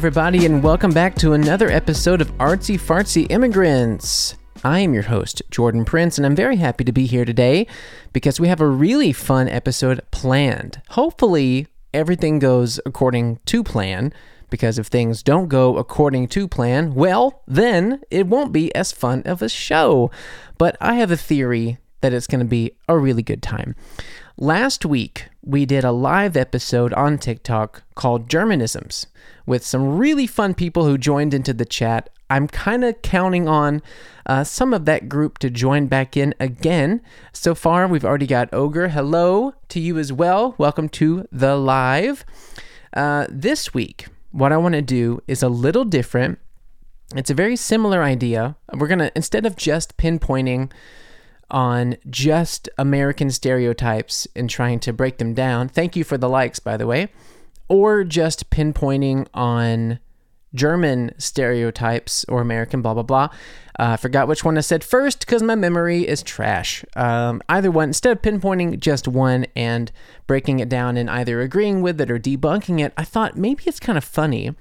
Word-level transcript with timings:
everybody, 0.00 0.46
and 0.46 0.62
welcome 0.62 0.92
back 0.92 1.14
to 1.14 1.34
another 1.34 1.68
episode 1.68 2.22
of 2.22 2.32
Artsy 2.38 2.80
Fartsy 2.80 3.30
Immigrants. 3.30 4.34
I 4.64 4.78
am 4.78 4.94
your 4.94 5.02
host, 5.02 5.42
Jordan 5.50 5.84
Prince, 5.84 6.16
and 6.16 6.24
I'm 6.24 6.34
very 6.34 6.56
happy 6.56 6.84
to 6.84 6.90
be 6.90 7.04
here 7.04 7.26
today 7.26 7.66
because 8.14 8.40
we 8.40 8.48
have 8.48 8.62
a 8.62 8.66
really 8.66 9.12
fun 9.12 9.46
episode 9.46 10.00
planned. 10.10 10.80
Hopefully, 10.88 11.66
everything 11.92 12.38
goes 12.38 12.80
according 12.86 13.40
to 13.44 13.62
plan, 13.62 14.14
because 14.48 14.78
if 14.78 14.86
things 14.86 15.22
don't 15.22 15.48
go 15.48 15.76
according 15.76 16.28
to 16.28 16.48
plan, 16.48 16.94
well, 16.94 17.42
then 17.46 18.00
it 18.10 18.26
won't 18.26 18.54
be 18.54 18.74
as 18.74 18.92
fun 18.92 19.22
of 19.26 19.42
a 19.42 19.50
show. 19.50 20.10
But 20.56 20.78
I 20.80 20.94
have 20.94 21.10
a 21.10 21.16
theory 21.18 21.76
that 22.00 22.14
it's 22.14 22.26
going 22.26 22.40
to 22.40 22.46
be 22.46 22.72
a 22.88 22.96
really 22.96 23.22
good 23.22 23.42
time. 23.42 23.76
Last 24.42 24.86
week, 24.86 25.26
we 25.42 25.66
did 25.66 25.84
a 25.84 25.92
live 25.92 26.34
episode 26.34 26.94
on 26.94 27.18
TikTok 27.18 27.82
called 27.94 28.30
Germanisms 28.30 29.06
with 29.44 29.66
some 29.66 29.98
really 29.98 30.26
fun 30.26 30.54
people 30.54 30.86
who 30.86 30.96
joined 30.96 31.34
into 31.34 31.52
the 31.52 31.66
chat. 31.66 32.08
I'm 32.30 32.48
kind 32.48 32.82
of 32.82 33.02
counting 33.02 33.46
on 33.46 33.82
uh, 34.24 34.44
some 34.44 34.72
of 34.72 34.86
that 34.86 35.10
group 35.10 35.36
to 35.40 35.50
join 35.50 35.88
back 35.88 36.16
in 36.16 36.34
again. 36.40 37.02
So 37.34 37.54
far, 37.54 37.86
we've 37.86 38.02
already 38.02 38.26
got 38.26 38.48
Ogre. 38.50 38.88
Hello 38.88 39.52
to 39.68 39.78
you 39.78 39.98
as 39.98 40.10
well. 40.10 40.54
Welcome 40.56 40.88
to 40.88 41.28
the 41.30 41.54
live. 41.56 42.24
Uh, 42.94 43.26
this 43.28 43.74
week, 43.74 44.06
what 44.30 44.52
I 44.52 44.56
want 44.56 44.74
to 44.74 44.80
do 44.80 45.22
is 45.28 45.42
a 45.42 45.50
little 45.50 45.84
different. 45.84 46.38
It's 47.14 47.28
a 47.28 47.34
very 47.34 47.56
similar 47.56 48.02
idea. 48.02 48.56
We're 48.72 48.88
going 48.88 49.00
to, 49.00 49.12
instead 49.14 49.44
of 49.44 49.56
just 49.56 49.98
pinpointing 49.98 50.72
on 51.50 51.96
just 52.08 52.68
American 52.78 53.30
stereotypes 53.30 54.26
and 54.34 54.48
trying 54.48 54.80
to 54.80 54.92
break 54.92 55.18
them 55.18 55.34
down. 55.34 55.68
Thank 55.68 55.96
you 55.96 56.04
for 56.04 56.18
the 56.18 56.28
likes, 56.28 56.58
by 56.58 56.76
the 56.76 56.86
way. 56.86 57.08
Or 57.68 58.04
just 58.04 58.50
pinpointing 58.50 59.26
on 59.32 60.00
German 60.54 61.12
stereotypes 61.18 62.24
or 62.28 62.40
American, 62.40 62.82
blah, 62.82 62.94
blah, 62.94 63.02
blah. 63.02 63.28
I 63.76 63.94
uh, 63.94 63.96
forgot 63.96 64.28
which 64.28 64.44
one 64.44 64.58
I 64.58 64.62
said 64.62 64.84
first 64.84 65.20
because 65.20 65.42
my 65.42 65.54
memory 65.54 66.06
is 66.06 66.22
trash. 66.22 66.84
Um, 66.96 67.40
either 67.48 67.70
one, 67.70 67.90
instead 67.90 68.12
of 68.12 68.22
pinpointing 68.22 68.78
just 68.78 69.08
one 69.08 69.46
and 69.56 69.90
breaking 70.26 70.58
it 70.58 70.68
down 70.68 70.96
and 70.96 71.08
either 71.08 71.40
agreeing 71.40 71.80
with 71.80 72.00
it 72.00 72.10
or 72.10 72.18
debunking 72.18 72.80
it, 72.84 72.92
I 72.96 73.04
thought 73.04 73.36
maybe 73.36 73.64
it's 73.66 73.80
kind 73.80 73.96
of 73.96 74.04
funny 74.04 74.54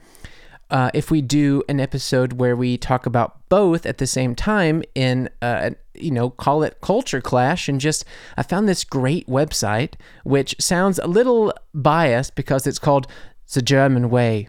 uh, 0.69 0.91
if 0.93 1.09
we 1.09 1.21
do 1.21 1.63
an 1.67 1.79
episode 1.79 2.33
where 2.33 2.55
we 2.55 2.77
talk 2.77 3.05
about 3.05 3.47
both 3.49 3.85
at 3.85 3.97
the 3.97 4.07
same 4.07 4.35
time 4.35 4.83
in, 4.93 5.29
uh, 5.41 5.71
you 5.95 6.11
know, 6.11 6.29
call 6.29 6.63
it 6.63 6.79
Culture 6.81 7.21
Clash. 7.21 7.67
And 7.67 7.81
just, 7.81 8.05
I 8.37 8.43
found 8.43 8.67
this 8.67 8.83
great 8.83 9.27
website, 9.27 9.93
which 10.23 10.55
sounds 10.59 10.99
a 10.99 11.07
little 11.07 11.53
biased 11.73 12.35
because 12.35 12.67
it's 12.67 12.79
called 12.79 13.07
The 13.53 13.61
German 13.61 14.09
Way. 14.09 14.47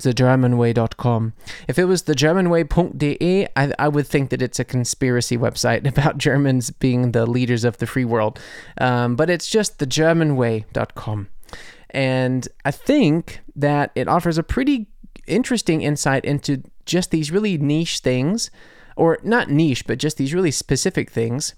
TheGermanWay.com. 0.00 1.34
If 1.68 1.78
it 1.78 1.84
was 1.84 2.04
thegermanway.de, 2.04 3.48
I, 3.54 3.72
I 3.78 3.88
would 3.88 4.06
think 4.06 4.30
that 4.30 4.40
it's 4.40 4.58
a 4.58 4.64
conspiracy 4.64 5.36
website 5.36 5.86
about 5.96 6.16
Germans 6.16 6.70
being 6.70 7.12
the 7.12 7.26
leaders 7.26 7.64
of 7.64 7.76
the 7.76 7.86
free 7.86 8.06
world. 8.06 8.40
Um, 8.80 9.14
but 9.14 9.28
it's 9.28 9.46
just 9.48 9.78
thegermanway.com. 9.78 11.28
And 11.90 12.48
I 12.64 12.70
think 12.70 13.40
that 13.56 13.90
it 13.94 14.08
offers 14.08 14.38
a 14.38 14.42
pretty 14.42 14.86
interesting 15.26 15.82
insight 15.82 16.24
into 16.24 16.62
just 16.86 17.10
these 17.10 17.30
really 17.30 17.58
niche 17.58 18.00
things, 18.00 18.50
or 18.96 19.18
not 19.22 19.48
niche, 19.50 19.86
but 19.86 19.98
just 19.98 20.16
these 20.16 20.34
really 20.34 20.50
specific 20.50 21.10
things 21.10 21.54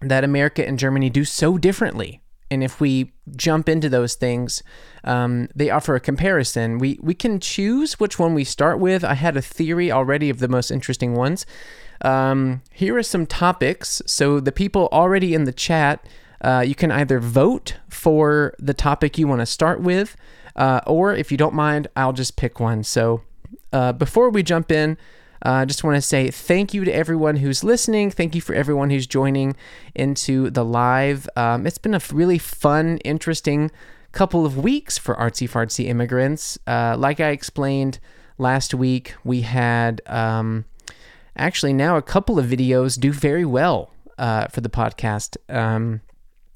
that 0.00 0.24
America 0.24 0.66
and 0.66 0.78
Germany 0.78 1.10
do 1.10 1.24
so 1.24 1.58
differently. 1.58 2.20
And 2.50 2.64
if 2.64 2.80
we 2.80 3.12
jump 3.36 3.68
into 3.68 3.88
those 3.88 4.14
things, 4.14 4.62
um, 5.04 5.48
they 5.54 5.70
offer 5.70 5.94
a 5.94 6.00
comparison. 6.00 6.78
We 6.78 6.98
we 7.02 7.14
can 7.14 7.40
choose 7.40 8.00
which 8.00 8.18
one 8.18 8.34
we 8.34 8.44
start 8.44 8.78
with. 8.78 9.04
I 9.04 9.14
had 9.14 9.36
a 9.36 9.42
theory 9.42 9.92
already 9.92 10.30
of 10.30 10.38
the 10.38 10.48
most 10.48 10.70
interesting 10.70 11.14
ones. 11.14 11.44
Um, 12.00 12.62
here 12.72 12.96
are 12.96 13.02
some 13.02 13.26
topics. 13.26 14.00
So 14.06 14.40
the 14.40 14.52
people 14.52 14.88
already 14.92 15.34
in 15.34 15.44
the 15.44 15.52
chat, 15.52 16.06
uh, 16.40 16.64
you 16.66 16.74
can 16.74 16.90
either 16.90 17.20
vote 17.20 17.76
for 17.88 18.54
the 18.58 18.74
topic 18.74 19.18
you 19.18 19.26
want 19.26 19.40
to 19.40 19.46
start 19.46 19.80
with, 19.80 20.16
uh, 20.58 20.80
or 20.86 21.14
if 21.14 21.30
you 21.30 21.38
don't 21.38 21.54
mind, 21.54 21.86
I'll 21.96 22.12
just 22.12 22.36
pick 22.36 22.60
one. 22.60 22.82
So 22.82 23.22
uh, 23.72 23.92
before 23.92 24.28
we 24.28 24.42
jump 24.42 24.70
in, 24.70 24.98
uh, 25.44 25.48
I 25.48 25.62
uh, 25.62 25.66
just 25.66 25.84
want 25.84 25.94
to 25.94 26.02
say 26.02 26.32
thank 26.32 26.74
you 26.74 26.84
to 26.84 26.92
everyone 26.92 27.36
who's 27.36 27.62
listening. 27.62 28.10
Thank 28.10 28.34
you 28.34 28.40
for 28.40 28.54
everyone 28.54 28.90
who's 28.90 29.06
joining 29.06 29.54
into 29.94 30.50
the 30.50 30.64
live. 30.64 31.28
Um, 31.36 31.64
it's 31.64 31.78
been 31.78 31.94
a 31.94 32.00
really 32.12 32.38
fun, 32.38 32.98
interesting 32.98 33.70
couple 34.10 34.44
of 34.44 34.58
weeks 34.58 34.98
for 34.98 35.14
artsy 35.14 35.48
fartsy 35.48 35.86
immigrants. 35.86 36.58
Uh, 36.66 36.96
like 36.98 37.20
I 37.20 37.28
explained 37.28 38.00
last 38.36 38.74
week, 38.74 39.14
we 39.22 39.42
had 39.42 40.00
um, 40.06 40.64
actually 41.36 41.72
now 41.72 41.96
a 41.96 42.02
couple 42.02 42.36
of 42.36 42.46
videos 42.46 42.98
do 42.98 43.12
very 43.12 43.44
well 43.44 43.92
uh, 44.18 44.48
for 44.48 44.60
the 44.60 44.68
podcast. 44.68 45.36
Um, 45.54 46.00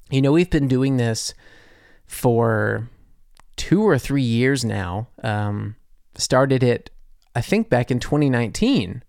you 0.09 0.21
know, 0.21 0.33
we've 0.33 0.49
been 0.49 0.67
doing 0.67 0.97
this 0.97 1.33
for 2.05 2.89
two 3.55 3.81
or 3.83 3.97
three 3.97 4.23
years 4.23 4.63
now. 4.63 5.07
Um, 5.23 5.75
started 6.15 6.63
it, 6.63 6.89
I 7.35 7.41
think, 7.41 7.69
back 7.69 7.89
in 7.91 7.99
2019 7.99 9.03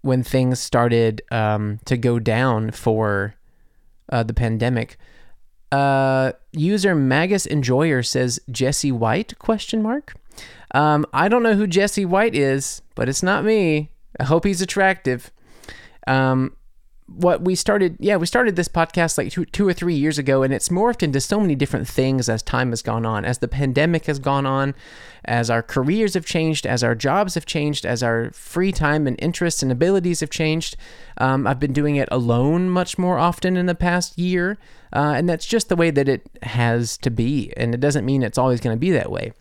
when 0.00 0.22
things 0.22 0.58
started 0.58 1.22
um, 1.30 1.78
to 1.84 1.96
go 1.96 2.18
down 2.18 2.70
for 2.70 3.34
uh, 4.10 4.22
the 4.22 4.34
pandemic. 4.34 4.96
Uh, 5.70 6.32
user 6.52 6.94
Magus 6.94 7.46
Enjoyer 7.46 8.02
says 8.02 8.40
Jesse 8.50 8.92
White 8.92 9.38
question 9.38 9.82
mark. 9.82 10.14
Um, 10.74 11.06
I 11.12 11.28
don't 11.28 11.42
know 11.42 11.54
who 11.54 11.66
Jesse 11.66 12.04
White 12.04 12.34
is, 12.34 12.82
but 12.94 13.08
it's 13.08 13.22
not 13.22 13.44
me. 13.44 13.90
I 14.18 14.24
hope 14.24 14.44
he's 14.44 14.60
attractive. 14.60 15.30
Um, 16.06 16.56
what 17.06 17.42
we 17.42 17.54
started 17.54 17.96
yeah 17.98 18.16
we 18.16 18.26
started 18.26 18.56
this 18.56 18.68
podcast 18.68 19.18
like 19.18 19.30
two, 19.30 19.44
two 19.46 19.66
or 19.66 19.72
three 19.72 19.94
years 19.94 20.18
ago 20.18 20.42
and 20.42 20.54
it's 20.54 20.68
morphed 20.68 21.02
into 21.02 21.20
so 21.20 21.40
many 21.40 21.54
different 21.54 21.86
things 21.86 22.28
as 22.28 22.42
time 22.42 22.70
has 22.70 22.80
gone 22.80 23.04
on 23.04 23.24
as 23.24 23.38
the 23.38 23.48
pandemic 23.48 24.06
has 24.06 24.18
gone 24.18 24.46
on 24.46 24.74
as 25.24 25.50
our 25.50 25.62
careers 25.62 26.14
have 26.14 26.24
changed 26.24 26.64
as 26.64 26.82
our 26.82 26.94
jobs 26.94 27.34
have 27.34 27.44
changed 27.44 27.84
as 27.84 28.02
our 28.02 28.30
free 28.30 28.72
time 28.72 29.06
and 29.06 29.16
interests 29.20 29.62
and 29.62 29.70
abilities 29.70 30.20
have 30.20 30.30
changed. 30.30 30.76
Um, 31.18 31.46
i've 31.46 31.60
been 31.60 31.72
doing 31.72 31.96
it 31.96 32.08
alone 32.10 32.70
much 32.70 32.96
more 32.98 33.18
often 33.18 33.56
in 33.56 33.66
the 33.66 33.74
past 33.74 34.18
year 34.18 34.58
uh, 34.92 35.14
and 35.16 35.28
that's 35.28 35.46
just 35.46 35.68
the 35.68 35.76
way 35.76 35.90
that 35.90 36.08
it 36.08 36.28
has 36.42 36.96
to 36.98 37.10
be 37.10 37.52
and 37.56 37.74
it 37.74 37.80
doesn't 37.80 38.06
mean 38.06 38.22
it's 38.22 38.38
always 38.38 38.60
going 38.60 38.76
to 38.76 38.80
be 38.80 38.90
that 38.90 39.10
way. 39.10 39.32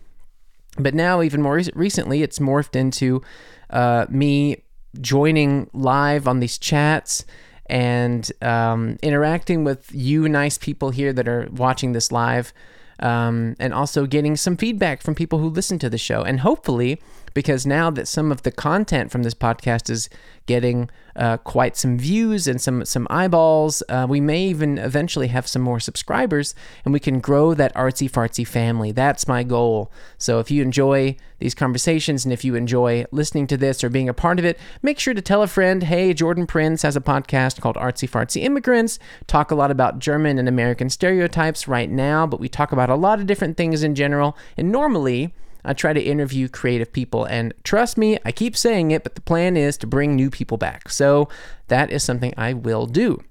But 0.77 0.93
now 0.93 1.21
even 1.21 1.41
more 1.41 1.61
recently 1.73 2.23
it's 2.23 2.39
morphed 2.39 2.75
into 2.75 3.21
uh, 3.69 4.07
me 4.09 4.63
joining 4.99 5.69
live 5.73 6.27
on 6.27 6.39
these 6.39 6.57
chats 6.57 7.23
and 7.71 8.29
um, 8.41 8.99
interacting 9.01 9.63
with 9.63 9.89
you 9.95 10.27
nice 10.27 10.57
people 10.57 10.89
here 10.89 11.13
that 11.13 11.27
are 11.27 11.47
watching 11.53 11.93
this 11.93 12.11
live 12.11 12.53
um, 12.99 13.55
and 13.59 13.73
also 13.73 14.05
getting 14.05 14.35
some 14.35 14.57
feedback 14.57 15.01
from 15.01 15.15
people 15.15 15.39
who 15.39 15.47
listen 15.49 15.79
to 15.79 15.89
the 15.89 15.97
show. 15.97 16.21
And 16.21 16.41
hopefully, 16.41 17.01
because 17.33 17.65
now 17.65 17.89
that 17.91 18.07
some 18.07 18.31
of 18.31 18.43
the 18.43 18.51
content 18.51 19.11
from 19.11 19.23
this 19.23 19.33
podcast 19.33 19.89
is 19.89 20.09
getting 20.45 20.89
uh, 21.15 21.37
quite 21.37 21.77
some 21.77 21.97
views 21.97 22.47
and 22.47 22.59
some 22.59 22.85
some 22.85 23.07
eyeballs, 23.09 23.83
uh, 23.89 24.05
we 24.09 24.19
may 24.19 24.43
even 24.43 24.77
eventually 24.77 25.27
have 25.27 25.47
some 25.47 25.61
more 25.61 25.79
subscribers, 25.79 26.55
and 26.83 26.93
we 26.93 26.99
can 26.99 27.19
grow 27.19 27.53
that 27.53 27.73
artsy 27.75 28.09
fartsy 28.09 28.47
family. 28.47 28.91
That's 28.91 29.27
my 29.27 29.43
goal. 29.43 29.91
So 30.17 30.39
if 30.39 30.49
you 30.49 30.61
enjoy 30.61 31.15
these 31.39 31.55
conversations 31.55 32.23
and 32.23 32.31
if 32.33 32.45
you 32.45 32.55
enjoy 32.55 33.05
listening 33.11 33.47
to 33.47 33.57
this 33.57 33.83
or 33.83 33.89
being 33.89 34.09
a 34.09 34.13
part 34.13 34.39
of 34.39 34.45
it, 34.45 34.59
make 34.81 34.99
sure 34.99 35.13
to 35.13 35.21
tell 35.21 35.41
a 35.41 35.47
friend. 35.47 35.83
Hey, 35.83 36.13
Jordan 36.13 36.47
Prince 36.47 36.83
has 36.83 36.95
a 36.95 37.01
podcast 37.01 37.59
called 37.61 37.75
Artsy 37.75 38.09
Fartsy 38.09 38.43
Immigrants. 38.43 38.99
Talk 39.27 39.51
a 39.51 39.55
lot 39.55 39.71
about 39.71 39.99
German 39.99 40.37
and 40.37 40.47
American 40.47 40.89
stereotypes 40.89 41.67
right 41.67 41.89
now, 41.89 42.27
but 42.27 42.39
we 42.39 42.47
talk 42.47 42.71
about 42.71 42.89
a 42.89 42.95
lot 42.95 43.19
of 43.19 43.27
different 43.27 43.57
things 43.57 43.83
in 43.83 43.95
general. 43.95 44.37
And 44.55 44.71
normally 44.71 45.33
I 45.63 45.73
try 45.73 45.93
to 45.93 46.01
interview 46.01 46.47
creative 46.47 46.91
people. 46.91 47.25
And 47.25 47.53
trust 47.63 47.97
me, 47.97 48.17
I 48.25 48.31
keep 48.31 48.55
saying 48.55 48.91
it, 48.91 49.03
but 49.03 49.15
the 49.15 49.21
plan 49.21 49.57
is 49.57 49.77
to 49.77 49.87
bring 49.87 50.15
new 50.15 50.29
people 50.29 50.57
back. 50.57 50.89
So 50.89 51.29
that 51.67 51.91
is 51.91 52.03
something 52.03 52.33
I 52.37 52.53
will 52.53 52.85
do. 52.85 53.21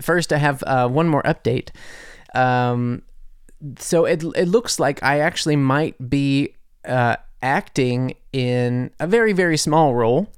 First, 0.00 0.32
I 0.32 0.38
have 0.38 0.62
uh, 0.64 0.88
one 0.88 1.08
more 1.08 1.22
update. 1.22 1.70
Um, 2.34 3.02
so 3.78 4.04
it, 4.04 4.24
it 4.34 4.48
looks 4.48 4.80
like 4.80 5.02
I 5.02 5.20
actually 5.20 5.56
might 5.56 6.10
be 6.10 6.54
uh, 6.84 7.16
acting 7.42 8.14
in 8.32 8.90
a 8.98 9.06
very, 9.06 9.32
very 9.32 9.56
small 9.56 9.94
role, 9.94 10.28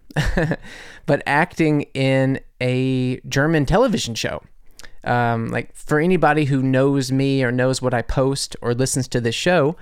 but 1.06 1.22
acting 1.26 1.82
in 1.94 2.40
a 2.60 3.20
German 3.28 3.66
television 3.66 4.14
show. 4.14 4.42
Um, 5.04 5.48
like 5.48 5.74
for 5.76 6.00
anybody 6.00 6.46
who 6.46 6.62
knows 6.62 7.12
me 7.12 7.44
or 7.44 7.52
knows 7.52 7.82
what 7.82 7.92
I 7.92 8.00
post 8.00 8.56
or 8.62 8.74
listens 8.74 9.06
to 9.08 9.20
this 9.20 9.34
show, 9.34 9.76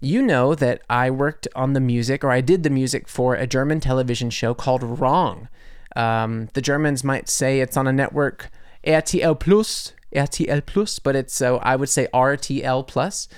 you 0.00 0.22
know 0.22 0.54
that 0.54 0.82
I 0.88 1.10
worked 1.10 1.48
on 1.54 1.72
the 1.72 1.80
music 1.80 2.22
or 2.22 2.30
I 2.30 2.40
did 2.40 2.62
the 2.62 2.70
music 2.70 3.08
for 3.08 3.34
a 3.34 3.46
German 3.46 3.80
television 3.80 4.30
show 4.30 4.54
called 4.54 4.82
Wrong. 4.82 5.48
Um, 5.96 6.48
the 6.54 6.62
Germans 6.62 7.02
might 7.02 7.28
say 7.28 7.60
it's 7.60 7.76
on 7.76 7.86
a 7.86 7.92
network 7.92 8.50
RTL 8.84 9.38
Plus, 9.40 9.92
RTL 10.14 10.64
Plus, 10.64 10.98
but 10.98 11.16
it's 11.16 11.34
so 11.34 11.56
uh, 11.56 11.60
I 11.62 11.76
would 11.76 11.88
say 11.88 12.06
RTL 12.14 12.86
Plus. 12.86 13.28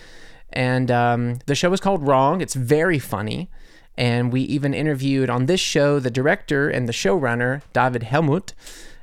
And 0.53 0.91
um, 0.91 1.39
the 1.47 1.55
show 1.55 1.73
is 1.73 1.81
called 1.81 2.07
Wrong. 2.07 2.41
It's 2.41 2.55
very 2.55 2.99
funny. 2.99 3.51
And 3.97 4.33
we 4.33 4.43
even 4.43 4.75
interviewed 4.75 5.31
on 5.31 5.47
this 5.47 5.61
show 5.61 6.01
the 6.01 6.11
director 6.11 6.69
and 6.69 6.89
the 6.89 6.93
showrunner, 6.93 7.63
David 7.73 8.05
Helmut, 8.05 8.55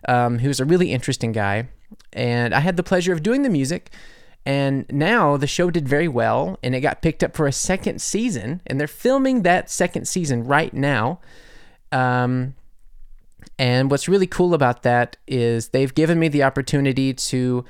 um, 0.07 0.39
who's 0.39 0.59
a 0.59 0.65
really 0.65 0.91
interesting 0.91 1.31
guy. 1.31 1.67
And 2.13 2.53
I 2.53 2.59
had 2.59 2.77
the 2.77 2.83
pleasure 2.83 3.13
of 3.13 3.23
doing 3.23 3.43
the 3.43 3.49
music. 3.49 3.91
And 4.47 4.85
now 4.89 5.35
the 5.35 5.45
show 5.45 5.69
did 5.69 5.89
very 5.89 6.07
well 6.07 6.57
and 6.63 6.73
it 6.73 6.79
got 6.79 7.01
picked 7.01 7.21
up 7.21 7.35
for 7.35 7.47
a 7.47 7.51
second 7.51 8.01
season. 8.01 8.61
And 8.65 8.79
they're 8.79 8.87
filming 8.87 9.41
that 9.41 9.69
second 9.69 10.07
season 10.07 10.45
right 10.45 10.73
now. 10.73 11.19
Um, 11.91 12.55
and 13.59 13.91
what's 13.91 14.07
really 14.07 14.25
cool 14.25 14.53
about 14.53 14.83
that 14.83 15.17
is 15.27 15.69
they've 15.69 15.93
given 15.93 16.17
me 16.17 16.29
the 16.29 16.43
opportunity 16.43 17.13
to 17.13 17.65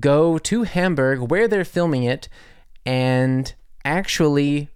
go 0.00 0.38
to 0.38 0.62
Hamburg 0.62 1.30
where 1.30 1.46
they're 1.46 1.62
filming 1.62 2.04
it 2.04 2.30
and 2.86 3.52
actually 3.84 4.70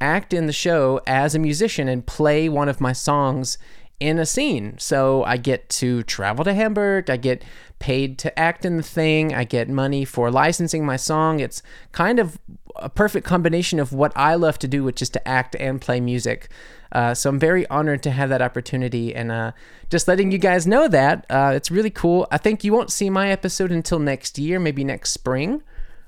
act 0.00 0.32
in 0.32 0.46
the 0.46 0.52
show 0.52 1.00
as 1.04 1.34
a 1.34 1.40
musician 1.40 1.88
and 1.88 2.06
play 2.06 2.48
one 2.48 2.68
of 2.68 2.80
my 2.80 2.92
songs 2.92 3.58
in 4.02 4.18
a 4.18 4.26
scene. 4.26 4.76
So 4.78 5.22
I 5.22 5.36
get 5.36 5.68
to 5.80 6.02
travel 6.02 6.44
to 6.44 6.52
Hamburg, 6.52 7.08
I 7.08 7.16
get 7.16 7.44
paid 7.78 8.18
to 8.18 8.36
act 8.36 8.64
in 8.64 8.76
the 8.76 8.82
thing, 8.82 9.32
I 9.32 9.44
get 9.44 9.68
money 9.68 10.04
for 10.04 10.28
licensing 10.28 10.84
my 10.84 10.96
song. 10.96 11.38
It's 11.38 11.62
kind 11.92 12.18
of 12.18 12.36
a 12.74 12.88
perfect 12.88 13.24
combination 13.24 13.78
of 13.78 13.92
what 13.92 14.12
I 14.16 14.34
love 14.34 14.58
to 14.58 14.68
do, 14.68 14.82
which 14.82 15.02
is 15.02 15.10
to 15.10 15.28
act 15.28 15.54
and 15.54 15.80
play 15.80 16.00
music. 16.00 16.48
Uh, 16.90 17.14
so 17.14 17.30
I'm 17.30 17.38
very 17.38 17.64
honored 17.68 18.02
to 18.02 18.10
have 18.10 18.28
that 18.30 18.42
opportunity 18.42 19.14
and 19.14 19.30
uh, 19.30 19.52
just 19.88 20.08
letting 20.08 20.32
you 20.32 20.38
guys 20.38 20.66
know 20.66 20.88
that. 20.88 21.24
Uh, 21.30 21.52
it's 21.54 21.70
really 21.70 21.90
cool. 21.90 22.26
I 22.32 22.38
think 22.38 22.64
you 22.64 22.72
won't 22.72 22.90
see 22.90 23.08
my 23.08 23.30
episode 23.30 23.70
until 23.70 24.00
next 24.00 24.36
year, 24.36 24.58
maybe 24.58 24.82
next 24.82 25.12
spring. 25.12 25.62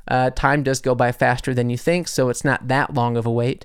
Uh, 0.08 0.30
time 0.30 0.64
does 0.64 0.80
go 0.80 0.96
by 0.96 1.12
faster 1.12 1.54
than 1.54 1.70
you 1.70 1.78
think, 1.78 2.08
so 2.08 2.28
it's 2.28 2.44
not 2.44 2.66
that 2.66 2.92
long 2.92 3.16
of 3.16 3.24
a 3.24 3.30
wait. 3.30 3.64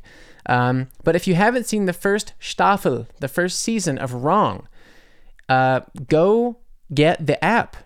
Um, 0.49 0.87
but 1.03 1.15
if 1.15 1.27
you 1.27 1.35
haven't 1.35 1.67
seen 1.67 1.85
the 1.85 1.93
first 1.93 2.33
Staffel, 2.39 3.07
the 3.19 3.27
first 3.27 3.59
season 3.59 3.99
of 3.99 4.15
Wrong, 4.15 4.67
uh, 5.47 5.81
go 6.07 6.57
get 6.91 7.25
the 7.25 7.41
app. 7.45 7.77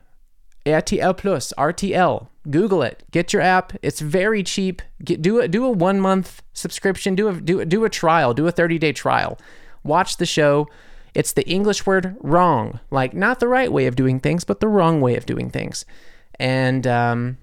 RTL 0.65 1.18
Plus, 1.18 1.51
RTL. 1.57 2.30
Google 2.50 2.81
it. 2.81 3.04
Get 3.12 3.33
your 3.33 3.42
app. 3.42 3.74
It's 3.81 4.00
very 4.00 4.44
cheap. 4.44 4.81
Get, 5.04 5.21
do 5.21 5.42
a 5.42 5.48
do 5.50 5.65
a 5.65 5.69
one 5.69 6.00
month 6.00 6.42
subscription. 6.54 7.15
Do 7.15 7.27
a 7.27 7.33
do 7.33 7.65
do 7.65 7.83
a 7.83 7.89
trial. 7.89 8.33
Do 8.33 8.48
a 8.48 8.51
thirty 8.51 8.80
day 8.80 8.94
trial. 8.94 9.38
Watch 9.83 10.18
the 10.18 10.25
show. 10.25 10.68
It's 11.13 11.33
the 11.33 11.48
English 11.48 11.86
word 11.86 12.16
wrong, 12.21 12.80
like 12.92 13.13
not 13.13 13.42
the 13.42 13.48
right 13.50 13.71
way 13.71 13.88
of 13.88 13.95
doing 13.95 14.21
things, 14.21 14.45
but 14.45 14.62
the 14.62 14.69
wrong 14.69 15.01
way 15.01 15.16
of 15.18 15.25
doing 15.25 15.50
things. 15.50 15.86
And 16.39 16.88
um, 16.88 17.38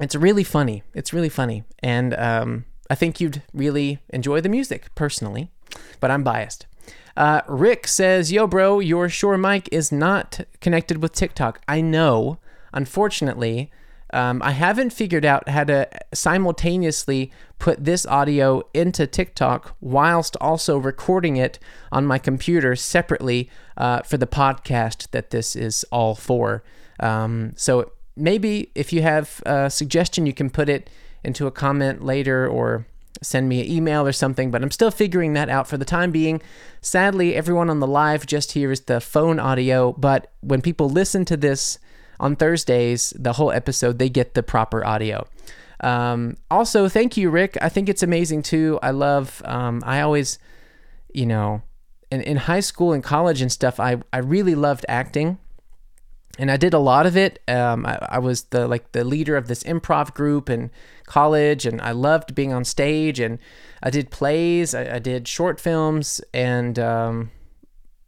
it's 0.00 0.16
really 0.16 0.44
funny. 0.44 0.82
It's 0.94 1.12
really 1.12 1.28
funny, 1.28 1.62
and 1.78 2.12
um, 2.14 2.64
I 2.90 2.94
think 2.94 3.20
you'd 3.20 3.42
really 3.52 3.98
enjoy 4.10 4.40
the 4.40 4.48
music 4.48 4.94
personally, 4.94 5.50
but 6.00 6.10
I'm 6.10 6.24
biased. 6.24 6.66
Uh, 7.16 7.42
Rick 7.48 7.88
says, 7.88 8.30
"Yo, 8.30 8.46
bro, 8.46 8.78
your 8.78 9.08
Shure 9.08 9.36
mic 9.36 9.68
is 9.72 9.90
not 9.90 10.40
connected 10.60 11.02
with 11.02 11.12
TikTok. 11.12 11.60
I 11.66 11.80
know. 11.80 12.38
Unfortunately, 12.72 13.70
um, 14.12 14.40
I 14.42 14.52
haven't 14.52 14.90
figured 14.90 15.24
out 15.24 15.48
how 15.48 15.64
to 15.64 15.88
simultaneously 16.14 17.30
put 17.58 17.84
this 17.84 18.06
audio 18.06 18.62
into 18.72 19.06
TikTok 19.06 19.76
whilst 19.80 20.36
also 20.40 20.78
recording 20.78 21.36
it 21.36 21.58
on 21.92 22.06
my 22.06 22.18
computer 22.18 22.74
separately 22.74 23.50
uh, 23.76 24.02
for 24.02 24.16
the 24.16 24.26
podcast 24.26 25.10
that 25.10 25.30
this 25.30 25.54
is 25.54 25.84
all 25.90 26.14
for. 26.14 26.62
Um, 27.00 27.52
so 27.56 27.92
maybe 28.16 28.70
if 28.74 28.92
you 28.92 29.02
have 29.02 29.42
a 29.44 29.70
suggestion, 29.70 30.24
you 30.24 30.32
can 30.32 30.50
put 30.50 30.68
it 30.68 30.88
into 31.24 31.46
a 31.46 31.50
comment 31.50 32.04
later 32.04 32.46
or 32.46 32.86
send 33.22 33.48
me 33.48 33.60
an 33.60 33.70
email 33.70 34.06
or 34.06 34.12
something, 34.12 34.50
but 34.50 34.62
I'm 34.62 34.70
still 34.70 34.90
figuring 34.90 35.32
that 35.32 35.48
out 35.48 35.66
for 35.66 35.76
the 35.76 35.84
time 35.84 36.10
being. 36.10 36.40
Sadly, 36.80 37.34
everyone 37.34 37.70
on 37.70 37.80
the 37.80 37.86
live 37.86 38.26
just 38.26 38.52
hears 38.52 38.82
the 38.82 39.00
phone 39.00 39.40
audio, 39.40 39.92
but 39.92 40.30
when 40.40 40.62
people 40.62 40.88
listen 40.88 41.24
to 41.26 41.36
this 41.36 41.78
on 42.20 42.36
Thursdays, 42.36 43.12
the 43.16 43.34
whole 43.34 43.52
episode, 43.52 43.98
they 43.98 44.08
get 44.08 44.34
the 44.34 44.42
proper 44.42 44.84
audio. 44.84 45.26
Um, 45.80 46.36
also, 46.50 46.88
thank 46.88 47.16
you, 47.16 47.30
Rick. 47.30 47.56
I 47.60 47.68
think 47.68 47.88
it's 47.88 48.02
amazing 48.02 48.42
too. 48.42 48.78
I 48.82 48.90
love, 48.90 49.42
um, 49.44 49.82
I 49.86 50.00
always, 50.00 50.38
you 51.12 51.26
know, 51.26 51.62
in, 52.10 52.20
in 52.22 52.36
high 52.36 52.60
school 52.60 52.92
and 52.92 53.02
college 53.02 53.40
and 53.40 53.50
stuff, 53.50 53.78
I, 53.78 53.98
I 54.12 54.18
really 54.18 54.54
loved 54.54 54.84
acting 54.88 55.38
and 56.38 56.50
I 56.52 56.56
did 56.56 56.72
a 56.72 56.78
lot 56.78 57.04
of 57.04 57.16
it. 57.16 57.42
Um, 57.48 57.84
I, 57.84 57.98
I, 58.12 58.18
was 58.20 58.44
the 58.44 58.68
like 58.68 58.92
the 58.92 59.04
leader 59.04 59.36
of 59.36 59.48
this 59.48 59.64
improv 59.64 60.14
group 60.14 60.48
in 60.48 60.70
college, 61.04 61.66
and 61.66 61.80
I 61.80 61.90
loved 61.90 62.34
being 62.34 62.52
on 62.52 62.64
stage. 62.64 63.18
And 63.18 63.38
I 63.82 63.90
did 63.90 64.10
plays, 64.10 64.74
I, 64.74 64.96
I 64.96 64.98
did 65.00 65.26
short 65.26 65.60
films, 65.60 66.20
and 66.32 66.78
um, 66.78 67.32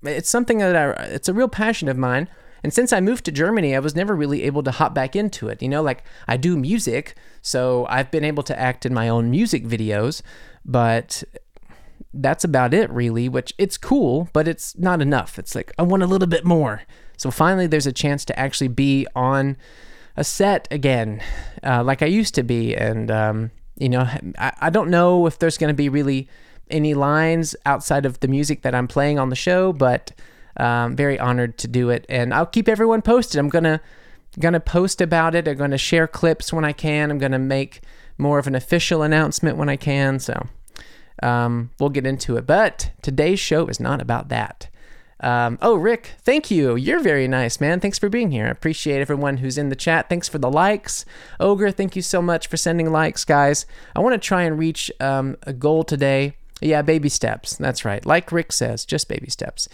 it's 0.05 0.31
something 0.31 0.59
that 0.59 0.77
I, 0.77 0.91
it's 1.05 1.29
a 1.29 1.35
real 1.35 1.49
passion 1.49 1.89
of 1.89 1.99
mine. 1.99 2.29
And 2.63 2.73
since 2.73 2.93
I 2.93 3.01
moved 3.01 3.25
to 3.25 3.33
Germany, 3.33 3.75
I 3.75 3.81
was 3.81 3.97
never 3.97 4.15
really 4.15 4.43
able 4.45 4.63
to 4.63 4.71
hop 4.71 4.95
back 4.95 5.17
into 5.17 5.49
it. 5.49 5.63
You 5.63 5.69
know, 5.69 5.83
like 5.83 6.05
I 6.29 6.37
do 6.37 6.57
music, 6.57 7.17
so 7.43 7.87
I've 7.89 8.11
been 8.11 8.25
able 8.25 8.43
to 8.45 8.59
act 8.59 8.87
in 8.87 8.95
my 8.95 9.09
own 9.09 9.31
music 9.31 9.65
videos, 9.65 10.23
but 10.65 11.25
that's 12.15 12.45
about 12.45 12.75
it, 12.75 12.91
really. 12.91 13.29
Which 13.29 13.55
it's 13.59 13.77
cool, 13.77 14.29
but 14.33 14.47
it's 14.47 14.79
not 14.79 15.03
enough. 15.03 15.37
It's 15.37 15.57
like 15.57 15.73
I 15.79 15.83
want 15.83 16.05
a 16.05 16.07
little 16.07 16.29
bit 16.29 16.45
more. 16.45 16.83
So 17.21 17.31
finally, 17.31 17.67
there's 17.67 17.87
a 17.87 17.93
chance 17.93 18.25
to 18.25 18.39
actually 18.39 18.69
be 18.69 19.07
on 19.15 19.59
a 20.17 20.25
set 20.25 20.67
again, 20.71 21.23
uh, 21.63 21.85
like 21.85 22.01
I 22.01 22.07
used 22.07 22.35
to 22.37 22.43
be. 22.43 22.75
And, 22.75 23.11
um, 23.11 23.51
you 23.77 23.91
know, 23.91 24.09
I, 24.39 24.53
I 24.59 24.71
don't 24.71 24.89
know 24.89 25.27
if 25.27 25.39
there's 25.39 25.59
going 25.59 25.69
to 25.69 25.75
be 25.75 25.91
really 25.91 26.29
any 26.71 26.95
lines 26.95 27.55
outside 27.67 28.07
of 28.07 28.21
the 28.21 28.29
music 28.29 28.63
that 28.63 28.75
I'm 28.75 28.89
playing 28.89 29.19
on 29.19 29.29
the 29.29 29.37
show, 29.37 29.71
but 29.75 30.13
um, 30.57 30.97
very 30.97 31.19
honored 31.19 31.59
to 31.59 31.69
do 31.69 31.91
it. 31.91 32.07
And 32.09 32.33
I'll 32.33 32.47
keep 32.47 32.71
everyone 32.71 33.03
posted. 33.03 33.39
I'm 33.39 33.51
going 33.51 33.65
to 33.65 33.83
to 34.41 34.61
post 34.61 35.03
about 35.03 35.35
it. 35.35 35.47
I'm 35.47 35.59
going 35.59 35.73
to 35.73 35.79
share 35.79 36.07
clips 36.07 36.55
when 36.55 36.65
I 36.65 36.73
can. 36.73 37.11
I'm 37.11 37.19
going 37.19 37.33
to 37.33 37.39
make 37.39 37.83
more 38.17 38.39
of 38.39 38.47
an 38.47 38.55
official 38.55 39.03
announcement 39.03 39.59
when 39.59 39.69
I 39.69 39.77
can. 39.77 40.21
So 40.21 40.47
um, 41.23 41.69
we'll 41.79 41.91
get 41.91 42.07
into 42.07 42.39
it. 42.39 42.47
But 42.47 42.93
today's 43.03 43.41
show 43.41 43.67
is 43.67 43.79
not 43.79 44.01
about 44.01 44.31
that. 44.31 44.71
Um, 45.23 45.59
oh, 45.61 45.75
Rick, 45.75 46.13
thank 46.23 46.51
you. 46.51 46.77
You're 46.77 47.01
very 47.01 47.29
nice, 47.29 47.61
man. 47.61 47.79
Thanks 47.79 47.99
for 47.99 48.09
being 48.09 48.31
here. 48.31 48.47
I 48.47 48.51
appreciate 48.51 49.01
everyone 49.01 49.39
who's 49.39 49.59
in 49.59 49.69
the 49.69 49.77
chat. 49.77 50.09
Thanks 50.09 50.29
for 50.29 50.39
the 50.39 50.51
likes. 50.51 51.05
Ogre, 51.39 51.71
thank 51.71 51.95
you 51.95 52.03
so 52.03 52.23
much 52.23 52.47
for 52.49 52.57
sending 52.57 52.91
likes, 52.91 53.25
guys. 53.25 53.67
I 53.95 54.01
want 54.01 54.15
to 54.15 54.27
try 54.27 54.43
and 54.43 54.59
reach 54.59 54.91
um, 54.99 55.37
a 55.43 55.53
goal 55.53 55.85
today. 55.85 56.37
Yeah, 56.63 56.83
baby 56.83 57.09
steps. 57.09 57.57
That's 57.57 57.85
right. 57.85 58.05
Like 58.05 58.33
Rick 58.33 58.53
says, 58.53 58.85
just 58.85 59.09
baby 59.09 59.31
steps. 59.31 59.69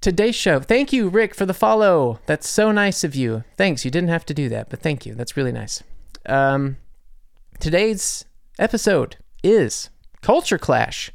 Today's 0.00 0.34
show. 0.34 0.60
Thank 0.60 0.92
you, 0.92 1.08
Rick, 1.08 1.34
for 1.34 1.46
the 1.46 1.54
follow. 1.54 2.18
That's 2.26 2.48
so 2.48 2.72
nice 2.72 3.04
of 3.04 3.14
you. 3.14 3.44
Thanks. 3.56 3.84
You 3.84 3.90
didn't 3.90 4.08
have 4.10 4.26
to 4.26 4.34
do 4.34 4.48
that, 4.48 4.68
but 4.68 4.80
thank 4.80 5.06
you. 5.06 5.14
That's 5.14 5.36
really 5.36 5.52
nice. 5.52 5.82
Um, 6.26 6.76
today's 7.60 8.24
episode 8.58 9.16
is 9.42 9.90
Culture 10.20 10.58
Clash. 10.58 11.10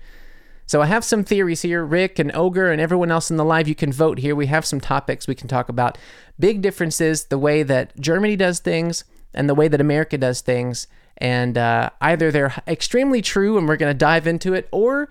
So 0.67 0.81
I 0.81 0.87
have 0.87 1.05
some 1.05 1.23
theories 1.23 1.61
here. 1.61 1.83
Rick 1.83 2.19
and 2.19 2.29
Ogre 2.35 2.71
and 2.71 2.81
everyone 2.81 3.09
else 3.09 3.31
in 3.31 3.37
the 3.37 3.45
live, 3.45 3.69
you 3.69 3.75
can 3.75 3.91
vote 3.91 4.19
here. 4.19 4.35
We 4.35 4.47
have 4.47 4.65
some 4.65 4.81
topics 4.81 5.25
we 5.25 5.33
can 5.33 5.47
talk 5.47 5.69
about. 5.69 5.97
Big 6.37 6.61
differences 6.61 7.25
the 7.25 7.37
way 7.37 7.63
that 7.63 7.97
Germany 7.99 8.35
does 8.35 8.59
things 8.59 9.05
and 9.33 9.49
the 9.49 9.55
way 9.55 9.69
that 9.69 9.79
America 9.79 10.17
does 10.17 10.41
things. 10.41 10.87
And 11.17 11.57
uh, 11.57 11.91
either 12.01 12.31
they're 12.31 12.53
extremely 12.67 13.21
true 13.21 13.57
and 13.57 13.65
we're 13.65 13.77
going 13.77 13.93
to 13.93 13.97
dive 13.97 14.27
into 14.27 14.53
it, 14.53 14.67
or 14.71 15.07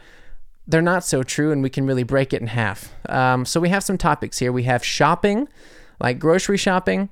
they're 0.66 0.82
not 0.82 1.04
so 1.04 1.22
true 1.22 1.52
and 1.52 1.62
we 1.62 1.70
can 1.70 1.86
really 1.86 2.02
break 2.02 2.34
it 2.34 2.42
in 2.42 2.48
half. 2.48 2.92
Um, 3.08 3.46
so 3.46 3.58
we 3.58 3.70
have 3.70 3.82
some 3.82 3.96
topics 3.96 4.38
here. 4.38 4.52
We 4.52 4.64
have 4.64 4.84
shopping, 4.84 5.48
like 5.98 6.18
grocery 6.18 6.58
shopping, 6.58 7.08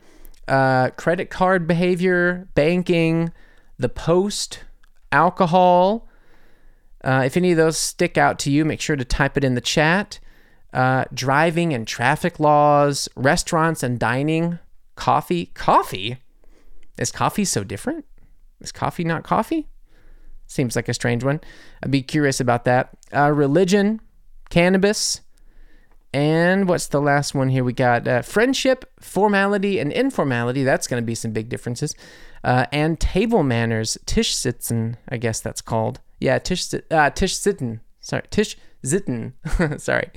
uh, 0.47 0.91
credit 0.91 1.31
card 1.31 1.67
behavior, 1.67 2.47
banking, 2.55 3.33
the 3.79 3.89
post, 3.89 4.61
alcohol 5.11 6.07
uh, 7.05 7.23
if 7.25 7.37
any 7.37 7.51
of 7.53 7.57
those 7.57 7.77
stick 7.77 8.19
out 8.19 8.39
to 8.41 8.51
you, 8.51 8.65
make 8.65 8.81
sure 8.81 8.97
to 8.97 9.05
type 9.05 9.37
it 9.37 9.45
in 9.45 9.55
the 9.55 9.61
chat. 9.61 10.19
Uh, 10.73 11.05
driving 11.15 11.73
and 11.73 11.87
traffic 11.87 12.41
laws, 12.41 13.09
restaurants 13.15 13.83
and 13.83 13.99
dining, 13.99 14.59
coffee. 14.97 15.47
Coffee? 15.55 16.17
Is 16.99 17.13
coffee 17.13 17.45
so 17.45 17.63
different? 17.63 18.05
Is 18.61 18.73
coffee 18.73 19.05
not 19.05 19.23
coffee? 19.23 19.69
Seems 20.47 20.75
like 20.75 20.89
a 20.89 20.95
strange 20.95 21.23
one. 21.23 21.41
I'd 21.83 21.91
be 21.91 22.03
curious 22.03 22.41
about 22.41 22.65
that. 22.65 22.91
Uh, 23.15 23.31
religion, 23.31 24.01
cannabis, 24.51 25.21
And 26.15 26.69
what's 26.69 26.87
the 26.87 27.01
last 27.01 27.35
one 27.35 27.49
here? 27.49 27.65
We 27.65 27.73
got 27.73 28.07
uh, 28.07 28.23
friendship, 28.23 28.85
formality, 29.01 29.81
and 29.81 29.93
informality. 29.93 30.63
That's 30.63 30.87
going 30.87 31.03
to 31.03 31.05
be 31.05 31.17
some 31.17 31.33
big 31.33 31.49
differences. 31.49 31.97
Uh, 32.45 32.67
and 32.71 33.01
table 33.01 33.43
manners, 33.43 33.99
Tisch 34.07 34.33
sitzen, 34.33 34.95
I 35.09 35.17
guess 35.17 35.41
that's 35.41 35.61
called. 35.61 35.99
Yeah, 36.21 36.39
Tisch, 36.39 36.73
uh, 36.73 37.11
Tisch 37.11 37.35
sitten. 37.35 37.81
Sorry, 38.01 38.23
Tisch 38.31 38.57
sitten. 38.85 39.33
Sorry. 39.79 40.09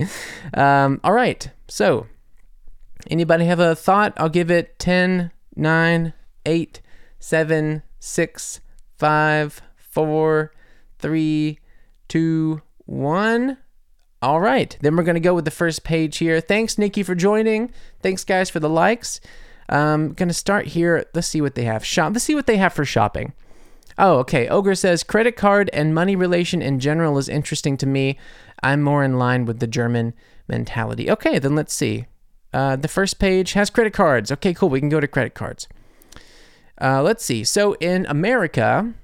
Um, 0.54 1.00
all 1.02 1.12
right. 1.12 1.50
So, 1.66 2.06
anybody 3.10 3.46
have 3.46 3.58
a 3.58 3.74
thought? 3.74 4.12
I'll 4.18 4.28
give 4.28 4.52
it 4.52 4.78
10, 4.78 5.32
9, 5.56 6.12
8, 6.46 6.80
7, 7.18 7.82
6, 7.98 8.60
5, 8.98 9.62
4, 9.74 10.52
3, 11.00 11.58
2, 12.06 12.62
1. 12.86 13.56
All 14.20 14.40
right, 14.40 14.76
then 14.80 14.96
we're 14.96 15.04
going 15.04 15.14
to 15.14 15.20
go 15.20 15.34
with 15.34 15.44
the 15.44 15.50
first 15.50 15.84
page 15.84 16.18
here. 16.18 16.40
Thanks, 16.40 16.76
Nikki, 16.76 17.04
for 17.04 17.14
joining. 17.14 17.70
Thanks, 18.02 18.24
guys, 18.24 18.50
for 18.50 18.58
the 18.58 18.68
likes. 18.68 19.20
I'm 19.68 20.12
going 20.14 20.28
to 20.28 20.34
start 20.34 20.68
here. 20.68 21.04
Let's 21.14 21.28
see 21.28 21.40
what 21.40 21.54
they 21.54 21.64
have. 21.64 21.84
Shop. 21.84 22.12
Let's 22.12 22.24
see 22.24 22.34
what 22.34 22.46
they 22.46 22.56
have 22.56 22.72
for 22.72 22.84
shopping. 22.84 23.32
Oh, 23.96 24.18
okay. 24.18 24.48
Ogre 24.48 24.74
says 24.74 25.02
credit 25.02 25.36
card 25.36 25.70
and 25.72 25.94
money 25.94 26.16
relation 26.16 26.62
in 26.62 26.80
general 26.80 27.18
is 27.18 27.28
interesting 27.28 27.76
to 27.78 27.86
me. 27.86 28.18
I'm 28.62 28.82
more 28.82 29.04
in 29.04 29.18
line 29.18 29.44
with 29.44 29.60
the 29.60 29.66
German 29.66 30.14
mentality. 30.48 31.10
Okay, 31.10 31.38
then 31.38 31.54
let's 31.54 31.74
see. 31.74 32.06
Uh, 32.52 32.76
the 32.76 32.88
first 32.88 33.18
page 33.18 33.52
has 33.52 33.70
credit 33.70 33.92
cards. 33.92 34.32
Okay, 34.32 34.54
cool. 34.54 34.68
We 34.68 34.80
can 34.80 34.88
go 34.88 35.00
to 35.00 35.08
credit 35.08 35.34
cards. 35.34 35.68
Uh, 36.80 37.02
let's 37.02 37.24
see. 37.24 37.44
So 37.44 37.74
in 37.74 38.06
America, 38.06 38.94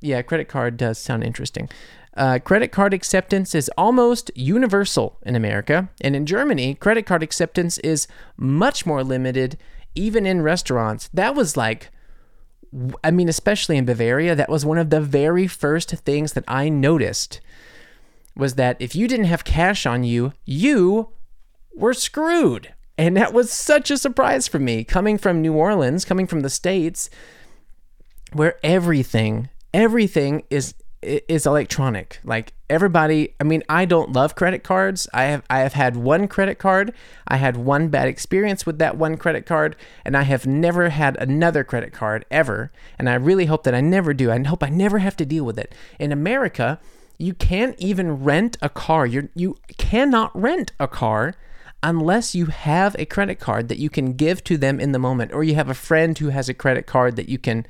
yeah, 0.00 0.22
credit 0.22 0.48
card 0.48 0.76
does 0.76 0.98
sound 0.98 1.22
interesting. 1.22 1.68
Uh, 2.16 2.38
credit 2.38 2.72
card 2.72 2.92
acceptance 2.92 3.54
is 3.54 3.70
almost 3.78 4.30
universal 4.34 5.18
in 5.22 5.36
America, 5.36 5.88
and 6.00 6.16
in 6.16 6.26
Germany, 6.26 6.74
credit 6.74 7.06
card 7.06 7.22
acceptance 7.22 7.78
is 7.78 8.08
much 8.36 8.84
more 8.84 9.04
limited, 9.04 9.56
even 9.94 10.26
in 10.26 10.42
restaurants. 10.42 11.08
That 11.14 11.34
was 11.34 11.56
like, 11.56 11.90
I 13.04 13.10
mean, 13.10 13.28
especially 13.28 13.76
in 13.76 13.84
Bavaria, 13.84 14.34
that 14.34 14.48
was 14.48 14.64
one 14.66 14.78
of 14.78 14.90
the 14.90 15.00
very 15.00 15.46
first 15.46 15.90
things 15.90 16.32
that 16.32 16.44
I 16.48 16.68
noticed 16.68 17.40
was 18.36 18.54
that 18.54 18.76
if 18.80 18.94
you 18.94 19.06
didn't 19.06 19.26
have 19.26 19.44
cash 19.44 19.86
on 19.86 20.04
you, 20.04 20.32
you 20.44 21.10
were 21.74 21.94
screwed. 21.94 22.72
And 22.96 23.16
that 23.16 23.32
was 23.32 23.50
such 23.50 23.90
a 23.90 23.98
surprise 23.98 24.46
for 24.46 24.58
me 24.58 24.84
coming 24.84 25.18
from 25.18 25.40
New 25.40 25.54
Orleans, 25.54 26.04
coming 26.04 26.26
from 26.26 26.40
the 26.40 26.50
States, 26.50 27.08
where 28.32 28.56
everything, 28.62 29.48
everything 29.72 30.42
is 30.50 30.74
is 31.02 31.46
electronic. 31.46 32.20
Like 32.24 32.52
everybody, 32.68 33.34
I 33.40 33.44
mean, 33.44 33.62
I 33.68 33.84
don't 33.84 34.12
love 34.12 34.34
credit 34.34 34.62
cards. 34.62 35.08
I 35.14 35.24
have 35.24 35.42
I 35.48 35.60
have 35.60 35.72
had 35.72 35.96
one 35.96 36.28
credit 36.28 36.58
card. 36.58 36.92
I 37.26 37.36
had 37.36 37.56
one 37.56 37.88
bad 37.88 38.08
experience 38.08 38.66
with 38.66 38.78
that 38.78 38.96
one 38.96 39.16
credit 39.16 39.46
card, 39.46 39.76
and 40.04 40.16
I 40.16 40.22
have 40.22 40.46
never 40.46 40.90
had 40.90 41.16
another 41.16 41.64
credit 41.64 41.92
card 41.92 42.24
ever. 42.30 42.70
And 42.98 43.08
I 43.08 43.14
really 43.14 43.46
hope 43.46 43.64
that 43.64 43.74
I 43.74 43.80
never 43.80 44.12
do. 44.12 44.30
I 44.30 44.42
hope 44.42 44.62
I 44.62 44.68
never 44.68 44.98
have 44.98 45.16
to 45.16 45.26
deal 45.26 45.44
with 45.44 45.58
it. 45.58 45.74
In 45.98 46.12
America, 46.12 46.78
you 47.18 47.34
can't 47.34 47.76
even 47.78 48.22
rent 48.24 48.58
a 48.60 48.68
car. 48.68 49.06
You 49.06 49.30
you 49.34 49.56
cannot 49.78 50.38
rent 50.38 50.72
a 50.78 50.88
car 50.88 51.34
unless 51.82 52.34
you 52.34 52.46
have 52.46 52.94
a 52.98 53.06
credit 53.06 53.38
card 53.38 53.68
that 53.68 53.78
you 53.78 53.88
can 53.88 54.12
give 54.12 54.44
to 54.44 54.58
them 54.58 54.78
in 54.78 54.92
the 54.92 54.98
moment 54.98 55.32
or 55.32 55.42
you 55.42 55.54
have 55.54 55.70
a 55.70 55.74
friend 55.74 56.18
who 56.18 56.28
has 56.28 56.46
a 56.46 56.54
credit 56.54 56.86
card 56.86 57.16
that 57.16 57.30
you 57.30 57.38
can 57.38 57.66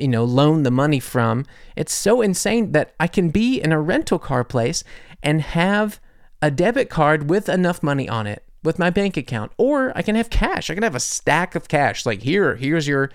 you 0.00 0.08
know, 0.08 0.24
loan 0.24 0.62
the 0.62 0.70
money 0.70 1.00
from. 1.00 1.44
It's 1.76 1.92
so 1.92 2.20
insane 2.20 2.72
that 2.72 2.94
I 2.98 3.06
can 3.06 3.30
be 3.30 3.60
in 3.60 3.72
a 3.72 3.80
rental 3.80 4.18
car 4.18 4.44
place 4.44 4.82
and 5.22 5.42
have 5.42 6.00
a 6.42 6.50
debit 6.50 6.88
card 6.88 7.28
with 7.28 7.48
enough 7.48 7.82
money 7.82 8.08
on 8.08 8.26
it 8.26 8.44
with 8.62 8.78
my 8.78 8.90
bank 8.90 9.16
account 9.16 9.52
or 9.56 9.92
I 9.96 10.02
can 10.02 10.16
have 10.16 10.30
cash. 10.30 10.70
I 10.70 10.74
can 10.74 10.82
have 10.82 10.94
a 10.94 11.00
stack 11.00 11.54
of 11.54 11.68
cash 11.68 12.04
like 12.04 12.22
here, 12.22 12.56
here's 12.56 12.88
your 12.88 13.10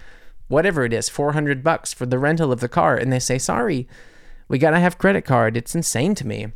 whatever 0.48 0.86
it 0.86 0.94
is, 0.94 1.10
400 1.10 1.64
bucks 1.64 1.94
for 1.94 2.06
the 2.06 2.20
rental 2.20 2.52
of 2.52 2.60
the 2.60 2.70
car 2.70 2.96
and 2.96 3.12
they 3.12 3.20
say, 3.20 3.38
"Sorry, 3.38 3.88
we 4.48 4.60
got 4.60 4.72
to 4.72 4.80
have 4.80 4.98
credit 4.98 5.26
card." 5.26 5.58
It's 5.58 5.76
insane 5.76 6.16
to 6.16 6.28
me. 6.28 6.48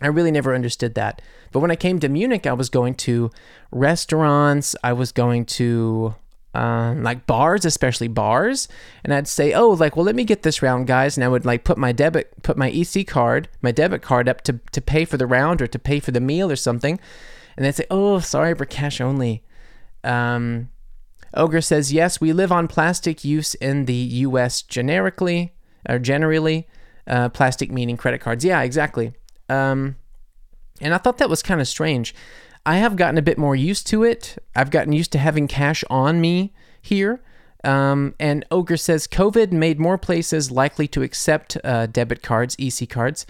I 0.00 0.06
really 0.06 0.30
never 0.30 0.54
understood 0.54 0.94
that. 0.94 1.20
But 1.52 1.60
when 1.60 1.70
I 1.70 1.76
came 1.76 1.98
to 2.00 2.08
Munich, 2.08 2.46
I 2.46 2.52
was 2.52 2.70
going 2.70 2.94
to 2.96 3.30
restaurants, 3.72 4.76
I 4.84 4.92
was 4.92 5.10
going 5.10 5.44
to 5.46 6.14
um, 6.54 7.02
like 7.02 7.26
bars, 7.26 7.64
especially 7.64 8.08
bars, 8.08 8.68
and 9.04 9.12
I'd 9.12 9.28
say, 9.28 9.52
"Oh, 9.52 9.70
like, 9.70 9.96
well, 9.96 10.04
let 10.04 10.14
me 10.14 10.24
get 10.24 10.42
this 10.42 10.62
round, 10.62 10.86
guys," 10.86 11.16
and 11.16 11.24
I 11.24 11.28
would 11.28 11.44
like 11.44 11.64
put 11.64 11.78
my 11.78 11.92
debit, 11.92 12.42
put 12.42 12.56
my 12.56 12.70
EC 12.70 13.06
card, 13.06 13.48
my 13.60 13.70
debit 13.70 14.02
card 14.02 14.28
up 14.28 14.40
to 14.42 14.58
to 14.72 14.80
pay 14.80 15.04
for 15.04 15.16
the 15.16 15.26
round 15.26 15.60
or 15.60 15.66
to 15.66 15.78
pay 15.78 16.00
for 16.00 16.10
the 16.10 16.20
meal 16.20 16.50
or 16.50 16.56
something, 16.56 16.98
and 17.56 17.64
they'd 17.64 17.74
say, 17.74 17.86
"Oh, 17.90 18.18
sorry, 18.20 18.54
for 18.54 18.64
cash 18.64 19.00
only." 19.00 19.42
Um, 20.02 20.70
Ogre 21.34 21.60
says, 21.60 21.92
"Yes, 21.92 22.20
we 22.20 22.32
live 22.32 22.50
on 22.50 22.66
plastic 22.66 23.24
use 23.24 23.54
in 23.54 23.84
the 23.84 23.94
U.S. 23.94 24.62
generically 24.62 25.52
or 25.88 25.98
generally, 25.98 26.66
uh, 27.06 27.28
plastic 27.28 27.70
meaning 27.70 27.98
credit 27.98 28.20
cards." 28.20 28.44
Yeah, 28.44 28.62
exactly. 28.62 29.12
Um, 29.50 29.96
and 30.80 30.94
I 30.94 30.98
thought 30.98 31.18
that 31.18 31.28
was 31.28 31.42
kind 31.42 31.60
of 31.60 31.68
strange. 31.68 32.14
I 32.68 32.76
have 32.76 32.96
gotten 32.96 33.16
a 33.16 33.22
bit 33.22 33.38
more 33.38 33.56
used 33.56 33.86
to 33.86 34.02
it. 34.02 34.36
I've 34.54 34.70
gotten 34.70 34.92
used 34.92 35.10
to 35.12 35.18
having 35.18 35.48
cash 35.48 35.82
on 35.88 36.20
me 36.20 36.52
here. 36.82 37.22
Um, 37.64 38.14
and 38.20 38.44
Ogre 38.50 38.76
says 38.76 39.06
COVID 39.06 39.52
made 39.52 39.80
more 39.80 39.96
places 39.96 40.50
likely 40.50 40.86
to 40.88 41.00
accept 41.00 41.56
uh, 41.64 41.86
debit 41.86 42.22
cards, 42.22 42.56
EC 42.58 42.86
cards, 42.86 43.24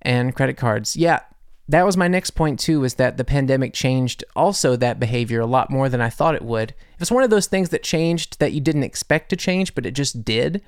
and 0.00 0.32
credit 0.36 0.56
cards. 0.56 0.96
Yeah, 0.96 1.22
that 1.68 1.84
was 1.84 1.96
my 1.96 2.06
next 2.06 2.30
point 2.30 2.60
too. 2.60 2.84
Is 2.84 2.94
that 2.94 3.16
the 3.16 3.24
pandemic 3.24 3.74
changed 3.74 4.22
also 4.36 4.76
that 4.76 5.00
behavior 5.00 5.40
a 5.40 5.46
lot 5.46 5.70
more 5.70 5.88
than 5.88 6.00
I 6.00 6.08
thought 6.08 6.36
it 6.36 6.42
would. 6.42 6.70
It 6.70 7.00
was 7.00 7.10
one 7.10 7.24
of 7.24 7.30
those 7.30 7.48
things 7.48 7.70
that 7.70 7.82
changed 7.82 8.38
that 8.38 8.52
you 8.52 8.60
didn't 8.60 8.84
expect 8.84 9.28
to 9.30 9.36
change, 9.36 9.74
but 9.74 9.86
it 9.86 9.96
just 9.96 10.24
did. 10.24 10.62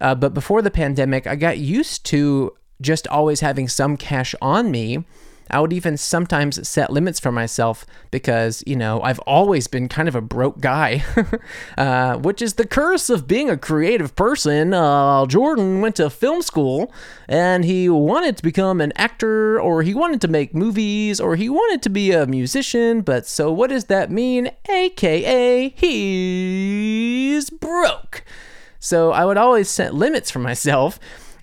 Uh, 0.00 0.14
but 0.14 0.32
before 0.32 0.62
the 0.62 0.70
pandemic, 0.70 1.26
I 1.26 1.34
got 1.34 1.58
used 1.58 2.06
to 2.06 2.54
just 2.80 3.08
always 3.08 3.40
having 3.40 3.66
some 3.66 3.96
cash 3.96 4.32
on 4.40 4.70
me 4.70 5.04
I 5.50 5.60
would 5.60 5.72
even 5.72 5.96
sometimes 5.96 6.68
set 6.68 6.90
limits 6.90 7.20
for 7.20 7.32
myself 7.32 7.86
because, 8.10 8.62
you 8.66 8.76
know, 8.76 9.00
I've 9.02 9.18
always 9.20 9.66
been 9.66 9.88
kind 9.88 10.08
of 10.08 10.14
a 10.14 10.20
broke 10.20 10.60
guy, 10.60 11.04
uh, 11.78 12.16
which 12.18 12.42
is 12.42 12.54
the 12.54 12.66
curse 12.66 13.10
of 13.10 13.26
being 13.26 13.50
a 13.50 13.56
creative 13.56 14.14
person. 14.16 14.74
Uh, 14.74 15.26
Jordan 15.26 15.80
went 15.80 15.96
to 15.96 16.10
film 16.10 16.42
school 16.42 16.92
and 17.28 17.64
he 17.64 17.88
wanted 17.88 18.36
to 18.36 18.42
become 18.42 18.80
an 18.80 18.92
actor 18.96 19.60
or 19.60 19.82
he 19.82 19.94
wanted 19.94 20.20
to 20.22 20.28
make 20.28 20.54
movies 20.54 21.20
or 21.20 21.36
he 21.36 21.48
wanted 21.48 21.82
to 21.82 21.90
be 21.90 22.12
a 22.12 22.26
musician. 22.26 23.00
But 23.00 23.26
so 23.26 23.52
what 23.52 23.70
does 23.70 23.84
that 23.84 24.10
mean? 24.10 24.50
AKA, 24.68 25.70
he's 25.70 27.50
broke. 27.50 28.24
So 28.78 29.12
I 29.12 29.24
would 29.24 29.36
always 29.36 29.68
set 29.68 29.94
limits 29.94 30.30
for 30.30 30.38
myself 30.38 31.00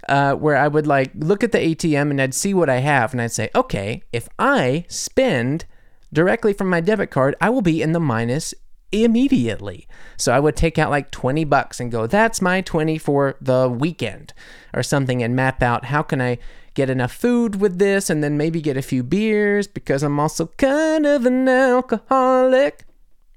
uh, 0.08 0.36
where 0.36 0.58
I 0.58 0.68
would 0.68 0.88
like 0.88 1.12
look 1.16 1.44
at 1.44 1.52
the 1.52 1.58
ATM 1.58 2.12
and 2.12 2.22
I'd 2.22 2.34
see 2.34 2.54
what 2.54 2.70
I 2.70 2.78
have 2.78 3.14
and 3.14 3.22
I'd 3.22 3.32
say, 3.32 3.50
okay, 3.56 4.04
if 4.12 4.28
I 4.38 4.86
spend 4.88 5.66
directly 6.14 6.54
from 6.54 6.70
my 6.70 6.82
debit 6.82 7.12
card, 7.12 7.36
I 7.42 7.50
will 7.50 7.62
be 7.62 7.82
in 7.82 7.92
the 7.92 8.00
minus 8.00 8.54
immediately. 8.92 9.88
So 10.18 10.32
I 10.32 10.40
would 10.40 10.56
take 10.56 10.78
out 10.78 10.92
like 10.92 11.12
20 11.12 11.44
bucks 11.46 11.80
and 11.80 11.92
go, 11.92 12.08
that's 12.08 12.42
my 12.42 12.62
20 12.62 12.98
for 12.98 13.36
the 13.42 13.70
weekend 13.70 14.34
or 14.74 14.84
something 14.84 15.22
and 15.22 15.36
map 15.36 15.62
out 15.62 15.86
how 15.86 16.02
can 16.02 16.22
I 16.22 16.38
get 16.74 16.90
enough 16.90 17.12
food 17.12 17.60
with 17.60 17.80
this 17.80 18.10
and 18.10 18.24
then 18.24 18.38
maybe 18.38 18.62
get 18.62 18.78
a 18.78 18.82
few 18.82 19.02
beers 19.02 19.68
because 19.68 20.04
I'm 20.04 20.20
also 20.20 20.48
kind 20.58 21.06
of 21.06 21.26
an 21.26 21.48
alcoholic. 21.48 22.86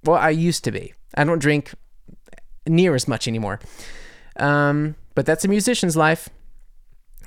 Well, 0.05 0.19
I 0.19 0.31
used 0.31 0.65
to 0.65 0.73
be. 0.73 0.93
I 1.15 1.25
don't 1.25 1.39
drink 1.39 1.73
near 2.67 2.95
as 2.95 3.09
much 3.09 3.27
anymore. 3.27 3.61
Um, 4.37 4.97
but 5.15 5.27
that's 5.27 5.45
a 5.45 5.49
musician's 5.49 5.97
life. 5.97 6.29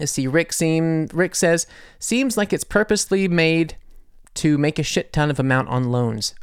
Let's 0.01 0.13
see, 0.13 0.25
Rick 0.25 0.51
seem 0.51 1.07
Rick 1.13 1.35
says 1.35 1.67
seems 1.99 2.35
like 2.35 2.51
it's 2.51 2.63
purposely 2.63 3.27
made 3.27 3.75
to 4.33 4.57
make 4.57 4.79
a 4.79 4.83
shit 4.83 5.13
ton 5.13 5.29
of 5.29 5.39
amount 5.39 5.69
on 5.69 5.91
loans. 5.91 6.33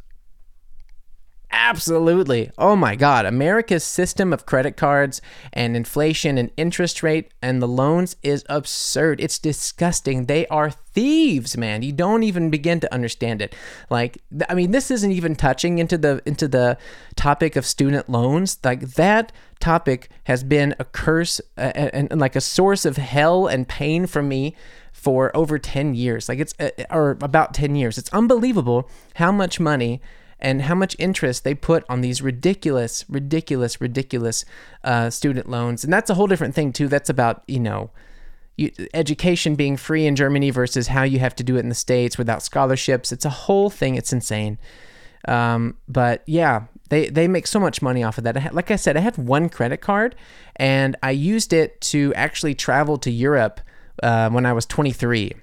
Absolutely. 1.51 2.51
Oh 2.57 2.75
my 2.75 2.95
God. 2.95 3.25
America's 3.25 3.83
system 3.83 4.31
of 4.31 4.45
credit 4.45 4.77
cards 4.77 5.19
and 5.51 5.75
inflation 5.75 6.37
and 6.37 6.51
interest 6.57 7.03
rate 7.03 7.33
and 7.41 7.61
the 7.61 7.67
loans 7.67 8.15
is 8.23 8.45
absurd. 8.47 9.19
It's 9.19 9.39
disgusting. 9.39 10.25
They 10.25 10.47
are 10.47 10.69
thieves, 10.69 11.57
man. 11.57 11.81
You 11.81 11.91
don't 11.91 12.23
even 12.23 12.49
begin 12.49 12.79
to 12.79 12.93
understand 12.93 13.41
it. 13.41 13.53
Like, 13.89 14.19
I 14.47 14.53
mean, 14.53 14.71
this 14.71 14.89
isn't 14.89 15.11
even 15.11 15.35
touching 15.35 15.79
into 15.79 15.97
the 15.97 16.21
into 16.25 16.47
the 16.47 16.77
topic 17.15 17.55
of 17.55 17.65
student 17.65 18.07
loans. 18.09 18.57
Like 18.63 18.81
that 18.93 19.31
topic 19.59 20.09
has 20.25 20.43
been 20.43 20.75
a 20.79 20.85
curse 20.85 21.41
uh, 21.57 21.71
and, 21.75 22.07
and 22.11 22.21
like 22.21 22.35
a 22.35 22.41
source 22.41 22.85
of 22.85 22.97
hell 22.97 23.47
and 23.47 23.67
pain 23.67 24.07
for 24.07 24.21
me 24.21 24.55
for 24.91 25.35
over 25.35 25.59
10 25.59 25.93
years. 25.93 26.29
Like 26.29 26.39
it's 26.39 26.53
uh, 26.59 26.69
or 26.89 27.11
about 27.21 27.53
10 27.53 27.75
years. 27.75 27.97
It's 27.97 28.11
unbelievable 28.11 28.89
how 29.15 29.31
much 29.31 29.59
money 29.59 30.01
and 30.39 30.63
how 30.63 30.75
much 30.75 30.95
interest 30.99 31.43
they 31.43 31.53
put 31.53 31.83
on 31.89 32.01
these 32.01 32.21
ridiculous, 32.21 33.05
ridiculous, 33.09 33.81
ridiculous 33.81 34.45
uh, 34.83 35.09
student 35.09 35.49
loans. 35.49 35.83
And 35.83 35.91
that's 35.91 36.09
a 36.09 36.13
whole 36.13 36.27
different 36.27 36.55
thing 36.55 36.71
too. 36.71 36.87
That's 36.87 37.09
about 37.09 37.43
you 37.47 37.59
know, 37.59 37.91
you, 38.55 38.71
education 38.93 39.55
being 39.55 39.77
free 39.77 40.05
in 40.05 40.15
Germany 40.15 40.49
versus 40.49 40.87
how 40.87 41.03
you 41.03 41.19
have 41.19 41.35
to 41.35 41.43
do 41.43 41.57
it 41.57 41.61
in 41.61 41.69
the 41.69 41.75
States 41.75 42.17
without 42.17 42.41
scholarships. 42.41 43.11
It's 43.11 43.25
a 43.25 43.29
whole 43.29 43.69
thing. 43.69 43.95
It's 43.95 44.13
insane. 44.13 44.57
Um, 45.27 45.75
but 45.87 46.23
yeah, 46.25 46.63
they, 46.89 47.07
they 47.07 47.27
make 47.27 47.47
so 47.47 47.59
much 47.59 47.81
money 47.81 48.03
off 48.03 48.17
of 48.17 48.23
that. 48.23 48.53
Like 48.53 48.71
I 48.71 48.75
said, 48.75 48.97
I 48.97 49.01
had 49.01 49.17
one 49.17 49.49
credit 49.49 49.77
card 49.81 50.15
and 50.55 50.95
I 51.01 51.11
used 51.11 51.53
it 51.53 51.79
to 51.81 52.13
actually 52.15 52.55
travel 52.55 52.97
to 52.99 53.11
Europe 53.11 53.61
uh, 54.03 54.29
when 54.29 54.45
I 54.45 54.53
was 54.53 54.65
23. 54.65 55.33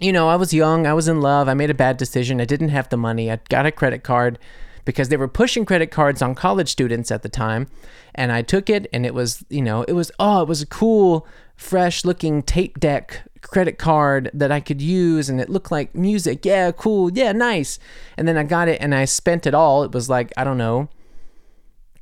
You 0.00 0.12
know, 0.12 0.28
I 0.28 0.36
was 0.36 0.52
young, 0.52 0.86
I 0.86 0.92
was 0.92 1.08
in 1.08 1.20
love, 1.20 1.48
I 1.48 1.54
made 1.54 1.70
a 1.70 1.74
bad 1.74 1.96
decision, 1.96 2.40
I 2.40 2.44
didn't 2.44 2.68
have 2.68 2.88
the 2.90 2.98
money, 2.98 3.30
I 3.30 3.40
got 3.48 3.64
a 3.64 3.72
credit 3.72 4.02
card 4.02 4.38
because 4.84 5.08
they 5.08 5.16
were 5.16 5.28
pushing 5.28 5.64
credit 5.64 5.90
cards 5.90 6.20
on 6.20 6.34
college 6.34 6.68
students 6.68 7.10
at 7.10 7.22
the 7.22 7.28
time. 7.28 7.66
And 8.14 8.30
I 8.30 8.42
took 8.42 8.68
it 8.68 8.86
and 8.92 9.06
it 9.06 9.14
was, 9.14 9.44
you 9.48 9.62
know, 9.62 9.82
it 9.82 9.92
was, 9.92 10.10
oh, 10.18 10.42
it 10.42 10.48
was 10.48 10.62
a 10.62 10.66
cool, 10.66 11.26
fresh 11.56 12.04
looking 12.04 12.42
tape 12.42 12.78
deck 12.78 13.22
credit 13.46 13.78
card 13.78 14.30
that 14.34 14.52
I 14.52 14.60
could 14.60 14.82
use 14.82 15.28
and 15.28 15.40
it 15.40 15.48
looked 15.48 15.70
like 15.70 15.94
music. 15.94 16.44
Yeah, 16.44 16.72
cool. 16.72 17.10
Yeah, 17.12 17.32
nice. 17.32 17.78
And 18.16 18.26
then 18.26 18.36
I 18.36 18.44
got 18.44 18.68
it 18.68 18.80
and 18.80 18.94
I 18.94 19.04
spent 19.04 19.46
it 19.46 19.54
all. 19.54 19.82
It 19.84 19.92
was 19.92 20.08
like, 20.08 20.32
I 20.36 20.44
don't 20.44 20.58
know, 20.58 20.88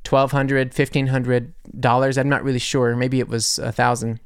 $1,200, 0.03 0.73
$1,500. 0.73 2.17
I'm 2.17 2.29
not 2.29 2.43
really 2.43 2.59
sure. 2.59 2.95
Maybe 2.95 3.19
it 3.19 3.27
was 3.27 3.59
a 3.59 3.71
thousand. 3.71 4.19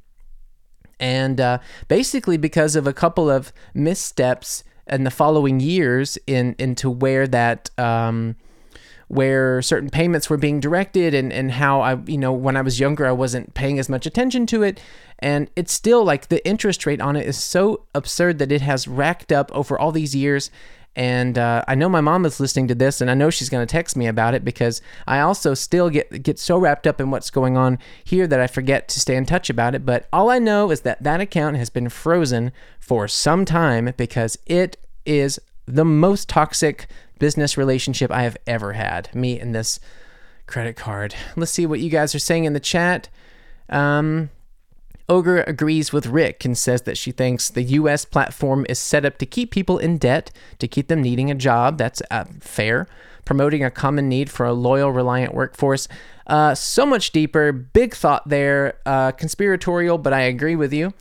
And 0.99 1.39
uh, 1.39 1.59
basically, 1.87 2.37
because 2.37 2.75
of 2.75 2.85
a 2.85 2.93
couple 2.93 3.29
of 3.29 3.53
missteps 3.73 4.63
in 4.87 5.03
the 5.03 5.11
following 5.11 5.59
years 5.59 6.17
in 6.27 6.55
into 6.59 6.89
where 6.89 7.27
that 7.27 7.69
um, 7.77 8.35
where 9.09 9.59
certain 9.63 9.89
payments 9.89 10.29
were 10.29 10.37
being 10.37 10.59
directed 10.59 11.15
and, 11.15 11.33
and 11.33 11.51
how 11.51 11.81
I, 11.81 11.95
you 12.05 12.17
know, 12.17 12.31
when 12.31 12.55
I 12.55 12.61
was 12.61 12.79
younger, 12.79 13.07
I 13.07 13.11
wasn't 13.11 13.55
paying 13.55 13.79
as 13.79 13.89
much 13.89 14.05
attention 14.05 14.45
to 14.47 14.61
it. 14.61 14.79
And 15.17 15.49
it's 15.55 15.73
still 15.73 16.03
like 16.03 16.29
the 16.29 16.45
interest 16.47 16.85
rate 16.85 17.01
on 17.01 17.15
it 17.15 17.25
is 17.25 17.37
so 17.37 17.85
absurd 17.95 18.37
that 18.37 18.51
it 18.51 18.61
has 18.61 18.87
racked 18.87 19.31
up 19.31 19.51
over 19.51 19.77
all 19.77 19.91
these 19.91 20.15
years. 20.15 20.51
And 20.95 21.39
uh, 21.39 21.63
I 21.67 21.73
know 21.73 21.89
my 21.89 22.01
mom 22.01 22.23
is 22.25 22.39
listening 22.39 22.67
to 22.67 22.75
this, 22.75 23.01
and 23.01 23.09
I 23.09 23.15
know 23.15 23.29
she's 23.29 23.49
going 23.49 23.65
to 23.65 23.71
text 23.71 23.95
me 23.95 24.05
about 24.05 24.35
it 24.35 24.45
because 24.45 24.81
I 25.07 25.21
also 25.21 25.53
still 25.53 25.89
get 25.89 26.23
get 26.23 26.37
so 26.37 26.57
wrapped 26.57 26.85
up 26.85 26.99
in 26.99 27.09
what's 27.09 27.29
going 27.29 27.57
on 27.57 27.79
here 28.03 28.27
that 28.27 28.39
I 28.39 28.47
forget 28.47 28.87
to 28.89 28.99
stay 28.99 29.15
in 29.15 29.25
touch 29.25 29.49
about 29.49 29.75
it. 29.75 29.85
But 29.85 30.07
all 30.11 30.29
I 30.29 30.39
know 30.39 30.71
is 30.71 30.81
that 30.81 31.01
that 31.03 31.21
account 31.21 31.57
has 31.57 31.69
been 31.69 31.89
frozen 31.89 32.51
for 32.79 33.07
some 33.07 33.45
time 33.45 33.93
because 33.97 34.37
it 34.45 34.77
is 35.05 35.39
the 35.65 35.85
most 35.85 36.27
toxic 36.27 36.87
business 37.19 37.57
relationship 37.57 38.11
I 38.11 38.23
have 38.23 38.37
ever 38.47 38.73
had. 38.73 39.13
Me 39.13 39.39
and 39.39 39.53
this 39.53 39.79
credit 40.47 40.75
card. 40.75 41.13
Let's 41.35 41.51
see 41.51 41.65
what 41.65 41.79
you 41.79 41.89
guys 41.89 42.15
are 42.15 42.19
saying 42.19 42.45
in 42.45 42.53
the 42.53 42.59
chat. 42.59 43.07
Um, 43.69 44.29
Ogre 45.07 45.43
agrees 45.47 45.91
with 45.91 46.05
Rick 46.05 46.45
and 46.45 46.57
says 46.57 46.83
that 46.83 46.97
she 46.97 47.11
thinks 47.11 47.49
the 47.49 47.63
US 47.63 48.05
platform 48.05 48.65
is 48.69 48.77
set 48.77 49.05
up 49.05 49.17
to 49.17 49.25
keep 49.25 49.51
people 49.51 49.79
in 49.79 49.97
debt, 49.97 50.31
to 50.59 50.67
keep 50.67 50.87
them 50.87 51.01
needing 51.01 51.31
a 51.31 51.35
job. 51.35 51.77
That's 51.77 52.01
uh, 52.11 52.25
fair. 52.39 52.87
Promoting 53.25 53.63
a 53.63 53.71
common 53.71 54.07
need 54.07 54.29
for 54.29 54.45
a 54.45 54.53
loyal, 54.53 54.91
reliant 54.91 55.33
workforce. 55.33 55.87
Uh, 56.27 56.53
so 56.53 56.85
much 56.85 57.11
deeper. 57.11 57.51
Big 57.51 57.95
thought 57.95 58.27
there. 58.29 58.79
Uh, 58.85 59.11
conspiratorial, 59.11 59.97
but 59.97 60.13
I 60.13 60.21
agree 60.21 60.55
with 60.55 60.71
you. 60.71 60.93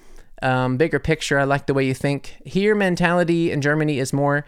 Um, 0.42 0.76
bigger 0.76 0.98
picture. 0.98 1.38
I 1.38 1.44
like 1.44 1.66
the 1.66 1.74
way 1.74 1.84
you 1.84 1.94
think. 1.94 2.36
Here, 2.44 2.74
mentality 2.74 3.50
in 3.50 3.60
Germany 3.60 3.98
is 3.98 4.12
more 4.12 4.44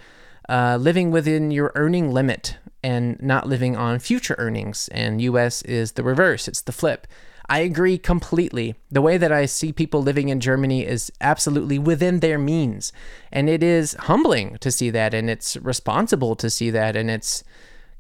uh, 0.49 0.79
living 0.81 1.11
within 1.11 1.51
your 1.51 1.73
earning 1.75 2.13
limit 2.13 2.57
and 2.83 3.21
not 3.23 3.47
living 3.47 3.77
on 3.77 3.99
future 3.99 4.37
earnings. 4.39 4.89
And 4.89 5.21
US 5.21 5.63
is 5.63 5.93
the 5.93 6.03
reverse, 6.03 6.49
it's 6.49 6.63
the 6.63 6.73
flip. 6.73 7.07
I 7.49 7.59
agree 7.59 7.99
completely. 7.99 8.77
The 8.93 9.03
way 9.03 9.19
that 9.19 9.33
I 9.33 9.45
see 9.47 9.73
people 9.73 10.03
living 10.03 10.29
in 10.29 10.39
Germany 10.39 10.87
is 10.87 11.11
absolutely 11.21 11.81
within 11.81 12.21
their 12.21 12.39
means. 12.39 12.93
And 13.33 13.51
it 13.51 13.61
is 13.61 13.95
humbling 13.95 14.57
to 14.61 14.71
see 14.71 14.89
that, 14.91 15.15
and 15.15 15.29
it's 15.29 15.57
responsible 15.57 16.37
to 16.37 16.49
see 16.49 16.71
that, 16.71 16.95
and 16.95 17.11
it's 17.11 17.43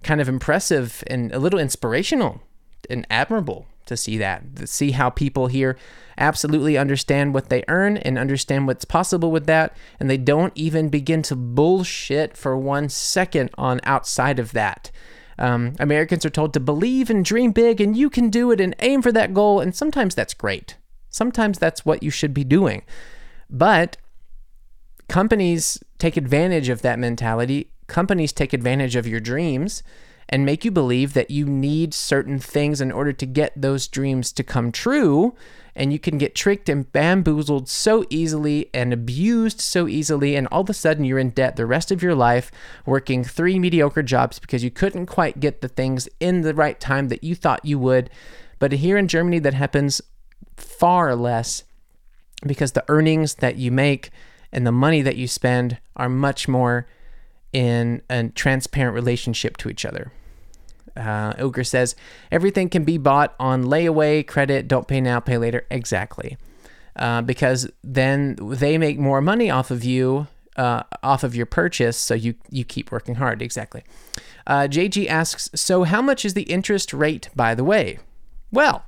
kind 0.04 0.20
of 0.20 0.28
impressive 0.28 1.02
and 1.08 1.32
a 1.32 1.40
little 1.40 1.58
inspirational 1.58 2.42
and 2.88 3.04
admirable 3.10 3.66
to 3.90 3.96
see 3.96 4.16
that, 4.18 4.56
to 4.56 4.66
see 4.66 4.92
how 4.92 5.10
people 5.10 5.48
here 5.48 5.76
absolutely 6.16 6.78
understand 6.78 7.34
what 7.34 7.48
they 7.48 7.64
earn 7.66 7.96
and 7.96 8.18
understand 8.18 8.66
what's 8.66 8.84
possible 8.84 9.30
with 9.30 9.46
that, 9.46 9.76
and 9.98 10.08
they 10.08 10.16
don't 10.16 10.52
even 10.54 10.88
begin 10.88 11.22
to 11.22 11.34
bullshit 11.34 12.36
for 12.36 12.56
one 12.56 12.88
second 12.88 13.50
on 13.58 13.80
outside 13.82 14.38
of 14.38 14.52
that. 14.52 14.90
Um, 15.38 15.74
Americans 15.80 16.24
are 16.24 16.30
told 16.30 16.54
to 16.54 16.60
believe 16.60 17.10
and 17.10 17.24
dream 17.24 17.50
big, 17.50 17.80
and 17.80 17.96
you 17.96 18.08
can 18.08 18.30
do 18.30 18.52
it 18.52 18.60
and 18.60 18.76
aim 18.78 19.02
for 19.02 19.10
that 19.12 19.34
goal, 19.34 19.60
and 19.60 19.74
sometimes 19.74 20.14
that's 20.14 20.34
great. 20.34 20.76
Sometimes 21.08 21.58
that's 21.58 21.84
what 21.84 22.02
you 22.02 22.10
should 22.10 22.32
be 22.32 22.44
doing. 22.44 22.82
But 23.48 23.96
companies 25.08 25.82
take 25.98 26.16
advantage 26.16 26.68
of 26.68 26.82
that 26.82 26.98
mentality. 26.98 27.72
Companies 27.88 28.32
take 28.32 28.52
advantage 28.52 28.94
of 28.94 29.06
your 29.06 29.18
dreams 29.18 29.82
and 30.32 30.46
make 30.46 30.64
you 30.64 30.70
believe 30.70 31.12
that 31.12 31.30
you 31.30 31.44
need 31.44 31.92
certain 31.92 32.38
things 32.38 32.80
in 32.80 32.92
order 32.92 33.12
to 33.12 33.26
get 33.26 33.52
those 33.60 33.88
dreams 33.88 34.32
to 34.32 34.44
come 34.44 34.70
true. 34.70 35.34
And 35.74 35.92
you 35.92 35.98
can 35.98 36.18
get 36.18 36.36
tricked 36.36 36.68
and 36.68 36.90
bamboozled 36.92 37.68
so 37.68 38.04
easily 38.10 38.70
and 38.72 38.92
abused 38.92 39.60
so 39.60 39.88
easily. 39.88 40.36
And 40.36 40.46
all 40.48 40.60
of 40.60 40.70
a 40.70 40.74
sudden, 40.74 41.04
you're 41.04 41.18
in 41.18 41.30
debt 41.30 41.56
the 41.56 41.66
rest 41.66 41.90
of 41.90 42.02
your 42.02 42.14
life, 42.14 42.52
working 42.86 43.24
three 43.24 43.58
mediocre 43.58 44.04
jobs 44.04 44.38
because 44.38 44.62
you 44.62 44.70
couldn't 44.70 45.06
quite 45.06 45.40
get 45.40 45.62
the 45.62 45.68
things 45.68 46.08
in 46.20 46.42
the 46.42 46.54
right 46.54 46.78
time 46.78 47.08
that 47.08 47.24
you 47.24 47.34
thought 47.34 47.64
you 47.64 47.78
would. 47.80 48.08
But 48.60 48.72
here 48.72 48.96
in 48.96 49.08
Germany, 49.08 49.40
that 49.40 49.54
happens 49.54 50.00
far 50.56 51.16
less 51.16 51.64
because 52.46 52.72
the 52.72 52.84
earnings 52.88 53.36
that 53.36 53.56
you 53.56 53.72
make 53.72 54.10
and 54.52 54.64
the 54.64 54.72
money 54.72 55.02
that 55.02 55.16
you 55.16 55.26
spend 55.26 55.78
are 55.96 56.08
much 56.08 56.46
more 56.46 56.86
in 57.52 58.02
a 58.08 58.28
transparent 58.28 58.94
relationship 58.94 59.56
to 59.56 59.68
each 59.68 59.84
other. 59.84 60.12
Uh, 60.96 61.34
Ogre 61.38 61.64
says 61.64 61.94
everything 62.30 62.68
can 62.68 62.84
be 62.84 62.98
bought 62.98 63.34
on 63.38 63.64
layaway, 63.64 64.26
credit, 64.26 64.68
don't 64.68 64.88
pay 64.88 65.00
now, 65.00 65.20
pay 65.20 65.38
later. 65.38 65.66
Exactly. 65.70 66.36
Uh, 66.96 67.22
because 67.22 67.70
then 67.82 68.36
they 68.40 68.76
make 68.76 68.98
more 68.98 69.20
money 69.20 69.50
off 69.50 69.70
of 69.70 69.84
you, 69.84 70.26
uh, 70.56 70.82
off 71.02 71.24
of 71.24 71.34
your 71.34 71.46
purchase, 71.46 71.96
so 71.96 72.14
you, 72.14 72.34
you 72.50 72.64
keep 72.64 72.90
working 72.90 73.16
hard. 73.16 73.40
Exactly. 73.40 73.84
Uh, 74.46 74.66
JG 74.68 75.06
asks 75.06 75.48
So, 75.54 75.84
how 75.84 76.02
much 76.02 76.24
is 76.24 76.34
the 76.34 76.42
interest 76.42 76.92
rate, 76.92 77.28
by 77.34 77.54
the 77.54 77.64
way? 77.64 77.98
Well, 78.50 78.84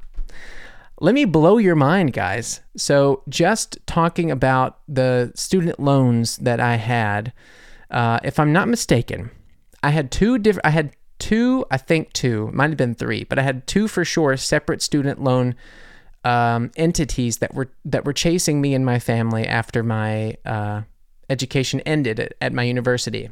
let 1.01 1.15
me 1.15 1.25
blow 1.25 1.59
your 1.59 1.77
mind, 1.77 2.13
guys. 2.13 2.61
So, 2.77 3.23
just 3.29 3.79
talking 3.87 4.31
about 4.31 4.79
the 4.89 5.33
student 5.35 5.79
loans 5.79 6.37
that 6.39 6.61
I 6.61 6.77
had, 6.77 7.33
uh, 7.91 8.19
if 8.25 8.39
I'm 8.39 8.53
not 8.53 8.69
mistaken, 8.69 9.31
I 9.83 9.91
had 9.91 10.11
two 10.11 10.39
different. 10.39 10.67
I 10.67 10.71
had 10.71 10.93
two, 11.23 11.65
I 11.71 11.77
think 11.77 12.13
two, 12.13 12.51
might 12.53 12.71
have 12.71 12.77
been 12.77 12.97
three, 12.97 13.23
but 13.23 13.39
I 13.39 13.43
had 13.43 13.69
two 13.69 13.87
for 13.87 14.05
sure 14.05 14.37
separate 14.37 14.83
student 14.83 15.23
loan 15.23 15.55
um, 16.25 16.73
entities 16.77 17.39
that 17.39 17.55
were 17.55 17.71
that 17.85 18.05
were 18.05 18.13
chasing 18.13 18.61
me 18.61 18.75
and 18.75 18.85
my 18.85 18.99
family 18.99 19.47
after 19.47 19.85
my 19.85 20.37
uh, 20.45 20.83
education 21.31 21.79
ended 21.83 22.19
at, 22.19 22.33
at 22.41 22.53
my 22.53 22.65
university. 22.65 23.31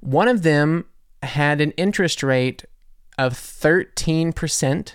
One 0.00 0.28
of 0.28 0.42
them 0.42 0.86
had 1.22 1.60
an 1.60 1.72
interest 1.72 2.22
rate 2.22 2.64
of 3.18 3.34
13%, 3.34 4.94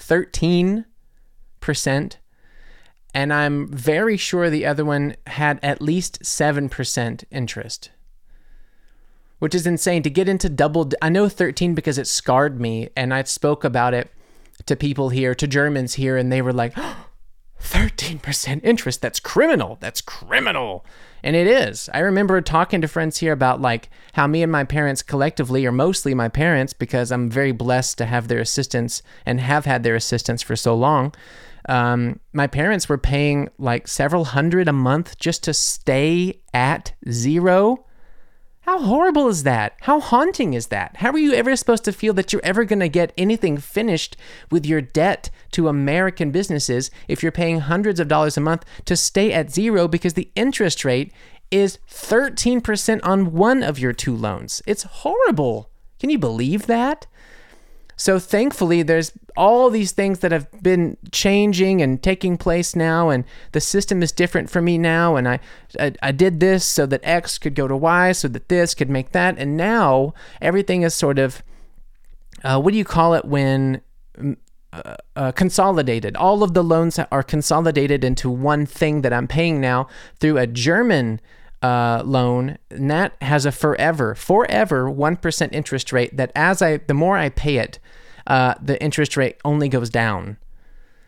13%, 0.00 2.16
and 3.12 3.34
I'm 3.34 3.68
very 3.68 4.16
sure 4.16 4.48
the 4.48 4.64
other 4.64 4.86
one 4.86 5.16
had 5.26 5.60
at 5.62 5.82
least 5.82 6.22
7% 6.22 7.24
interest 7.30 7.90
which 9.38 9.54
is 9.54 9.66
insane 9.66 10.02
to 10.02 10.10
get 10.10 10.28
into 10.28 10.48
double. 10.48 10.90
I 11.00 11.08
know 11.08 11.28
13 11.28 11.74
because 11.74 11.98
it 11.98 12.06
scarred 12.06 12.60
me, 12.60 12.90
and 12.96 13.12
I 13.12 13.22
spoke 13.24 13.64
about 13.64 13.94
it 13.94 14.10
to 14.66 14.76
people 14.76 15.10
here, 15.10 15.34
to 15.34 15.46
Germans 15.46 15.94
here, 15.94 16.16
and 16.16 16.32
they 16.32 16.42
were 16.42 16.52
like, 16.52 16.74
13% 17.62 18.60
interest. 18.62 19.02
That's 19.02 19.20
criminal. 19.20 19.78
That's 19.80 20.00
criminal. 20.00 20.84
And 21.22 21.34
it 21.34 21.46
is. 21.46 21.90
I 21.92 21.98
remember 21.98 22.40
talking 22.40 22.80
to 22.80 22.88
friends 22.88 23.18
here 23.18 23.32
about 23.32 23.60
like 23.60 23.90
how 24.12 24.26
me 24.26 24.42
and 24.42 24.52
my 24.52 24.64
parents 24.64 25.02
collectively, 25.02 25.66
or 25.66 25.72
mostly 25.72 26.14
my 26.14 26.28
parents, 26.28 26.72
because 26.72 27.10
I'm 27.10 27.28
very 27.28 27.52
blessed 27.52 27.98
to 27.98 28.06
have 28.06 28.28
their 28.28 28.38
assistance 28.38 29.02
and 29.26 29.40
have 29.40 29.64
had 29.64 29.82
their 29.82 29.96
assistance 29.96 30.42
for 30.42 30.54
so 30.54 30.74
long. 30.74 31.12
Um, 31.68 32.20
my 32.32 32.46
parents 32.46 32.88
were 32.88 32.98
paying 32.98 33.48
like 33.58 33.88
several 33.88 34.26
hundred 34.26 34.68
a 34.68 34.72
month 34.72 35.18
just 35.18 35.42
to 35.44 35.54
stay 35.54 36.40
at 36.54 36.92
zero 37.10 37.84
how 38.68 38.80
horrible 38.80 39.28
is 39.28 39.44
that? 39.44 39.78
How 39.80 39.98
haunting 39.98 40.52
is 40.52 40.66
that? 40.66 40.98
How 40.98 41.10
are 41.12 41.18
you 41.18 41.32
ever 41.32 41.56
supposed 41.56 41.84
to 41.84 41.90
feel 41.90 42.12
that 42.12 42.34
you're 42.34 42.44
ever 42.44 42.66
going 42.66 42.80
to 42.80 42.88
get 42.90 43.14
anything 43.16 43.56
finished 43.56 44.14
with 44.50 44.66
your 44.66 44.82
debt 44.82 45.30
to 45.52 45.68
American 45.68 46.30
businesses 46.30 46.90
if 47.08 47.22
you're 47.22 47.32
paying 47.32 47.60
hundreds 47.60 47.98
of 47.98 48.08
dollars 48.08 48.36
a 48.36 48.42
month 48.42 48.66
to 48.84 48.94
stay 48.94 49.32
at 49.32 49.50
zero 49.50 49.88
because 49.88 50.12
the 50.12 50.30
interest 50.36 50.84
rate 50.84 51.14
is 51.50 51.78
13% 51.88 53.00
on 53.04 53.32
one 53.32 53.62
of 53.62 53.78
your 53.78 53.94
two 53.94 54.14
loans? 54.14 54.60
It's 54.66 54.82
horrible. 54.82 55.70
Can 55.98 56.10
you 56.10 56.18
believe 56.18 56.66
that? 56.66 57.06
So 57.98 58.18
thankfully, 58.18 58.82
there's 58.82 59.12
all 59.36 59.68
these 59.68 59.92
things 59.92 60.20
that 60.20 60.32
have 60.32 60.50
been 60.62 60.96
changing 61.12 61.82
and 61.82 62.02
taking 62.02 62.38
place 62.38 62.74
now, 62.74 63.10
and 63.10 63.24
the 63.52 63.60
system 63.60 64.02
is 64.02 64.12
different 64.12 64.48
for 64.48 64.62
me 64.62 64.78
now. 64.78 65.16
And 65.16 65.28
I, 65.28 65.40
I, 65.78 65.92
I 66.02 66.12
did 66.12 66.40
this 66.40 66.64
so 66.64 66.86
that 66.86 67.00
X 67.02 67.36
could 67.38 67.54
go 67.54 67.68
to 67.68 67.76
Y, 67.76 68.12
so 68.12 68.28
that 68.28 68.48
this 68.48 68.74
could 68.74 68.88
make 68.88 69.12
that, 69.12 69.36
and 69.36 69.56
now 69.56 70.14
everything 70.40 70.82
is 70.82 70.94
sort 70.94 71.18
of, 71.18 71.42
uh, 72.44 72.60
what 72.60 72.70
do 72.70 72.78
you 72.78 72.84
call 72.84 73.12
it 73.14 73.24
when? 73.24 73.82
Uh, 74.70 74.94
uh, 75.16 75.32
consolidated. 75.32 76.14
All 76.14 76.42
of 76.42 76.52
the 76.52 76.62
loans 76.62 76.98
are 76.98 77.22
consolidated 77.22 78.04
into 78.04 78.28
one 78.28 78.66
thing 78.66 79.00
that 79.00 79.14
I'm 79.14 79.26
paying 79.26 79.62
now 79.62 79.88
through 80.20 80.36
a 80.36 80.46
German 80.46 81.20
uh, 81.62 82.02
loan, 82.04 82.58
and 82.70 82.90
that 82.90 83.14
has 83.20 83.44
a 83.44 83.52
forever, 83.52 84.14
forever 84.14 84.88
one 84.90 85.16
percent 85.16 85.52
interest 85.52 85.92
rate. 85.92 86.16
That 86.16 86.32
as 86.34 86.62
I, 86.62 86.78
the 86.78 86.94
more 86.94 87.16
I 87.16 87.28
pay 87.28 87.56
it, 87.56 87.78
uh, 88.26 88.54
the 88.62 88.80
interest 88.82 89.16
rate 89.16 89.36
only 89.44 89.68
goes 89.68 89.90
down, 89.90 90.36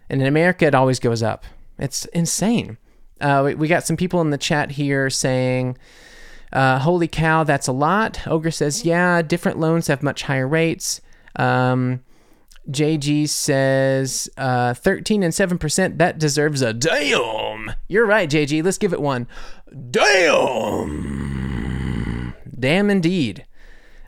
and 0.09 0.21
in 0.21 0.27
America 0.27 0.67
it 0.67 0.75
always 0.75 0.99
goes 0.99 1.23
up. 1.23 1.45
It's 1.79 2.05
insane. 2.07 2.79
Uh, 3.21 3.43
we, 3.47 3.55
we, 3.55 3.69
got 3.69 3.85
some 3.85 3.97
people 3.97 4.21
in 4.23 4.31
the 4.31 4.39
chat 4.39 4.73
here 4.73 5.09
saying, 5.11 5.77
uh, 6.53 6.79
"Holy 6.81 7.09
cow, 7.09 7.45
that's 7.45 7.69
a 7.69 7.73
lot." 7.73 8.27
Ogre 8.27 8.51
says, 8.51 8.85
"Yeah, 8.85 9.23
different 9.23 9.61
loans 9.61 9.87
have 9.87 10.03
much 10.03 10.23
higher 10.23 10.49
rates." 10.49 11.01
Um, 11.37 12.03
JG 12.69 13.29
says 13.29 14.29
uh, 14.37 14.75
13 14.75 15.23
and 15.23 15.33
7%. 15.33 15.99
That 15.99 16.19
deserves 16.19 16.63
a 16.63 16.73
damn. 16.73 17.73
You're 17.89 18.07
right, 18.07 18.29
JG. 18.31 18.65
Let's 18.65 18.79
give 18.79 18.93
it 18.93 19.01
one. 19.01 19.27
Damn. 19.91 21.55
Damn 22.59 22.91
indeed. 22.91 23.47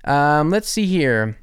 Um, 0.05 0.51
let's 0.51 0.69
see 0.69 0.87
here. 0.87 1.39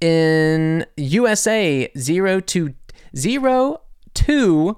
In 0.00 0.86
USA, 0.96 1.90
0 1.96 2.40
to 2.40 2.74
0 3.16 3.80
to 4.14 4.76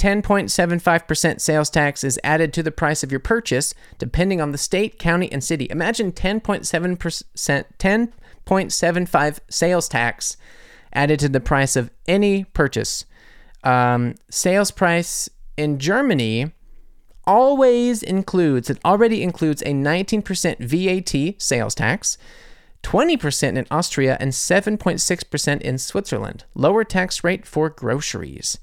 10.75% 0.00 1.40
sales 1.42 1.68
tax 1.68 2.02
is 2.02 2.18
added 2.24 2.54
to 2.54 2.62
the 2.62 2.70
price 2.70 3.02
of 3.02 3.10
your 3.10 3.20
purchase, 3.20 3.74
depending 3.98 4.40
on 4.40 4.50
the 4.50 4.56
state, 4.56 4.98
county, 4.98 5.30
and 5.30 5.44
city. 5.44 5.66
Imagine 5.68 6.10
10.7%, 6.10 8.12
10.75 8.46 9.38
sales 9.48 9.88
tax 9.88 10.36
added 10.92 11.20
to 11.20 11.28
the 11.28 11.40
price 11.40 11.76
of 11.76 11.90
any 12.06 12.44
purchase. 12.44 13.04
Um, 13.62 14.14
sales 14.30 14.70
price 14.70 15.28
in 15.56 15.78
Germany 15.78 16.52
always 17.26 18.02
includes, 18.02 18.70
it 18.70 18.78
already 18.84 19.22
includes 19.22 19.62
a 19.62 19.66
19% 19.66 20.58
VAT 20.58 21.40
sales 21.40 21.74
tax, 21.74 22.18
20% 22.82 23.56
in 23.56 23.66
Austria, 23.70 24.16
and 24.18 24.32
7.6% 24.32 25.60
in 25.60 25.78
Switzerland. 25.78 26.44
Lower 26.54 26.82
tax 26.82 27.22
rate 27.22 27.46
for 27.46 27.68
groceries. 27.68 28.58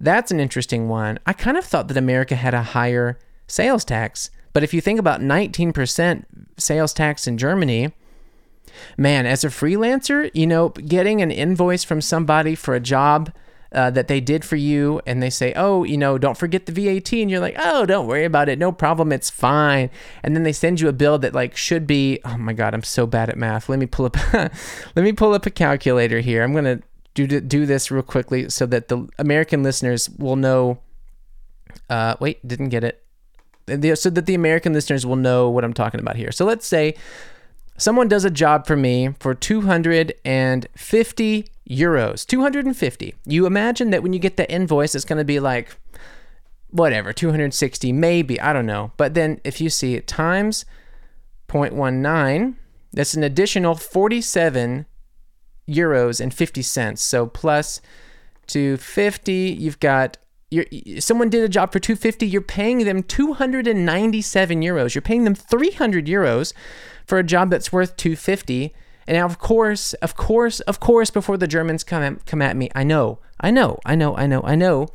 That's 0.00 0.30
an 0.30 0.40
interesting 0.40 0.88
one. 0.88 1.18
I 1.26 1.34
kind 1.34 1.58
of 1.58 1.64
thought 1.64 1.88
that 1.88 1.96
America 1.96 2.34
had 2.34 2.54
a 2.54 2.62
higher 2.62 3.18
sales 3.46 3.84
tax, 3.84 4.30
but 4.54 4.64
if 4.64 4.72
you 4.72 4.80
think 4.80 4.98
about 4.98 5.20
19% 5.20 6.24
sales 6.56 6.92
tax 6.94 7.26
in 7.26 7.36
Germany, 7.36 7.92
man, 8.96 9.26
as 9.26 9.44
a 9.44 9.48
freelancer, 9.48 10.30
you 10.34 10.46
know, 10.46 10.70
getting 10.70 11.22
an 11.22 11.30
invoice 11.30 11.84
from 11.84 12.00
somebody 12.00 12.54
for 12.54 12.74
a 12.74 12.80
job 12.80 13.32
uh, 13.72 13.90
that 13.90 14.08
they 14.08 14.20
did 14.20 14.44
for 14.44 14.56
you 14.56 15.00
and 15.06 15.22
they 15.22 15.30
say, 15.30 15.52
oh, 15.54 15.84
you 15.84 15.96
know, 15.96 16.18
don't 16.18 16.36
forget 16.36 16.66
the 16.66 16.72
VAT. 16.72 17.12
And 17.12 17.30
you're 17.30 17.40
like, 17.40 17.56
oh, 17.58 17.86
don't 17.86 18.06
worry 18.06 18.24
about 18.24 18.48
it. 18.48 18.58
No 18.58 18.72
problem. 18.72 19.12
It's 19.12 19.30
fine. 19.30 19.90
And 20.22 20.34
then 20.34 20.42
they 20.42 20.52
send 20.52 20.80
you 20.80 20.88
a 20.88 20.92
bill 20.92 21.18
that 21.18 21.34
like 21.34 21.56
should 21.56 21.86
be, 21.86 22.18
oh 22.24 22.36
my 22.36 22.52
God, 22.52 22.74
I'm 22.74 22.82
so 22.82 23.06
bad 23.06 23.30
at 23.30 23.38
math. 23.38 23.68
Let 23.68 23.78
me 23.78 23.86
pull 23.86 24.06
up, 24.06 24.16
let 24.32 24.96
me 24.96 25.12
pull 25.12 25.34
up 25.34 25.46
a 25.46 25.50
calculator 25.50 26.20
here. 26.20 26.42
I'm 26.42 26.52
going 26.52 26.64
to 26.64 26.82
do, 27.14 27.40
do 27.40 27.66
this 27.66 27.90
real 27.90 28.02
quickly 28.02 28.48
so 28.50 28.66
that 28.66 28.88
the 28.88 29.08
American 29.18 29.62
listeners 29.62 30.10
will 30.10 30.36
know. 30.36 30.80
Uh, 31.88 32.16
wait, 32.18 32.46
didn't 32.46 32.70
get 32.70 32.84
it. 32.84 33.04
So 33.96 34.10
that 34.10 34.26
the 34.26 34.34
American 34.34 34.72
listeners 34.72 35.06
will 35.06 35.16
know 35.16 35.48
what 35.48 35.64
I'm 35.64 35.74
talking 35.74 36.00
about 36.00 36.16
here. 36.16 36.32
So 36.32 36.44
let's 36.44 36.66
say 36.66 36.96
someone 37.80 38.08
does 38.08 38.24
a 38.24 38.30
job 38.30 38.66
for 38.66 38.76
me 38.76 39.14
for 39.18 39.34
250 39.34 41.44
euros, 41.68 42.26
250. 42.26 43.14
You 43.26 43.46
imagine 43.46 43.90
that 43.90 44.02
when 44.02 44.12
you 44.12 44.18
get 44.18 44.36
the 44.36 44.50
invoice, 44.50 44.94
it's 44.94 45.04
going 45.04 45.18
to 45.18 45.24
be 45.24 45.40
like, 45.40 45.76
whatever, 46.68 47.12
260, 47.12 47.92
maybe, 47.92 48.40
I 48.40 48.52
don't 48.52 48.66
know. 48.66 48.92
But 48.96 49.14
then 49.14 49.40
if 49.44 49.60
you 49.60 49.70
see 49.70 49.94
it 49.94 50.06
times 50.06 50.64
0.19, 51.48 52.54
that's 52.92 53.14
an 53.14 53.24
additional 53.24 53.74
47 53.74 54.86
euros 55.68 56.20
and 56.20 56.34
50 56.34 56.62
cents. 56.62 57.02
So 57.02 57.26
plus 57.26 57.80
250, 58.48 59.56
you've 59.58 59.80
got 59.80 60.18
you're, 60.50 60.66
someone 61.00 61.30
did 61.30 61.44
a 61.44 61.48
job 61.48 61.72
for 61.72 61.78
250 61.78 62.26
you're 62.26 62.40
paying 62.40 62.84
them 62.84 63.02
297 63.02 64.60
euros. 64.60 64.94
You're 64.94 65.02
paying 65.02 65.24
them 65.24 65.34
300 65.34 66.06
euros 66.06 66.52
for 67.06 67.18
a 67.18 67.24
job 67.24 67.50
that's 67.50 67.72
worth 67.72 67.96
250 67.96 68.74
and 69.06 69.16
now 69.16 69.26
of 69.26 69.38
course 69.38 69.94
of 69.94 70.16
course 70.16 70.60
of 70.60 70.78
course 70.78 71.10
before 71.10 71.36
the 71.36 71.48
germans 71.48 71.82
come 71.82 72.02
at, 72.02 72.26
come 72.26 72.40
at 72.40 72.56
me 72.56 72.70
i 72.74 72.84
know 72.84 73.18
i 73.40 73.50
know 73.50 73.78
i 73.84 73.96
know 73.96 74.14
i 74.16 74.26
know 74.26 74.42
i 74.44 74.54
know 74.54 74.86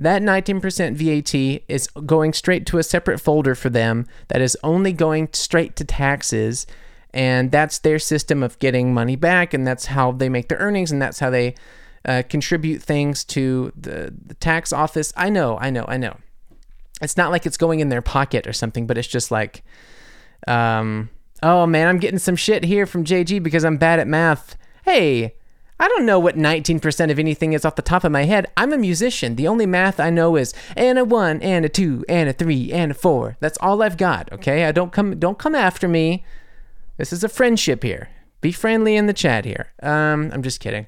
that 0.00 0.22
19% 0.22 0.94
VAT 0.94 1.62
is 1.68 1.86
going 2.06 2.32
straight 2.32 2.64
to 2.64 2.78
a 2.78 2.82
separate 2.82 3.18
folder 3.18 3.54
for 3.54 3.68
them 3.68 4.06
that 4.28 4.40
is 4.40 4.56
only 4.64 4.94
going 4.94 5.28
straight 5.34 5.76
to 5.76 5.84
taxes. 5.84 6.66
And 7.12 7.50
that's 7.50 7.78
their 7.78 7.98
system 7.98 8.42
of 8.42 8.58
getting 8.60 8.94
money 8.94 9.14
back 9.14 9.52
and 9.52 9.66
that's 9.66 9.86
how 9.86 10.12
they 10.12 10.30
make 10.30 10.48
their 10.48 10.56
earnings 10.56 10.90
and 10.90 11.02
that's 11.02 11.18
how 11.18 11.28
they 11.28 11.54
uh, 12.04 12.22
contribute 12.28 12.82
things 12.82 13.24
to 13.24 13.72
the, 13.76 14.14
the 14.26 14.34
tax 14.34 14.72
office 14.72 15.12
i 15.16 15.28
know 15.28 15.58
i 15.58 15.70
know 15.70 15.84
i 15.88 15.96
know 15.96 16.16
it's 17.02 17.16
not 17.16 17.30
like 17.30 17.46
it's 17.46 17.56
going 17.56 17.80
in 17.80 17.88
their 17.88 18.02
pocket 18.02 18.46
or 18.46 18.52
something 18.52 18.86
but 18.86 18.96
it's 18.96 19.08
just 19.08 19.30
like 19.30 19.62
um, 20.48 21.10
Oh 21.42 21.66
man, 21.66 21.88
I'm 21.88 21.98
getting 21.98 22.18
some 22.18 22.36
shit 22.36 22.64
here 22.64 22.86
from 22.86 23.04
JG 23.04 23.42
because 23.42 23.64
I'm 23.64 23.78
bad 23.78 23.98
at 23.98 24.06
math. 24.06 24.56
Hey, 24.84 25.34
I 25.78 25.88
don't 25.88 26.04
know 26.04 26.18
what 26.18 26.36
19% 26.36 27.10
of 27.10 27.18
anything 27.18 27.54
is 27.54 27.64
off 27.64 27.76
the 27.76 27.82
top 27.82 28.04
of 28.04 28.12
my 28.12 28.24
head. 28.24 28.46
I'm 28.56 28.72
a 28.72 28.78
musician. 28.78 29.36
The 29.36 29.48
only 29.48 29.64
math 29.64 29.98
I 29.98 30.10
know 30.10 30.36
is 30.36 30.52
and 30.76 30.98
a 30.98 31.04
1 31.04 31.40
and 31.40 31.64
a 31.64 31.70
2 31.70 32.04
and 32.08 32.28
a 32.28 32.34
3 32.34 32.72
and 32.72 32.90
a 32.90 32.94
4. 32.94 33.38
That's 33.40 33.56
all 33.58 33.82
I've 33.82 33.96
got, 33.96 34.30
okay? 34.32 34.64
I 34.64 34.72
don't 34.72 34.92
come 34.92 35.18
don't 35.18 35.38
come 35.38 35.54
after 35.54 35.88
me. 35.88 36.24
This 36.98 37.12
is 37.12 37.24
a 37.24 37.28
friendship 37.28 37.82
here. 37.82 38.10
Be 38.42 38.52
friendly 38.52 38.94
in 38.96 39.06
the 39.06 39.14
chat 39.14 39.46
here. 39.46 39.72
Um, 39.82 40.30
I'm 40.34 40.42
just 40.42 40.60
kidding. 40.60 40.86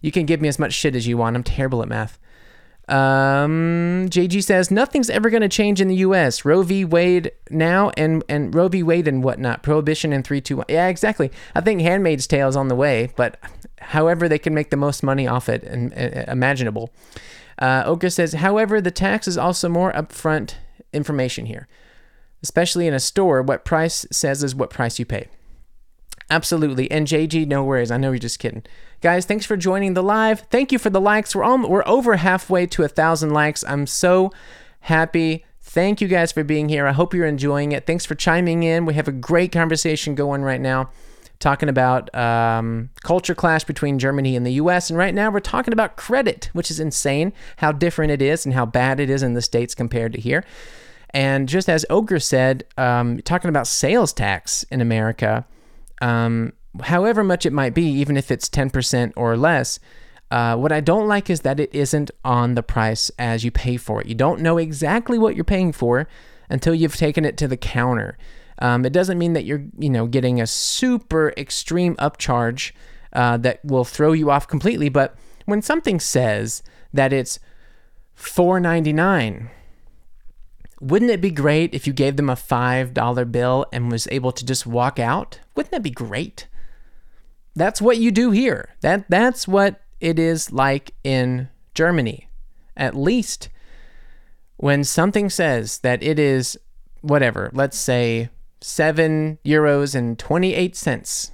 You 0.00 0.12
can 0.12 0.26
give 0.26 0.40
me 0.40 0.48
as 0.48 0.58
much 0.58 0.72
shit 0.72 0.94
as 0.94 1.06
you 1.06 1.16
want. 1.16 1.36
I'm 1.36 1.42
terrible 1.42 1.82
at 1.82 1.88
math. 1.88 2.18
Um, 2.88 4.06
JG 4.08 4.42
says 4.42 4.70
nothing's 4.70 5.10
ever 5.10 5.28
going 5.28 5.42
to 5.42 5.48
change 5.48 5.80
in 5.80 5.88
the 5.88 5.96
U.S. 5.96 6.46
Roe 6.46 6.62
v. 6.62 6.86
Wade 6.86 7.32
now 7.50 7.90
and 7.98 8.24
and 8.30 8.54
Roe 8.54 8.68
v. 8.68 8.82
Wade 8.82 9.06
and 9.06 9.22
whatnot. 9.22 9.62
Prohibition 9.62 10.12
in 10.12 10.22
three 10.22 10.40
two 10.40 10.56
one. 10.56 10.66
Yeah, 10.68 10.88
exactly. 10.88 11.30
I 11.54 11.60
think 11.60 11.82
Handmaid's 11.82 12.26
Tale 12.26 12.48
is 12.48 12.56
on 12.56 12.68
the 12.68 12.74
way, 12.74 13.10
but 13.14 13.38
however 13.80 14.26
they 14.26 14.38
can 14.38 14.54
make 14.54 14.70
the 14.70 14.76
most 14.76 15.02
money 15.02 15.26
off 15.26 15.48
it 15.50 15.62
and 15.64 15.92
imaginable. 16.28 16.90
Uh, 17.58 17.82
Oka 17.84 18.10
says, 18.10 18.34
however, 18.34 18.80
the 18.80 18.90
tax 18.90 19.26
is 19.26 19.36
also 19.36 19.68
more 19.68 19.92
upfront 19.92 20.54
information 20.92 21.46
here, 21.46 21.66
especially 22.42 22.86
in 22.86 22.94
a 22.94 23.00
store. 23.00 23.42
What 23.42 23.64
price 23.64 24.06
says 24.10 24.42
is 24.42 24.54
what 24.54 24.70
price 24.70 24.98
you 24.98 25.04
pay. 25.04 25.26
Absolutely. 26.30 26.90
And 26.90 27.06
JG, 27.06 27.46
no 27.46 27.64
worries. 27.64 27.90
I 27.90 27.96
know 27.96 28.10
you're 28.10 28.18
just 28.18 28.38
kidding. 28.38 28.62
Guys, 29.00 29.24
thanks 29.24 29.46
for 29.46 29.56
joining 29.56 29.94
the 29.94 30.02
live. 30.02 30.40
Thank 30.50 30.72
you 30.72 30.78
for 30.78 30.90
the 30.90 31.00
likes. 31.00 31.34
We're 31.34 31.44
all, 31.44 31.66
we're 31.68 31.86
over 31.86 32.16
halfway 32.16 32.66
to 32.66 32.82
a 32.82 32.88
thousand 32.88 33.30
likes. 33.30 33.64
I'm 33.66 33.86
so 33.86 34.32
happy. 34.80 35.44
Thank 35.62 36.00
you 36.00 36.08
guys 36.08 36.32
for 36.32 36.44
being 36.44 36.68
here. 36.68 36.86
I 36.86 36.92
hope 36.92 37.14
you're 37.14 37.26
enjoying 37.26 37.72
it. 37.72 37.86
Thanks 37.86 38.04
for 38.04 38.14
chiming 38.14 38.62
in. 38.62 38.84
We 38.84 38.94
have 38.94 39.08
a 39.08 39.12
great 39.12 39.52
conversation 39.52 40.14
going 40.14 40.42
right 40.42 40.60
now, 40.60 40.90
talking 41.40 41.68
about 41.68 42.14
um, 42.14 42.90
culture 43.02 43.34
clash 43.34 43.64
between 43.64 43.98
Germany 43.98 44.34
and 44.36 44.44
the 44.44 44.52
U.S. 44.54 44.90
And 44.90 44.98
right 44.98 45.14
now 45.14 45.30
we're 45.30 45.40
talking 45.40 45.72
about 45.72 45.96
credit, 45.96 46.50
which 46.52 46.70
is 46.70 46.80
insane. 46.80 47.32
How 47.58 47.72
different 47.72 48.12
it 48.12 48.20
is 48.20 48.44
and 48.44 48.54
how 48.54 48.66
bad 48.66 48.98
it 49.00 49.08
is 49.08 49.22
in 49.22 49.34
the 49.34 49.42
states 49.42 49.74
compared 49.74 50.12
to 50.14 50.20
here. 50.20 50.44
And 51.10 51.48
just 51.48 51.68
as 51.68 51.86
Ogre 51.88 52.20
said, 52.20 52.64
um, 52.76 53.20
talking 53.22 53.48
about 53.48 53.66
sales 53.66 54.12
tax 54.12 54.64
in 54.64 54.80
America 54.80 55.46
um, 56.00 56.52
however 56.82 57.24
much 57.24 57.46
it 57.46 57.52
might 57.52 57.74
be, 57.74 57.84
even 57.84 58.16
if 58.16 58.30
it's 58.30 58.48
10% 58.48 59.12
or 59.16 59.36
less. 59.36 59.78
Uh, 60.30 60.56
what 60.56 60.72
I 60.72 60.80
don't 60.80 61.08
like 61.08 61.30
is 61.30 61.40
that 61.40 61.58
it 61.58 61.74
isn't 61.74 62.10
on 62.24 62.54
the 62.54 62.62
price 62.62 63.10
as 63.18 63.44
you 63.44 63.50
pay 63.50 63.76
for 63.78 64.00
it. 64.00 64.06
You 64.06 64.14
don't 64.14 64.40
know 64.40 64.58
exactly 64.58 65.18
what 65.18 65.34
you're 65.34 65.44
paying 65.44 65.72
for 65.72 66.06
until 66.50 66.74
you've 66.74 66.96
taken 66.96 67.24
it 67.24 67.36
to 67.38 67.48
the 67.48 67.56
counter. 67.56 68.18
Um, 68.58 68.84
it 68.84 68.92
doesn't 68.92 69.18
mean 69.18 69.32
that 69.32 69.44
you're, 69.44 69.64
you 69.78 69.88
know, 69.88 70.06
getting 70.06 70.40
a 70.40 70.46
super 70.46 71.32
extreme 71.36 71.96
upcharge 71.96 72.72
uh, 73.12 73.36
that 73.38 73.64
will 73.64 73.84
throw 73.84 74.12
you 74.12 74.30
off 74.30 74.46
completely. 74.46 74.88
But 74.88 75.16
when 75.46 75.62
something 75.62 75.98
says 76.00 76.62
that 76.92 77.12
it's 77.12 77.38
4.99 78.18 79.48
wouldn't 80.80 81.10
it 81.10 81.20
be 81.20 81.30
great 81.30 81.74
if 81.74 81.86
you 81.86 81.92
gave 81.92 82.16
them 82.16 82.30
a 82.30 82.34
$5 82.34 83.32
bill 83.32 83.66
and 83.72 83.90
was 83.90 84.08
able 84.10 84.32
to 84.32 84.44
just 84.44 84.66
walk 84.66 84.98
out? 84.98 85.40
Wouldn't 85.54 85.72
that 85.72 85.82
be 85.82 85.90
great? 85.90 86.46
that's 87.58 87.82
what 87.82 87.98
you 87.98 88.10
do 88.10 88.30
here. 88.30 88.76
That 88.80 89.04
that's 89.08 89.46
what 89.46 89.80
it 90.00 90.18
is 90.18 90.52
like 90.52 90.94
in 91.04 91.48
Germany. 91.74 92.28
At 92.76 92.94
least 92.94 93.48
when 94.56 94.84
something 94.84 95.28
says 95.28 95.80
that 95.80 96.02
it 96.02 96.18
is 96.18 96.58
whatever, 97.00 97.50
let's 97.52 97.76
say 97.78 98.30
7 98.60 99.38
euros 99.44 99.94
and 99.94 100.18
28 100.18 100.74
cents, 100.74 101.32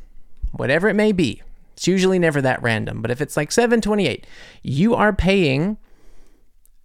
whatever 0.52 0.88
it 0.88 0.94
may 0.94 1.12
be. 1.12 1.42
It's 1.74 1.87
usually 1.87 2.18
never 2.18 2.40
that 2.40 2.62
random, 2.62 3.02
but 3.02 3.11
if 3.11 3.20
it's 3.20 3.37
like 3.37 3.50
728, 3.50 4.26
you 4.62 4.94
are 4.94 5.12
paying 5.12 5.78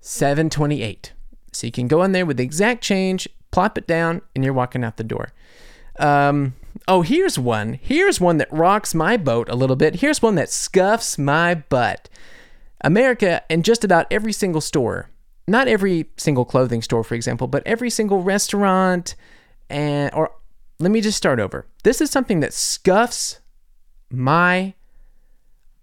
728. 0.02 1.14
So 1.52 1.68
you 1.68 1.72
can 1.72 1.88
go 1.88 2.04
in 2.04 2.12
there 2.12 2.26
with 2.26 2.38
the 2.38 2.44
exact 2.44 2.84
change, 2.84 3.28
plop 3.52 3.78
it 3.78 3.88
down, 3.88 4.22
and 4.36 4.44
you're 4.44 4.54
walking 4.54 4.84
out 4.84 4.98
the 4.98 5.04
door. 5.04 5.32
Um, 6.00 6.54
oh, 6.88 7.02
here's 7.02 7.38
one. 7.38 7.74
Here's 7.82 8.22
one 8.22 8.38
that 8.38 8.52
rocks 8.52 8.96
my 8.96 9.18
boat 9.18 9.50
a 9.50 9.56
little 9.56 9.76
bit. 9.76 9.98
Here's 9.98 10.22
one 10.22 10.36
that 10.36 10.50
scuffs 10.50 11.18
my 11.18 11.56
butt. 11.56 12.10
America, 12.82 13.44
in 13.50 13.64
just 13.64 13.84
about 13.84 14.08
every 14.10 14.32
single 14.32 14.62
store, 14.62 15.10
not 15.48 15.68
every 15.68 16.10
single 16.18 16.46
clothing 16.46 16.82
store, 16.82 17.04
for 17.04 17.16
example, 17.16 17.48
but 17.48 17.64
every 17.66 17.90
single 17.90 18.22
restaurant, 18.24 19.16
and 19.70 20.14
or 20.14 20.32
let 20.80 20.92
me 20.92 21.02
just 21.02 21.18
start 21.18 21.40
over. 21.40 21.66
This 21.84 22.00
is 22.00 22.10
something 22.10 22.40
that 22.40 22.54
scuffs 22.54 23.40
my 24.10 24.74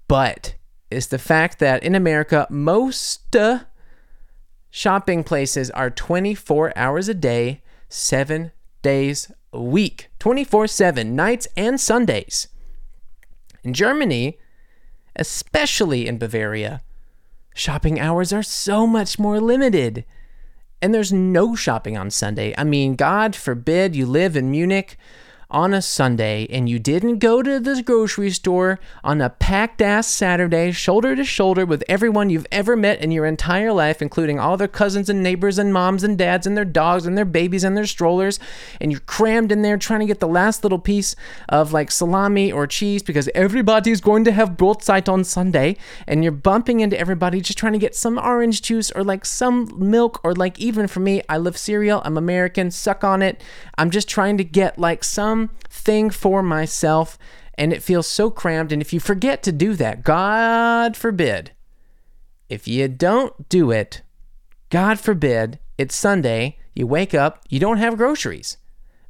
butt. 0.08 0.54
Is 0.90 1.08
the 1.08 1.18
fact 1.18 1.58
that 1.58 1.82
in 1.82 1.94
America, 1.94 2.46
most 2.48 3.34
uh, 3.34 3.64
shopping 4.76 5.24
places 5.24 5.70
are 5.70 5.88
24 5.88 6.70
hours 6.76 7.08
a 7.08 7.14
day, 7.14 7.62
seven 7.88 8.52
days 8.82 9.32
a 9.50 9.62
week, 9.62 10.10
24 10.18 10.66
7, 10.66 11.16
nights 11.16 11.48
and 11.56 11.80
Sundays. 11.80 12.48
In 13.64 13.72
Germany, 13.72 14.38
especially 15.16 16.06
in 16.06 16.18
Bavaria, 16.18 16.82
shopping 17.54 17.98
hours 17.98 18.34
are 18.34 18.42
so 18.42 18.86
much 18.86 19.18
more 19.18 19.40
limited. 19.40 20.04
And 20.82 20.92
there's 20.92 21.10
no 21.10 21.54
shopping 21.56 21.96
on 21.96 22.10
Sunday. 22.10 22.54
I 22.58 22.64
mean, 22.64 22.96
God 22.96 23.34
forbid 23.34 23.96
you 23.96 24.04
live 24.04 24.36
in 24.36 24.50
Munich 24.50 24.98
on 25.50 25.72
a 25.72 25.80
Sunday 25.80 26.46
and 26.50 26.68
you 26.68 26.78
didn't 26.78 27.18
go 27.18 27.40
to 27.42 27.60
the 27.60 27.82
grocery 27.82 28.30
store 28.30 28.80
on 29.04 29.20
a 29.20 29.30
packed 29.30 29.80
ass 29.80 30.08
Saturday, 30.08 30.72
shoulder 30.72 31.14
to 31.14 31.24
shoulder 31.24 31.64
with 31.64 31.84
everyone 31.88 32.30
you've 32.30 32.46
ever 32.50 32.76
met 32.76 33.00
in 33.00 33.12
your 33.12 33.26
entire 33.26 33.72
life, 33.72 34.02
including 34.02 34.40
all 34.40 34.56
their 34.56 34.66
cousins 34.66 35.08
and 35.08 35.22
neighbors 35.22 35.58
and 35.58 35.72
moms 35.72 36.02
and 36.02 36.18
dads 36.18 36.46
and 36.46 36.56
their 36.56 36.64
dogs 36.64 37.06
and 37.06 37.16
their 37.16 37.24
babies 37.24 37.62
and 37.62 37.76
their 37.76 37.86
strollers, 37.86 38.40
and 38.80 38.90
you're 38.90 39.00
crammed 39.02 39.52
in 39.52 39.62
there 39.62 39.76
trying 39.76 40.00
to 40.00 40.06
get 40.06 40.20
the 40.20 40.26
last 40.26 40.64
little 40.64 40.78
piece 40.78 41.14
of 41.48 41.72
like 41.72 41.90
salami 41.90 42.50
or 42.50 42.66
cheese 42.66 43.02
because 43.02 43.28
everybody's 43.34 44.00
going 44.00 44.24
to 44.24 44.32
have 44.32 44.56
Brotzeit 44.56 45.08
on 45.08 45.22
Sunday, 45.22 45.76
and 46.06 46.24
you're 46.24 46.32
bumping 46.32 46.80
into 46.80 46.98
everybody 46.98 47.40
just 47.40 47.58
trying 47.58 47.72
to 47.72 47.78
get 47.78 47.94
some 47.94 48.18
orange 48.18 48.62
juice 48.62 48.90
or 48.90 49.04
like 49.04 49.24
some 49.24 49.70
milk 49.76 50.20
or 50.24 50.34
like 50.34 50.58
even 50.58 50.86
for 50.88 51.00
me, 51.00 51.22
I 51.28 51.36
love 51.36 51.56
cereal, 51.56 52.02
I'm 52.04 52.16
American, 52.16 52.70
suck 52.70 53.04
on 53.04 53.22
it. 53.22 53.42
I'm 53.78 53.90
just 53.90 54.08
trying 54.08 54.38
to 54.38 54.44
get 54.44 54.78
like 54.78 55.04
some 55.04 55.35
thing 55.68 56.10
for 56.10 56.42
myself 56.42 57.18
and 57.58 57.72
it 57.72 57.82
feels 57.82 58.06
so 58.06 58.30
crammed. 58.30 58.72
And 58.72 58.82
if 58.82 58.92
you 58.92 59.00
forget 59.00 59.42
to 59.44 59.52
do 59.52 59.74
that, 59.74 60.04
God 60.04 60.96
forbid, 60.96 61.52
if 62.48 62.68
you 62.68 62.88
don't 62.88 63.48
do 63.48 63.70
it, 63.70 64.02
God 64.70 65.00
forbid, 65.00 65.58
it's 65.78 65.96
Sunday, 65.96 66.58
you 66.74 66.86
wake 66.86 67.14
up, 67.14 67.42
you 67.48 67.58
don't 67.58 67.78
have 67.78 67.96
groceries. 67.96 68.58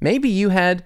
Maybe 0.01 0.29
you 0.29 0.51
had 0.51 0.85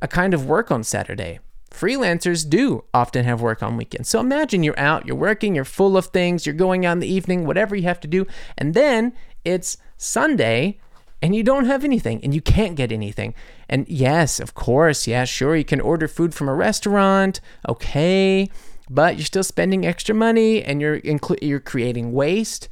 a 0.00 0.08
kind 0.08 0.34
of 0.34 0.46
work 0.46 0.70
on 0.70 0.84
Saturday. 0.84 1.40
Freelancers 1.70 2.48
do 2.48 2.84
often 2.92 3.24
have 3.24 3.40
work 3.40 3.62
on 3.62 3.76
weekends. 3.76 4.08
So 4.08 4.20
imagine 4.20 4.62
you're 4.62 4.78
out, 4.78 5.06
you're 5.06 5.16
working, 5.16 5.54
you're 5.54 5.64
full 5.64 5.96
of 5.96 6.06
things, 6.06 6.44
you're 6.44 6.54
going 6.54 6.84
out 6.84 6.92
in 6.92 6.98
the 7.00 7.12
evening, 7.12 7.46
whatever 7.46 7.74
you 7.74 7.84
have 7.84 8.00
to 8.00 8.08
do, 8.08 8.26
and 8.58 8.74
then 8.74 9.14
it's 9.44 9.78
Sunday 9.96 10.78
and 11.22 11.36
you 11.36 11.44
don't 11.44 11.66
have 11.66 11.84
anything 11.84 12.20
and 12.24 12.34
you 12.34 12.42
can't 12.42 12.74
get 12.74 12.90
anything. 12.90 13.32
And 13.68 13.88
yes, 13.88 14.40
of 14.40 14.54
course, 14.54 15.06
yeah, 15.06 15.24
sure, 15.24 15.54
you 15.54 15.64
can 15.64 15.80
order 15.80 16.08
food 16.08 16.34
from 16.34 16.48
a 16.48 16.54
restaurant, 16.54 17.40
okay, 17.68 18.50
but 18.90 19.16
you're 19.16 19.24
still 19.24 19.44
spending 19.44 19.86
extra 19.86 20.14
money 20.14 20.62
and 20.62 20.80
you're 20.80 21.00
you're 21.40 21.60
creating 21.60 22.12
waste. 22.12 22.68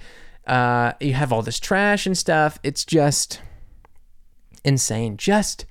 Uh, 0.47 0.93
you 1.01 1.15
have 1.15 1.33
all 1.33 1.43
this 1.43 1.61
trash 1.61 2.07
and 2.07 2.19
stuff. 2.19 2.59
It's 2.65 2.85
just 2.85 3.41
insane. 4.65 5.17
Just 5.17 5.65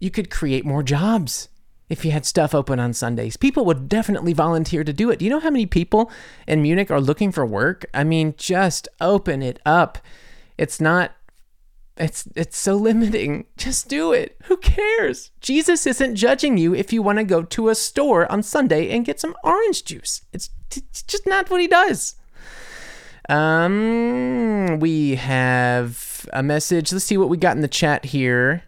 you 0.00 0.10
could 0.10 0.28
create 0.28 0.64
more 0.64 0.82
jobs 0.82 1.48
if 1.88 2.04
you 2.04 2.10
had 2.10 2.26
stuff 2.26 2.54
open 2.54 2.80
on 2.80 2.92
Sundays. 2.92 3.36
People 3.36 3.64
would 3.64 3.88
definitely 3.88 4.32
volunteer 4.32 4.82
to 4.84 4.92
do 4.92 5.08
it. 5.10 5.20
Do 5.20 5.24
you 5.24 5.30
know 5.30 5.40
how 5.40 5.50
many 5.50 5.66
people 5.66 6.10
in 6.46 6.62
Munich 6.62 6.90
are 6.90 7.00
looking 7.00 7.32
for 7.32 7.46
work? 7.46 7.86
I 7.94 8.04
mean, 8.04 8.34
just 8.36 8.88
open 9.00 9.40
it 9.40 9.60
up. 9.64 9.98
It's 10.58 10.80
not 10.80 11.12
it's 11.98 12.28
it's 12.34 12.58
so 12.58 12.74
limiting. 12.76 13.46
Just 13.56 13.88
do 13.88 14.12
it. 14.12 14.36
Who 14.44 14.56
cares? 14.56 15.30
Jesus 15.40 15.86
isn't 15.86 16.16
judging 16.16 16.56
you 16.56 16.74
if 16.74 16.92
you 16.92 17.02
want 17.02 17.18
to 17.18 17.24
go 17.24 17.42
to 17.42 17.68
a 17.68 17.74
store 17.74 18.30
on 18.30 18.42
Sunday 18.42 18.90
and 18.90 19.04
get 19.04 19.20
some 19.20 19.34
orange 19.44 19.84
juice. 19.84 20.22
It's, 20.32 20.50
it's 20.74 21.02
just 21.02 21.26
not 21.26 21.50
what 21.50 21.60
he 21.60 21.66
does. 21.66 22.14
Um, 23.28 24.78
we 24.80 25.16
have 25.16 26.26
a 26.32 26.42
message. 26.42 26.92
Let's 26.92 27.04
see 27.04 27.18
what 27.18 27.28
we 27.28 27.36
got 27.36 27.56
in 27.56 27.62
the 27.62 27.68
chat 27.68 28.06
here. 28.06 28.62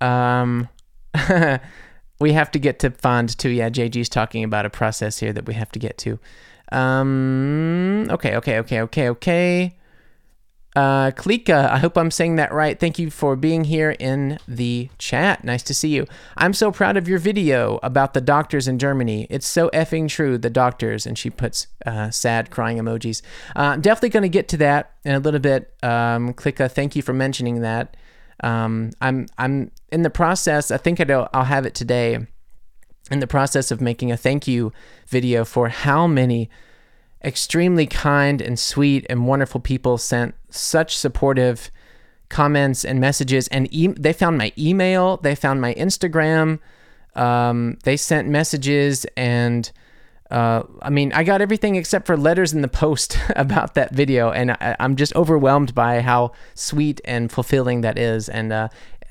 Um, 0.00 0.68
we 2.20 2.32
have 2.32 2.50
to 2.50 2.58
get 2.58 2.78
to 2.80 2.90
fond 2.90 3.36
too. 3.38 3.50
Yeah, 3.50 3.70
JG's 3.70 4.08
talking 4.08 4.44
about 4.44 4.66
a 4.66 4.70
process 4.70 5.18
here 5.18 5.32
that 5.32 5.46
we 5.46 5.54
have 5.54 5.72
to 5.72 5.78
get 5.78 5.96
to. 5.98 6.18
Um, 6.70 8.08
okay, 8.10 8.36
okay, 8.36 8.58
okay, 8.58 8.80
okay, 8.82 9.08
okay. 9.08 9.77
Uh, 10.78 11.10
Klika, 11.10 11.68
I 11.68 11.78
hope 11.78 11.98
I'm 11.98 12.12
saying 12.12 12.36
that 12.36 12.52
right. 12.52 12.78
Thank 12.78 13.00
you 13.00 13.10
for 13.10 13.34
being 13.34 13.64
here 13.64 13.96
in 13.98 14.38
the 14.46 14.88
chat. 14.96 15.42
Nice 15.42 15.64
to 15.64 15.74
see 15.74 15.88
you. 15.88 16.06
I'm 16.36 16.54
so 16.54 16.70
proud 16.70 16.96
of 16.96 17.08
your 17.08 17.18
video 17.18 17.80
about 17.82 18.14
the 18.14 18.20
doctors 18.20 18.68
in 18.68 18.78
Germany. 18.78 19.26
It's 19.28 19.44
so 19.44 19.70
effing 19.70 20.08
true, 20.08 20.38
the 20.38 20.50
doctors. 20.50 21.04
And 21.04 21.18
she 21.18 21.30
puts 21.30 21.66
uh, 21.84 22.12
sad 22.12 22.52
crying 22.52 22.78
emojis. 22.78 23.22
Uh, 23.56 23.74
I'm 23.74 23.80
definitely 23.80 24.10
going 24.10 24.22
to 24.22 24.28
get 24.28 24.46
to 24.50 24.56
that 24.58 24.92
in 25.04 25.16
a 25.16 25.18
little 25.18 25.40
bit. 25.40 25.74
Um, 25.82 26.32
Klika, 26.32 26.70
thank 26.70 26.94
you 26.94 27.02
for 27.02 27.12
mentioning 27.12 27.62
that. 27.62 27.96
Um, 28.44 28.92
I'm 29.00 29.26
I'm 29.36 29.72
in 29.90 30.02
the 30.02 30.10
process. 30.10 30.70
I 30.70 30.76
think 30.76 31.00
I'll, 31.00 31.28
I'll 31.34 31.42
have 31.42 31.66
it 31.66 31.74
today. 31.74 32.24
In 33.10 33.18
the 33.18 33.26
process 33.26 33.72
of 33.72 33.80
making 33.80 34.12
a 34.12 34.16
thank 34.16 34.46
you 34.46 34.72
video 35.08 35.44
for 35.44 35.70
how 35.70 36.06
many 36.06 36.48
extremely 37.24 37.86
kind 37.86 38.40
and 38.40 38.58
sweet 38.58 39.04
and 39.10 39.26
wonderful 39.26 39.60
people 39.60 39.98
sent 39.98 40.34
such 40.50 40.96
supportive 40.96 41.70
comments 42.28 42.84
and 42.84 43.00
messages. 43.00 43.48
And 43.48 43.72
e- 43.72 43.88
they 43.88 44.12
found 44.12 44.38
my 44.38 44.52
email 44.58 45.16
they 45.18 45.34
found 45.34 45.60
my 45.60 45.74
instagram 45.74 46.60
um, 47.14 47.78
they 47.84 47.96
sent 47.96 48.28
messages 48.28 49.06
and 49.16 49.70
uh, 50.30 50.62
i 50.82 50.90
mean 50.90 51.10
i 51.14 51.24
got 51.24 51.40
everything 51.40 51.74
except 51.74 52.06
for 52.06 52.16
letters 52.16 52.52
in 52.52 52.60
the 52.60 52.68
post 52.68 53.18
about 53.36 53.74
that 53.74 53.92
video. 53.94 54.30
And 54.30 54.52
I, 54.52 54.76
am 54.78 54.96
just 54.96 55.14
overwhelmed 55.16 55.74
by 55.74 56.00
how 56.02 56.32
sweet 56.54 57.00
and 57.04 57.32
fulfilling 57.32 57.80
that 57.80 57.98
is 57.98 58.28
and 58.28 58.52
uh, 58.52 58.68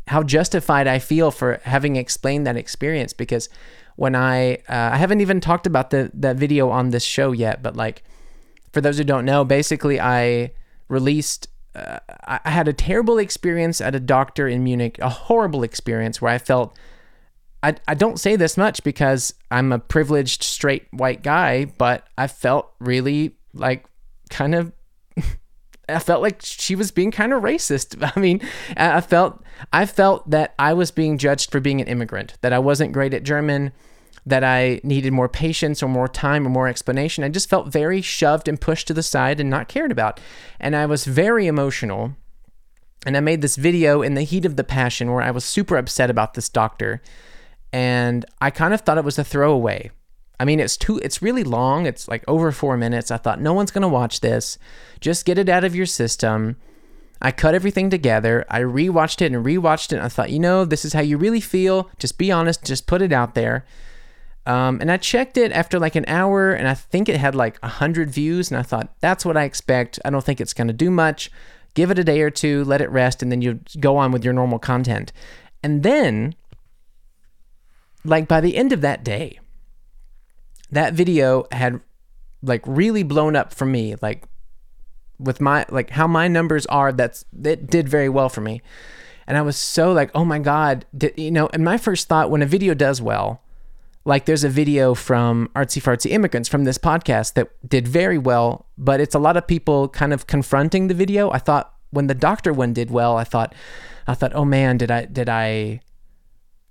how 0.08 0.24
justified 0.24 0.88
i 0.88 1.00
feel 1.00 1.32
for 1.32 1.60
having 1.64 1.98
explained 1.98 2.48
that 2.48 2.56
experience 2.56 3.12
because 3.14 3.50
when 3.98 4.16
I 4.16 4.56
uh, 4.70 4.92
I 4.94 4.98
haven't 4.98 5.22
even 5.22 5.42
talked 5.42 5.68
about 5.68 5.90
the 5.90 6.10
that 6.14 6.38
video 6.38 6.70
on 6.70 6.92
this 6.92 7.04
show 7.04 7.34
yet, 7.34 7.62
but 7.62 7.76
like 7.76 8.04
for 8.72 8.80
those 8.80 8.98
who 8.98 9.04
don't 9.04 9.26
know, 9.26 9.44
basically 9.44 10.00
I 10.00 10.52
released 10.88 11.50
uh, 11.76 12.00
I 12.24 12.50
had 12.50 12.68
a 12.68 12.74
terrible 12.74 13.18
experience 13.18 13.82
at 13.82 13.94
a 13.94 14.00
doctor 14.00 14.48
in 14.48 14.64
Munich, 14.64 14.98
a 15.00 15.10
horrible 15.10 15.64
experience 15.64 16.22
where 16.22 16.32
I 16.32 16.38
felt 16.38 16.78
I, 17.64 17.76
I 17.88 17.96
don't 17.96 18.20
say 18.20 18.36
this 18.36 18.56
much 18.56 18.84
because 18.84 19.34
I'm 19.50 19.72
a 19.72 19.80
privileged 19.80 20.44
straight 20.44 20.88
white 20.92 21.24
guy, 21.24 21.66
but 21.66 22.08
I 22.18 22.28
felt 22.28 22.72
really 22.80 23.36
like 23.54 23.86
kind 24.30 24.54
of 24.54 24.72
I 25.90 26.00
felt 26.00 26.22
like 26.22 26.42
she 26.44 26.76
was 26.76 26.92
being 26.92 27.10
kind 27.10 27.34
of 27.34 27.42
racist. 27.42 28.12
I 28.16 28.20
mean, 28.20 28.42
I 28.76 29.02
felt 29.02 29.44
I 29.74 29.88
felt 29.88 30.30
that 30.30 30.54
I 30.60 30.74
was 30.74 30.92
being 30.92 31.18
judged 31.18 31.52
for 31.52 31.60
being 31.60 31.82
an 31.82 31.88
immigrant, 31.88 32.36
that 32.42 32.54
I 32.54 32.60
wasn't 32.60 32.94
great 32.94 33.16
at 33.16 33.24
German, 33.24 33.72
that 34.28 34.44
I 34.44 34.82
needed 34.84 35.14
more 35.14 35.30
patience 35.30 35.82
or 35.82 35.88
more 35.88 36.10
time 36.10 36.46
or 36.46 36.50
more 36.50 36.68
explanation. 36.68 37.24
I 37.24 37.30
just 37.30 37.50
felt 37.50 37.70
very 37.70 38.02
shoved 38.02 38.50
and 38.50 38.60
pushed 38.60 38.88
to 38.88 38.94
the 38.94 39.02
side 39.02 39.40
and 39.40 39.50
not 39.50 39.70
cared 39.70 39.92
about. 39.92 40.20
And 40.60 40.76
I 40.76 40.86
was 40.86 41.06
very 41.06 41.48
emotional. 41.48 42.14
And 43.06 43.16
I 43.16 43.22
made 43.22 43.42
this 43.42 43.56
video 43.56 44.02
in 44.02 44.16
the 44.16 44.24
heat 44.24 44.44
of 44.44 44.58
the 44.58 44.66
passion 44.66 45.14
where 45.14 45.24
I 45.24 45.32
was 45.32 45.46
super 45.46 45.78
upset 45.78 46.10
about 46.10 46.34
this 46.34 46.50
doctor. 46.50 47.02
And 47.72 48.26
I 48.42 48.50
kind 48.50 48.74
of 48.74 48.82
thought 48.82 48.98
it 48.98 49.06
was 49.06 49.18
a 49.18 49.24
throwaway. 49.24 49.92
I 50.42 50.46
mean, 50.46 50.60
it's 50.60 50.76
too 50.76 50.98
it's 50.98 51.22
really 51.22 51.46
long. 51.46 51.86
It's 51.86 52.10
like 52.10 52.26
over 52.28 52.52
4 52.52 52.76
minutes. 52.76 53.12
I 53.12 53.18
thought 53.18 53.40
no 53.40 53.54
one's 53.54 53.72
going 53.72 53.84
to 53.84 53.88
watch 53.88 54.20
this. 54.20 54.58
Just 55.00 55.26
get 55.26 55.38
it 55.38 55.48
out 55.48 55.64
of 55.64 55.74
your 55.74 55.86
system. 55.86 56.58
I 57.22 57.32
cut 57.32 57.56
everything 57.56 57.90
together. 57.90 58.46
I 58.50 58.60
rewatched 58.60 59.22
it 59.22 59.32
and 59.32 59.46
rewatched 59.46 59.94
it. 59.94 59.98
And 59.98 60.06
I 60.06 60.10
thought, 60.10 60.32
you 60.32 60.40
know, 60.40 60.66
this 60.66 60.84
is 60.84 60.92
how 60.92 61.00
you 61.00 61.18
really 61.18 61.40
feel. 61.40 61.90
Just 61.98 62.18
be 62.18 62.30
honest. 62.30 62.66
Just 62.66 62.88
put 62.88 63.02
it 63.02 63.14
out 63.14 63.36
there. 63.36 63.66
Um, 64.48 64.80
and 64.80 64.90
I 64.90 64.96
checked 64.96 65.36
it 65.36 65.52
after 65.52 65.78
like 65.78 65.96
an 65.96 66.06
hour, 66.08 66.54
and 66.54 66.70
I 66.70 66.74
think 66.74 67.10
it 67.10 67.18
had 67.18 67.36
like 67.36 67.62
100 67.62 68.10
views. 68.10 68.50
And 68.50 68.58
I 68.58 68.64
thought, 68.64 68.96
that's 69.02 69.26
what 69.26 69.36
I 69.36 69.44
expect. 69.44 70.00
I 70.06 70.10
don't 70.10 70.24
think 70.24 70.40
it's 70.40 70.54
going 70.54 70.68
to 70.68 70.74
do 70.74 70.90
much. 70.90 71.30
Give 71.74 71.92
it 71.92 72.00
a 72.00 72.04
day 72.04 72.22
or 72.22 72.32
two, 72.32 72.64
let 72.64 72.80
it 72.80 72.90
rest, 72.90 73.22
and 73.22 73.30
then 73.30 73.42
you 73.42 73.60
go 73.80 73.98
on 73.98 74.14
with 74.14 74.24
your 74.24 74.34
normal 74.34 74.58
content. 74.58 75.12
And 75.62 75.84
then, 75.84 76.34
like 78.06 78.30
by 78.30 78.40
the 78.40 78.56
end 78.56 78.72
of 78.72 78.80
that 78.82 79.04
day, 79.04 79.38
that 80.72 80.94
video 80.94 81.46
had 81.52 81.82
like 82.42 82.62
really 82.66 83.04
blown 83.04 83.36
up 83.36 83.54
for 83.54 83.66
me. 83.66 83.96
Like 84.02 84.30
with 85.20 85.42
my 85.42 85.66
like 85.68 85.90
how 85.90 86.08
my 86.08 86.30
numbers 86.30 86.66
are, 86.68 86.94
that's 86.94 87.26
it 87.44 87.68
did 87.68 87.90
very 87.90 88.08
well 88.08 88.30
for 88.30 88.40
me. 88.40 88.62
And 89.28 89.38
I 89.38 89.42
was 89.42 89.58
so 89.58 89.92
like, 89.92 90.10
oh 90.16 90.24
my 90.24 90.40
god, 90.40 90.86
did, 90.98 91.16
you 91.18 91.32
know. 91.32 91.50
And 91.52 91.66
my 91.66 91.78
first 91.78 92.08
thought 92.08 92.32
when 92.32 92.42
a 92.42 92.46
video 92.46 92.74
does 92.74 93.02
well 93.02 93.42
like 94.08 94.26
there's 94.26 94.46
a 94.46 94.50
video 94.50 94.94
from 94.94 95.50
artsy 95.54 95.82
fartsy 95.82 96.12
immigrants 96.12 96.48
from 96.48 96.64
this 96.64 96.78
podcast 96.78 97.34
that 97.34 97.50
did 97.68 97.86
very 97.86 98.18
well 98.18 98.66
but 98.78 99.02
it's 99.02 99.14
a 99.14 99.20
lot 99.20 99.36
of 99.36 99.46
people 99.46 99.90
kind 99.90 100.14
of 100.14 100.28
confronting 100.28 100.88
the 100.88 100.94
video. 100.94 101.30
I 101.32 101.40
thought 101.40 101.74
when 101.92 102.08
the 102.08 102.16
doctor 102.16 102.54
one 102.54 102.74
did 102.74 102.90
well 102.90 103.18
i 103.18 103.24
thought 103.24 103.54
i 104.08 104.14
thought 104.14 104.34
oh 104.36 104.46
man 104.46 104.78
did 104.78 104.92
i 104.92 105.06
did 105.06 105.30
i 105.30 105.80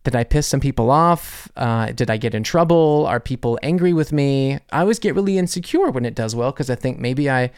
did 0.04 0.14
i 0.14 0.24
piss 0.24 0.46
some 0.46 0.60
people 0.60 0.90
off? 0.90 1.50
Uh, 1.56 1.86
did 1.92 2.10
i 2.10 2.16
get 2.16 2.34
in 2.34 2.42
trouble? 2.42 3.04
Are 3.06 3.20
people 3.20 3.58
angry 3.62 3.92
with 3.92 4.12
me? 4.12 4.54
I 4.72 4.80
always 4.80 4.98
get 4.98 5.14
really 5.14 5.36
insecure 5.36 5.90
when 5.90 6.04
it 6.04 6.14
does 6.14 6.34
well 6.34 6.52
because 6.52 6.70
i 6.70 6.74
think 6.74 6.98
maybe 6.98 7.28
i 7.28 7.50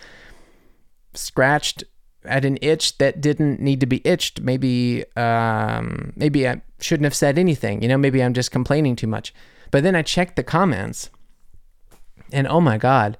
scratched 1.15 1.85
at 2.25 2.45
an 2.45 2.59
itch 2.63 2.99
that 2.99 3.21
didn't 3.21 3.61
need 3.61 3.81
to 3.81 3.87
be 3.87 4.03
itched. 4.05 4.41
Maybe 4.41 5.05
um, 5.17 6.13
maybe 6.17 6.49
i 6.49 6.63
shouldn't 6.81 7.05
have 7.05 7.15
said 7.15 7.39
anything 7.39 7.83
you 7.83 7.89
know 7.89 7.99
maybe 7.99 8.23
i'm 8.23 8.35
just 8.35 8.51
complaining 8.51 8.97
too 8.97 9.09
much 9.09 9.33
but 9.71 9.83
then 9.83 9.95
I 9.95 10.03
checked 10.03 10.37
the 10.37 10.43
comments, 10.43 11.11
and 12.33 12.47
oh 12.47 12.61
my 12.61 12.79
god, 12.79 13.17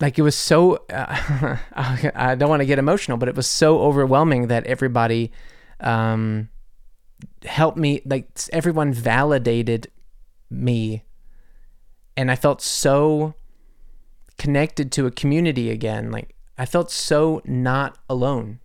like 0.00 0.18
it 0.18 0.22
was 0.22 0.36
so. 0.36 0.84
Uh, 0.90 1.56
I 1.74 2.34
don't 2.34 2.50
want 2.50 2.60
to 2.60 2.66
get 2.66 2.78
emotional, 2.78 3.16
but 3.16 3.28
it 3.28 3.36
was 3.36 3.46
so 3.46 3.80
overwhelming 3.80 4.48
that 4.48 4.66
everybody 4.66 5.30
um, 5.80 6.48
helped 7.44 7.78
me. 7.78 8.02
Like 8.04 8.28
everyone 8.52 8.92
validated 8.92 9.90
me, 10.50 11.04
and 12.16 12.30
I 12.30 12.36
felt 12.36 12.60
so 12.60 13.34
connected 14.38 14.90
to 14.92 15.06
a 15.06 15.10
community 15.10 15.70
again. 15.70 16.10
Like 16.10 16.34
I 16.58 16.66
felt 16.66 16.90
so 16.90 17.40
not 17.44 17.96
alone. 18.10 18.58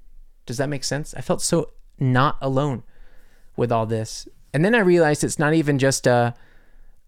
Does 0.46 0.58
that 0.58 0.70
make 0.70 0.84
sense? 0.84 1.14
I 1.14 1.22
felt 1.22 1.42
so 1.42 1.72
not 2.00 2.38
alone 2.42 2.84
with 3.56 3.72
all 3.72 3.86
this 3.86 4.28
and 4.54 4.64
then 4.64 4.76
I 4.76 4.80
realized 4.80 5.24
it's 5.24 5.40
not 5.40 5.54
even 5.54 5.80
just 5.80 6.08
a 6.08 6.34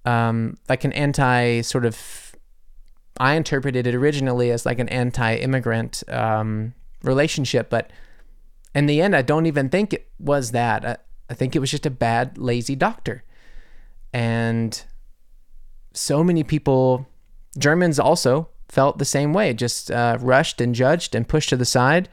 um, 0.06 0.58
like 0.68 0.84
an 0.84 0.94
anti 0.94 1.62
sort 1.62 1.86
of. 1.86 2.36
I 3.20 3.34
interpreted 3.34 3.86
it 3.86 3.94
originally 3.96 4.50
as 4.50 4.66
like 4.66 4.80
an 4.80 4.88
anti-immigrant 4.88 6.04
um, 6.08 6.74
relationship, 7.04 7.70
but 7.70 7.92
in 8.74 8.86
the 8.86 9.02
end, 9.02 9.14
I 9.14 9.22
don't 9.22 9.46
even 9.46 9.68
think 9.68 9.92
it 9.92 10.08
was 10.20 10.52
that. 10.52 10.86
I, 10.86 10.98
I 11.30 11.34
think 11.34 11.54
it 11.54 11.60
was 11.60 11.70
just 11.70 11.86
a 11.86 11.90
bad, 11.92 12.38
lazy 12.38 12.76
doctor, 12.76 13.26
and 14.14 14.82
so 15.94 16.24
many 16.24 16.44
people, 16.44 17.08
Germans 17.58 18.00
also 18.00 18.50
felt 18.70 19.00
the 19.00 19.06
same 19.06 19.34
way, 19.34 19.54
just 19.54 19.92
uh, 19.92 20.18
rushed 20.22 20.62
and 20.62 20.74
judged 20.74 21.16
and 21.16 21.28
pushed 21.28 21.50
to 21.50 21.58
the 21.58 21.66
side. 21.66 22.08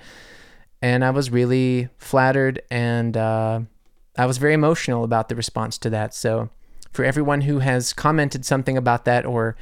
And 0.82 1.04
I 1.04 1.10
was 1.10 1.30
really 1.30 1.88
flattered 1.98 2.62
and 2.70 3.16
uh, 3.16 3.60
I 4.16 4.26
was 4.26 4.38
very 4.38 4.54
emotional 4.54 5.04
about 5.04 5.28
the 5.28 5.36
response 5.36 5.78
to 5.78 5.90
that. 5.90 6.14
So, 6.14 6.50
for 6.92 7.04
everyone 7.04 7.42
who 7.42 7.58
has 7.58 7.92
commented 7.92 8.44
something 8.44 8.76
about 8.76 9.04
that 9.04 9.26
or 9.26 9.56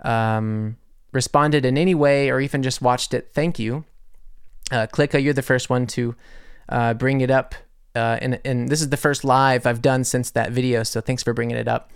um, 0.00 0.76
responded 1.12 1.64
in 1.64 1.78
any 1.78 1.94
way 1.94 2.30
or 2.30 2.40
even 2.40 2.62
just 2.62 2.82
watched 2.82 3.14
it, 3.14 3.30
thank 3.32 3.58
you. 3.58 3.84
Uh, 4.72 4.86
Clicka, 4.86 5.22
you're 5.22 5.34
the 5.34 5.42
first 5.42 5.70
one 5.70 5.86
to 5.88 6.14
uh, 6.68 6.94
bring 6.94 7.20
it 7.20 7.30
up. 7.30 7.54
Uh, 7.94 8.18
and, 8.20 8.40
and 8.44 8.68
this 8.68 8.80
is 8.80 8.90
the 8.90 8.96
first 8.96 9.24
live 9.24 9.66
I've 9.66 9.82
done 9.82 10.04
since 10.04 10.30
that 10.30 10.52
video, 10.52 10.82
so 10.82 11.00
thanks 11.00 11.22
for 11.22 11.32
bringing 11.32 11.56
it 11.56 11.66
up. 11.66 11.90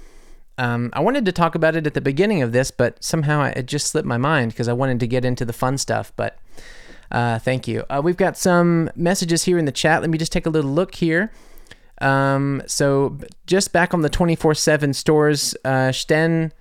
Um, 0.59 0.91
I 0.93 1.01
wanted 1.01 1.25
to 1.25 1.33
talk 1.33 1.55
about 1.55 1.77
it 1.77 1.87
at 1.87 1.95
the 1.95 2.01
beginning 2.01 2.43
of 2.43 2.53
this, 2.53 2.71
but 2.71 3.03
somehow 3.03 3.45
it 3.45 3.67
just 3.67 3.89
slipped 3.89 4.07
my 4.07 4.17
mind 4.17 4.53
because 4.53 4.69
I 4.69 4.73
wanted 4.73 5.01
to 5.01 5.07
get 5.07 5.25
into 5.25 5.45
the 5.45 5.53
fun 5.53 5.79
stuff. 5.79 6.13
But 6.17 6.39
uh, 7.11 7.39
thank 7.39 7.67
you. 7.67 7.85
Uh, 7.91 8.01
we've 8.03 8.17
got 8.17 8.37
some 8.37 8.91
messages 8.95 9.45
here 9.45 9.59
in 9.59 9.65
the 9.65 9.73
chat. 9.73 10.01
Let 10.01 10.11
me 10.11 10.19
just 10.19 10.33
take 10.33 10.47
a 10.47 10.51
little 10.51 10.71
look 10.71 10.97
here. 10.97 11.33
Um, 12.01 12.63
so 12.67 13.19
just 13.47 13.73
back 13.73 13.95
on 13.95 14.03
the 14.03 14.11
24/7 14.11 14.95
stores, 14.95 15.55
uh, 15.65 15.93
Sten, 15.93 16.53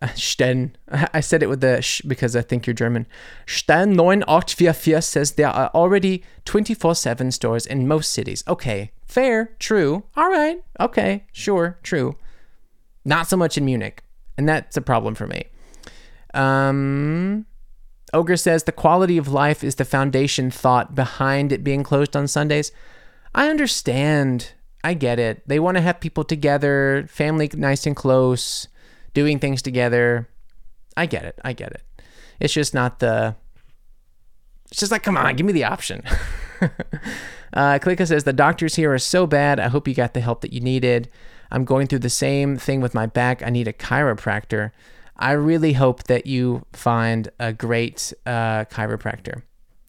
uh, 0.00 0.08
Sten, 0.14 0.76
I 1.12 1.20
said 1.20 1.42
it 1.42 1.48
with 1.48 1.60
the 1.60 1.82
sh 1.82 2.00
because 2.02 2.34
I 2.34 2.42
think 2.42 2.66
you're 2.66 2.74
German. 2.74 3.06
Sten 3.46 3.92
9844 3.92 5.00
says 5.02 5.32
there 5.32 5.48
are 5.48 5.70
already 5.74 6.22
24/7 6.44 7.32
stores 7.32 7.66
in 7.66 7.88
most 7.88 8.12
cities. 8.12 8.42
Okay, 8.48 8.92
fair, 9.04 9.54
true. 9.58 10.04
All 10.16 10.30
right, 10.30 10.62
okay, 10.80 11.24
sure, 11.32 11.78
true. 11.82 12.16
Not 13.04 13.28
so 13.28 13.36
much 13.36 13.56
in 13.58 13.64
Munich, 13.64 14.02
and 14.36 14.48
that's 14.48 14.76
a 14.76 14.82
problem 14.82 15.14
for 15.14 15.26
me. 15.26 15.44
Um, 16.34 17.46
Ogre 18.12 18.36
says 18.36 18.64
the 18.64 18.72
quality 18.72 19.18
of 19.18 19.28
life 19.28 19.62
is 19.62 19.74
the 19.74 19.84
foundation 19.84 20.50
thought 20.50 20.94
behind 20.94 21.52
it 21.52 21.64
being 21.64 21.82
closed 21.82 22.16
on 22.16 22.26
Sundays. 22.26 22.72
I 23.34 23.48
understand 23.48 24.52
I 24.88 24.94
get 24.94 25.18
it. 25.18 25.46
They 25.46 25.60
want 25.60 25.76
to 25.76 25.82
have 25.82 26.00
people 26.00 26.24
together, 26.24 27.04
family 27.10 27.50
nice 27.52 27.84
and 27.84 27.94
close, 27.94 28.68
doing 29.12 29.38
things 29.38 29.60
together. 29.60 30.30
I 30.96 31.04
get 31.04 31.26
it. 31.26 31.38
I 31.44 31.52
get 31.52 31.72
it. 31.72 31.82
It's 32.40 32.54
just 32.54 32.72
not 32.72 32.98
the. 33.00 33.36
It's 34.70 34.80
just 34.80 34.90
like, 34.90 35.02
come 35.02 35.18
on, 35.18 35.36
give 35.36 35.44
me 35.44 35.52
the 35.52 35.64
option. 35.64 36.02
uh, 37.52 37.78
Klika 37.78 38.06
says, 38.08 38.24
The 38.24 38.32
doctors 38.32 38.76
here 38.76 38.90
are 38.90 38.98
so 38.98 39.26
bad. 39.26 39.60
I 39.60 39.68
hope 39.68 39.86
you 39.86 39.94
got 39.94 40.14
the 40.14 40.22
help 40.22 40.40
that 40.40 40.54
you 40.54 40.60
needed. 40.60 41.10
I'm 41.50 41.66
going 41.66 41.86
through 41.86 41.98
the 41.98 42.08
same 42.08 42.56
thing 42.56 42.80
with 42.80 42.94
my 42.94 43.04
back. 43.04 43.42
I 43.42 43.50
need 43.50 43.68
a 43.68 43.74
chiropractor. 43.74 44.70
I 45.18 45.32
really 45.32 45.74
hope 45.74 46.04
that 46.04 46.26
you 46.26 46.64
find 46.72 47.28
a 47.38 47.52
great 47.52 48.14
uh, 48.24 48.64
chiropractor. 48.64 49.42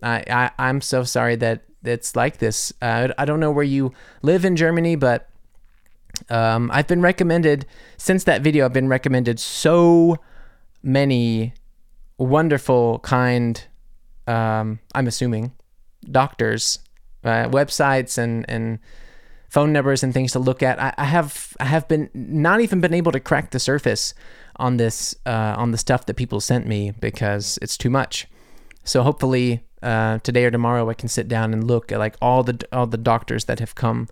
I, 0.04 0.26
I, 0.30 0.52
I'm 0.60 0.82
so 0.82 1.06
sorry 1.06 1.38
that 1.38 1.64
it's 1.84 2.16
like 2.16 2.38
this. 2.38 2.74
Uh, 2.82 3.10
I 3.18 3.26
don't 3.26 3.40
know 3.40 3.52
where 3.52 3.64
you 3.64 3.94
live 4.22 4.46
in 4.46 4.56
Germany, 4.56 4.96
but 4.96 5.30
um, 6.30 6.70
I've 6.74 6.88
been 6.88 7.02
recommended 7.02 7.66
since 7.98 8.24
that 8.26 8.42
video. 8.42 8.66
I've 8.66 8.74
been 8.74 8.88
recommended 8.88 9.40
so 9.40 10.18
many 10.84 11.54
wonderful, 12.18 13.00
kind. 13.00 13.64
Um, 14.28 14.80
I'm 14.94 15.08
assuming 15.08 15.54
doctors, 16.10 16.80
uh, 17.24 17.46
websites, 17.50 18.18
and 18.18 18.46
and 18.50 18.80
phone 19.50 19.74
numbers 19.74 20.04
and 20.04 20.14
things 20.14 20.32
to 20.34 20.40
look 20.40 20.62
at. 20.62 20.80
I, 20.80 20.94
I, 20.98 21.06
have 21.06 21.58
I 21.60 21.66
have 21.66 21.88
been 21.88 22.10
not 22.14 22.62
even 22.62 22.82
been 22.82 22.94
able 22.94 23.12
to 23.12 23.20
crack 23.20 23.52
the 23.52 23.60
surface 23.60 24.14
on 24.58 24.78
this 24.78 25.16
uh, 25.26 25.56
on 25.58 25.72
the 25.72 25.78
stuff 25.78 26.06
that 26.06 26.16
people 26.16 26.40
sent 26.40 26.68
me 26.68 26.92
because 27.00 27.58
it's 27.62 27.78
too 27.78 27.90
much. 27.90 28.28
So 28.84 29.04
hopefully 29.04 29.62
uh, 29.82 30.20
today 30.20 30.46
or 30.46 30.52
tomorrow 30.52 30.90
I 30.90 30.94
can 30.94 31.10
sit 31.10 31.28
down 31.28 31.54
and 31.54 31.66
look 31.66 31.92
at 31.92 32.00
like 32.00 32.16
all 32.22 32.44
the 32.44 32.66
all 32.72 32.88
the 32.88 32.98
doctors 32.98 33.46
that 33.46 33.60
have 33.60 33.76
come 33.76 34.08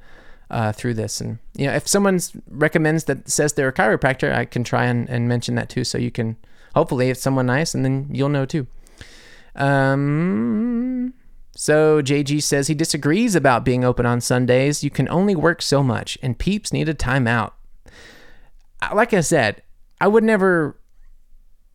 uh, 0.50 0.72
through 0.72 0.94
this. 0.96 1.22
And 1.22 1.40
you 1.56 1.68
know, 1.68 1.74
if 1.74 1.88
someone 1.88 2.20
recommends 2.50 3.06
that 3.06 3.30
says 3.30 3.54
they're 3.54 3.68
a 3.68 3.74
chiropractor, 3.74 4.34
I 4.34 4.46
can 4.46 4.64
try 4.64 4.86
and, 4.86 5.10
and 5.10 5.28
mention 5.28 5.56
that 5.56 5.70
too. 5.70 5.84
So 5.84 5.98
you 5.98 6.12
can 6.12 6.38
hopefully 6.76 7.10
it's 7.10 7.22
someone 7.22 7.48
nice, 7.48 7.74
and 7.74 7.84
then 7.84 8.10
you'll 8.12 8.30
know 8.30 8.46
too. 8.46 8.68
Um. 9.56 11.14
So 11.56 12.04
JG 12.04 12.44
says 12.44 12.68
he 12.68 12.76
disagrees 12.76 13.34
about 13.34 13.66
being 13.66 13.84
open 13.84 14.06
on 14.06 14.22
Sundays. 14.22 14.84
You 14.84 14.92
can 14.92 15.10
only 15.10 15.36
work 15.36 15.62
so 15.62 15.82
much, 15.82 16.18
and 16.22 16.38
peeps 16.38 16.72
need 16.72 16.88
a 16.88 16.94
timeout. 16.94 17.54
Like 18.94 19.12
I 19.14 19.22
said, 19.22 19.64
I 20.00 20.08
would 20.08 20.24
never 20.24 20.80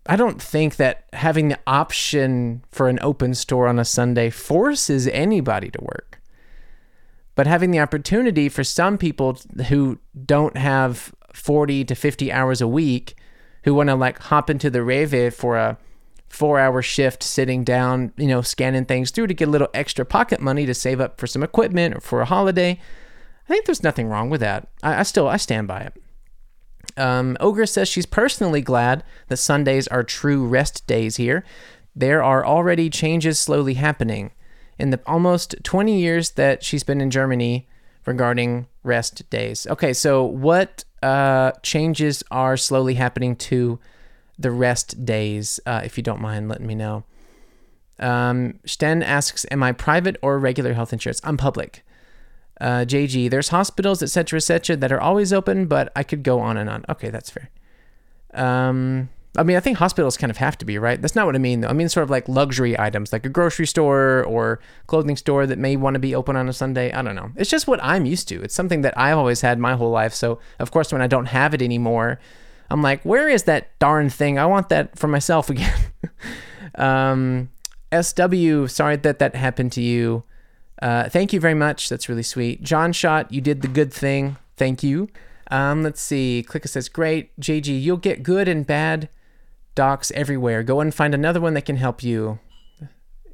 I 0.07 0.17
don't 0.17 0.43
think 0.43 0.77
that 0.77 1.05
having 1.13 1.49
the 1.49 1.59
option 1.67 2.65
for 2.73 2.89
an 2.89 2.99
open 3.03 3.35
store 3.35 3.69
on 3.69 3.79
a 3.79 3.85
Sunday 3.85 4.31
forces 4.31 5.07
anybody 5.09 5.71
to 5.71 5.79
work. 5.81 6.21
But 7.35 7.47
having 7.47 7.71
the 7.71 7.81
opportunity 7.81 8.49
for 8.49 8.65
some 8.65 8.99
people 8.99 9.39
who 9.69 9.99
don't 10.27 10.57
have 10.57 11.15
40 11.33 11.85
to 11.85 11.95
50 11.95 12.33
hours 12.33 12.61
a 12.61 12.69
week, 12.69 13.17
who 13.65 13.75
want 13.75 13.89
to 13.89 13.95
like 13.95 14.19
hop 14.19 14.51
into 14.51 14.71
the 14.71 14.81
Rewe 14.81 15.33
for 15.33 15.57
a 15.57 15.79
four 16.29 16.59
hour 16.59 16.83
shift 16.83 17.23
sitting 17.23 17.63
down, 17.63 18.13
you 18.17 18.27
know, 18.27 18.43
scanning 18.43 18.87
things 18.87 19.11
through 19.11 19.29
to 19.29 19.35
get 19.35 19.49
a 19.49 19.51
little 19.51 19.69
extra 19.73 20.05
pocket 20.05 20.41
money 20.41 20.67
to 20.67 20.75
save 20.75 21.01
up 21.01 21.19
for 21.21 21.27
some 21.27 21.43
equipment 21.43 21.95
or 21.95 22.01
for 22.01 22.21
a 22.21 22.27
holiday. 22.27 22.81
I 23.49 23.53
think 23.53 23.67
there's 23.67 23.83
nothing 23.83 24.09
wrong 24.09 24.31
with 24.31 24.41
that. 24.41 24.69
I, 24.83 25.01
I 25.01 25.03
still 25.05 25.29
I 25.29 25.37
stand 25.37 25.69
by 25.69 25.81
it. 25.81 26.03
Um, 26.97 27.37
Ogre 27.41 27.67
says 27.67 27.89
she's 27.89 28.07
personally 28.07 28.61
glad 28.61 29.05
that 29.29 29.37
Sundays 29.39 29.89
are 29.89 30.03
true 30.03 30.47
rest 30.47 30.87
days 30.87 31.17
here. 31.17 31.45
There 31.95 32.23
are 32.23 32.45
already 32.45 32.91
changes 32.91 33.39
slowly 33.39 33.75
happening. 33.75 34.31
In 34.79 34.91
the 34.91 35.01
almost 35.07 35.55
20 35.63 35.99
years 36.01 36.31
that 36.33 36.65
she's 36.65 36.83
been 36.83 37.01
in 37.01 37.11
Germany, 37.11 37.69
regarding 38.07 38.67
rest 38.83 39.29
days. 39.31 39.67
Okay, 39.69 39.93
so 39.93 40.25
what 40.25 40.85
uh, 41.03 41.53
changes 41.63 42.23
are 42.31 42.57
slowly 42.57 42.95
happening 42.95 43.37
to 43.37 43.79
the 44.39 44.51
rest 44.51 45.05
days? 45.05 45.61
Uh, 45.67 45.83
if 45.85 45.97
you 45.97 46.03
don't 46.03 46.21
mind 46.21 46.49
letting 46.49 46.67
me 46.67 46.75
know. 46.75 47.05
Um, 47.99 48.59
Sten 48.65 49.03
asks, 49.03 49.47
"Am 49.51 49.63
I 49.63 49.73
private 49.73 50.17
or 50.23 50.39
regular 50.39 50.73
health 50.73 50.93
insurance? 50.93 51.21
I'm 51.23 51.37
public." 51.37 51.85
Uh, 52.63 52.85
JG, 52.85 53.29
there's 53.29 53.49
hospitals, 53.49 54.05
etc., 54.05 54.37
etc., 54.37 54.77
that 54.77 54.93
are 54.93 55.01
always 55.01 55.33
open, 55.33 55.67
but 55.67 55.91
I 55.97 56.05
could 56.05 56.23
go 56.23 56.39
on 56.39 56.57
and 56.57 56.71
on. 56.71 56.85
Okay, 56.89 57.11
that's 57.11 57.29
fair. 57.29 57.51
Um, 58.35 59.09
I 59.37 59.43
mean, 59.43 59.57
I 59.57 59.61
think 59.61 59.79
hospitals 59.79 60.17
kind 60.17 60.31
of 60.31 60.37
have 60.37 60.57
to 60.59 60.65
be, 60.65 60.79
right? 60.79 61.03
That's 61.03 61.17
not 61.17 61.27
what 61.27 61.35
I 61.35 61.39
mean, 61.39 61.63
though. 61.63 61.69
I 61.69 61.73
mean, 61.73 61.89
sort 61.89 62.05
of 62.05 62.11
like 62.11 62.29
luxury 62.29 62.79
items, 62.79 63.13
like 63.13 63.27
a 63.27 63.29
grocery 63.29 63.67
store 63.67 64.23
or 64.29 64.61
clothing 64.87 65.17
store 65.17 65.45
that 65.45 65.59
may 65.59 65.75
want 65.75 65.95
to 65.95 65.99
be 66.01 66.15
open 66.15 66.37
on 66.37 66.49
a 66.49 66.53
Sunday. 66.53 66.93
I 66.93 67.03
don't 67.03 67.17
know. 67.17 67.33
It's 67.35 67.51
just 67.51 67.67
what 67.67 67.83
I'm 67.83 68.07
used 68.07 68.29
to. 68.29 68.41
It's 68.41 68.55
something 68.55 68.83
that 68.83 68.97
I've 68.97 69.19
always 69.19 69.41
had 69.41 69.59
my 69.59 69.75
whole 69.75 69.91
life. 69.91 70.15
So, 70.15 70.39
of 70.61 70.71
course, 70.71 70.93
when 70.93 71.03
I 71.03 71.09
don't 71.09 71.27
have 71.27 71.55
it 71.55 71.63
anymore, 71.63 72.21
I'm 72.71 72.81
like, 72.81 73.03
where 73.03 73.29
is 73.29 73.43
that 73.45 73.77
darn 73.81 74.09
thing? 74.09 74.39
I 74.39 74.47
want 74.47 74.69
that 74.69 74.97
for 74.97 75.09
myself 75.09 75.51
again. 75.55 75.81
um, 76.77 77.51
SW, 77.91 78.69
sorry 78.69 78.95
that 78.97 79.19
that 79.19 79.35
happened 79.35 79.73
to 79.73 79.83
you. 79.83 80.23
Uh, 80.83 81.09
thank 81.09 81.33
you 81.33 81.39
very 81.39 81.55
much. 81.55 81.89
That's 81.89 82.09
really 82.09 82.25
sweet. 82.25 82.63
John 82.63 82.93
Shot, 82.93 83.31
you 83.31 83.41
did 83.41 83.63
the 83.63 83.69
good 83.69 83.93
thing. 83.93 84.37
Thank 84.57 84.83
you. 84.83 85.09
Um, 85.49 85.85
let's 85.85 86.01
see. 86.01 86.45
Clicka 86.47 86.69
says, 86.69 86.89
great. 86.89 87.39
JG, 87.41 87.81
you'll 87.81 87.97
get 87.99 88.25
good 88.25 88.49
and 88.49 88.67
bad 88.67 89.09
docs 89.77 90.11
everywhere. 90.11 90.65
Go 90.65 90.81
and 90.81 90.93
find 90.93 91.15
another 91.15 91.41
one 91.41 91.55
that 91.55 91.67
can 91.67 91.77
help 91.77 92.03
you. 92.03 92.41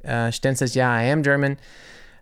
Uh, 0.05 0.29
Sten 0.29 0.55
says, 0.55 0.75
yeah, 0.75 0.91
I 0.91 1.03
am 1.03 1.23
German. 1.23 1.57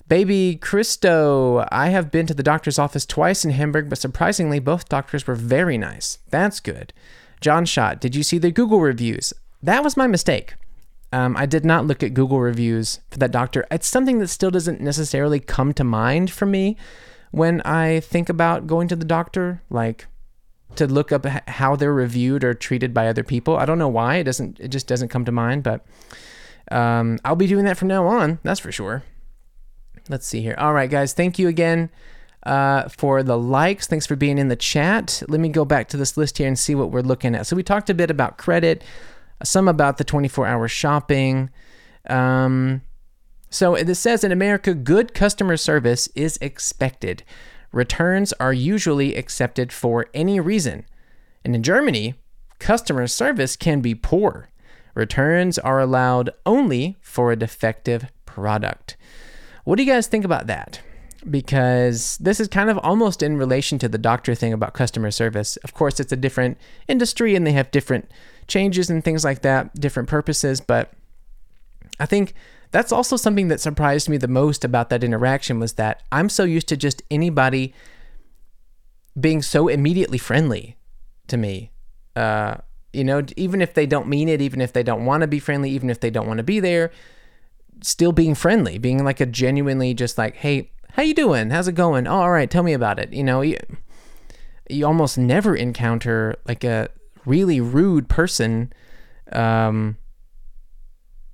Baby 0.07 0.55
Christo, 0.55 1.67
I 1.73 1.89
have 1.89 2.09
been 2.09 2.25
to 2.27 2.33
the 2.33 2.41
doctor's 2.41 2.79
office 2.79 3.05
twice 3.05 3.43
in 3.43 3.51
Hamburg, 3.51 3.89
but 3.89 3.97
surprisingly, 3.97 4.59
both 4.59 4.87
doctors 4.87 5.27
were 5.27 5.35
very 5.35 5.77
nice. 5.77 6.19
That's 6.29 6.61
good. 6.61 6.93
John 7.41 7.65
Shot, 7.65 7.99
did 7.99 8.15
you 8.15 8.23
see 8.23 8.37
the 8.37 8.49
Google 8.49 8.79
reviews? 8.79 9.33
That 9.61 9.83
was 9.83 9.97
my 9.97 10.07
mistake. 10.07 10.55
Um, 11.11 11.37
I 11.37 11.45
did 11.45 11.63
not 11.63 11.85
look 11.85 12.03
at 12.03 12.13
Google 12.13 12.39
reviews 12.39 12.99
for 13.09 13.19
that 13.19 13.31
doctor. 13.31 13.65
It's 13.71 13.87
something 13.87 14.19
that 14.19 14.27
still 14.27 14.51
doesn't 14.51 14.81
necessarily 14.81 15.39
come 15.39 15.73
to 15.73 15.83
mind 15.83 16.31
for 16.31 16.45
me 16.45 16.75
when 17.31 17.61
I 17.61 18.01
think 18.01 18.29
about 18.29 18.67
going 18.67 18.87
to 18.89 18.95
the 18.95 19.05
doctor, 19.05 19.61
like 19.69 20.07
to 20.75 20.85
look 20.85 21.11
up 21.11 21.25
how 21.47 21.75
they're 21.75 21.93
reviewed 21.93 22.43
or 22.43 22.53
treated 22.53 22.93
by 22.93 23.07
other 23.07 23.23
people. 23.23 23.57
I 23.57 23.65
don't 23.65 23.79
know 23.79 23.87
why 23.87 24.17
it 24.17 24.25
doesn't. 24.25 24.59
It 24.59 24.69
just 24.69 24.87
doesn't 24.87 25.09
come 25.09 25.25
to 25.25 25.31
mind. 25.31 25.63
But 25.63 25.85
um, 26.71 27.19
I'll 27.23 27.35
be 27.35 27.47
doing 27.47 27.65
that 27.65 27.77
from 27.77 27.87
now 27.87 28.05
on. 28.07 28.39
That's 28.43 28.59
for 28.59 28.71
sure. 28.71 29.03
Let's 30.09 30.27
see 30.27 30.41
here. 30.41 30.55
All 30.57 30.73
right, 30.73 30.89
guys. 30.89 31.13
Thank 31.13 31.39
you 31.39 31.47
again 31.47 31.89
uh, 32.43 32.89
for 32.89 33.23
the 33.23 33.37
likes. 33.37 33.87
Thanks 33.87 34.05
for 34.05 34.15
being 34.15 34.37
in 34.37 34.47
the 34.47 34.55
chat. 34.55 35.23
Let 35.27 35.39
me 35.39 35.49
go 35.49 35.65
back 35.65 35.87
to 35.89 35.97
this 35.97 36.15
list 36.17 36.37
here 36.37 36.47
and 36.47 36.57
see 36.57 36.75
what 36.75 36.91
we're 36.91 37.01
looking 37.01 37.35
at. 37.35 37.47
So 37.47 37.55
we 37.55 37.63
talked 37.63 37.89
a 37.89 37.93
bit 37.93 38.11
about 38.11 38.37
credit 38.37 38.83
some 39.43 39.67
about 39.67 39.97
the 39.97 40.03
24 40.03 40.47
hour 40.47 40.67
shopping. 40.67 41.49
Um, 42.09 42.81
so 43.49 43.75
it 43.75 43.93
says 43.95 44.23
in 44.23 44.31
America, 44.31 44.73
good 44.73 45.13
customer 45.13 45.57
service 45.57 46.09
is 46.15 46.37
expected. 46.41 47.23
Returns 47.71 48.33
are 48.33 48.53
usually 48.53 49.15
accepted 49.15 49.71
for 49.71 50.07
any 50.13 50.39
reason. 50.39 50.85
And 51.43 51.55
in 51.55 51.63
Germany, 51.63 52.15
customer 52.59 53.07
service 53.07 53.55
can 53.55 53.81
be 53.81 53.95
poor. 53.95 54.49
Returns 54.95 55.59
are 55.59 55.79
allowed 55.79 56.31
only 56.45 56.97
for 57.01 57.31
a 57.31 57.35
defective 57.35 58.07
product. 58.25 58.97
What 59.63 59.77
do 59.77 59.83
you 59.83 59.91
guys 59.91 60.07
think 60.07 60.25
about 60.25 60.47
that? 60.47 60.81
Because 61.29 62.17
this 62.17 62.39
is 62.39 62.47
kind 62.47 62.69
of 62.69 62.77
almost 62.79 63.23
in 63.23 63.37
relation 63.37 63.79
to 63.79 63.89
the 63.89 63.97
doctor 63.97 64.35
thing 64.35 64.53
about 64.53 64.73
customer 64.73 65.11
service. 65.11 65.57
Of 65.57 65.73
course, 65.73 65.99
it's 65.99 66.11
a 66.11 66.17
different 66.17 66.57
industry 66.87 67.35
and 67.35 67.45
they 67.45 67.53
have 67.53 67.71
different 67.71 68.11
changes 68.47 68.89
and 68.89 69.03
things 69.03 69.23
like 69.23 69.41
that, 69.41 69.73
different 69.75 70.09
purposes. 70.09 70.61
But 70.61 70.93
I 71.99 72.05
think 72.05 72.33
that's 72.71 72.91
also 72.91 73.17
something 73.17 73.47
that 73.47 73.59
surprised 73.59 74.09
me 74.09 74.17
the 74.17 74.27
most 74.27 74.63
about 74.63 74.89
that 74.89 75.03
interaction 75.03 75.59
was 75.59 75.73
that 75.73 76.03
I'm 76.11 76.29
so 76.29 76.43
used 76.43 76.67
to 76.69 76.77
just 76.77 77.01
anybody 77.09 77.73
being 79.19 79.41
so 79.41 79.67
immediately 79.67 80.17
friendly 80.17 80.77
to 81.27 81.37
me. 81.37 81.71
Uh, 82.15 82.57
you 82.93 83.03
know, 83.03 83.23
even 83.35 83.61
if 83.61 83.73
they 83.73 83.85
don't 83.85 84.07
mean 84.07 84.29
it, 84.29 84.41
even 84.41 84.61
if 84.61 84.73
they 84.73 84.83
don't 84.83 85.05
want 85.05 85.21
to 85.21 85.27
be 85.27 85.39
friendly, 85.39 85.71
even 85.71 85.89
if 85.89 85.99
they 85.99 86.09
don't 86.09 86.27
want 86.27 86.37
to 86.37 86.43
be 86.43 86.59
there, 86.59 86.91
still 87.81 88.11
being 88.11 88.35
friendly, 88.35 88.77
being 88.77 89.03
like 89.03 89.19
a 89.19 89.25
genuinely 89.25 89.93
just 89.93 90.17
like, 90.17 90.35
hey, 90.37 90.71
how 90.97 91.03
you 91.03 91.13
doing? 91.13 91.51
How's 91.51 91.67
it 91.67 91.73
going? 91.73 92.07
Oh, 92.07 92.21
all 92.21 92.31
right, 92.31 92.49
tell 92.49 92.63
me 92.63 92.73
about 92.73 92.97
it. 92.97 93.13
You 93.13 93.23
know, 93.23 93.41
you, 93.41 93.57
you 94.67 94.83
almost 94.83 95.15
never 95.15 95.55
encounter 95.55 96.35
like 96.47 96.63
a 96.63 96.89
really 97.23 97.61
rude 97.61 98.09
person 98.09 98.73
um, 99.31 99.97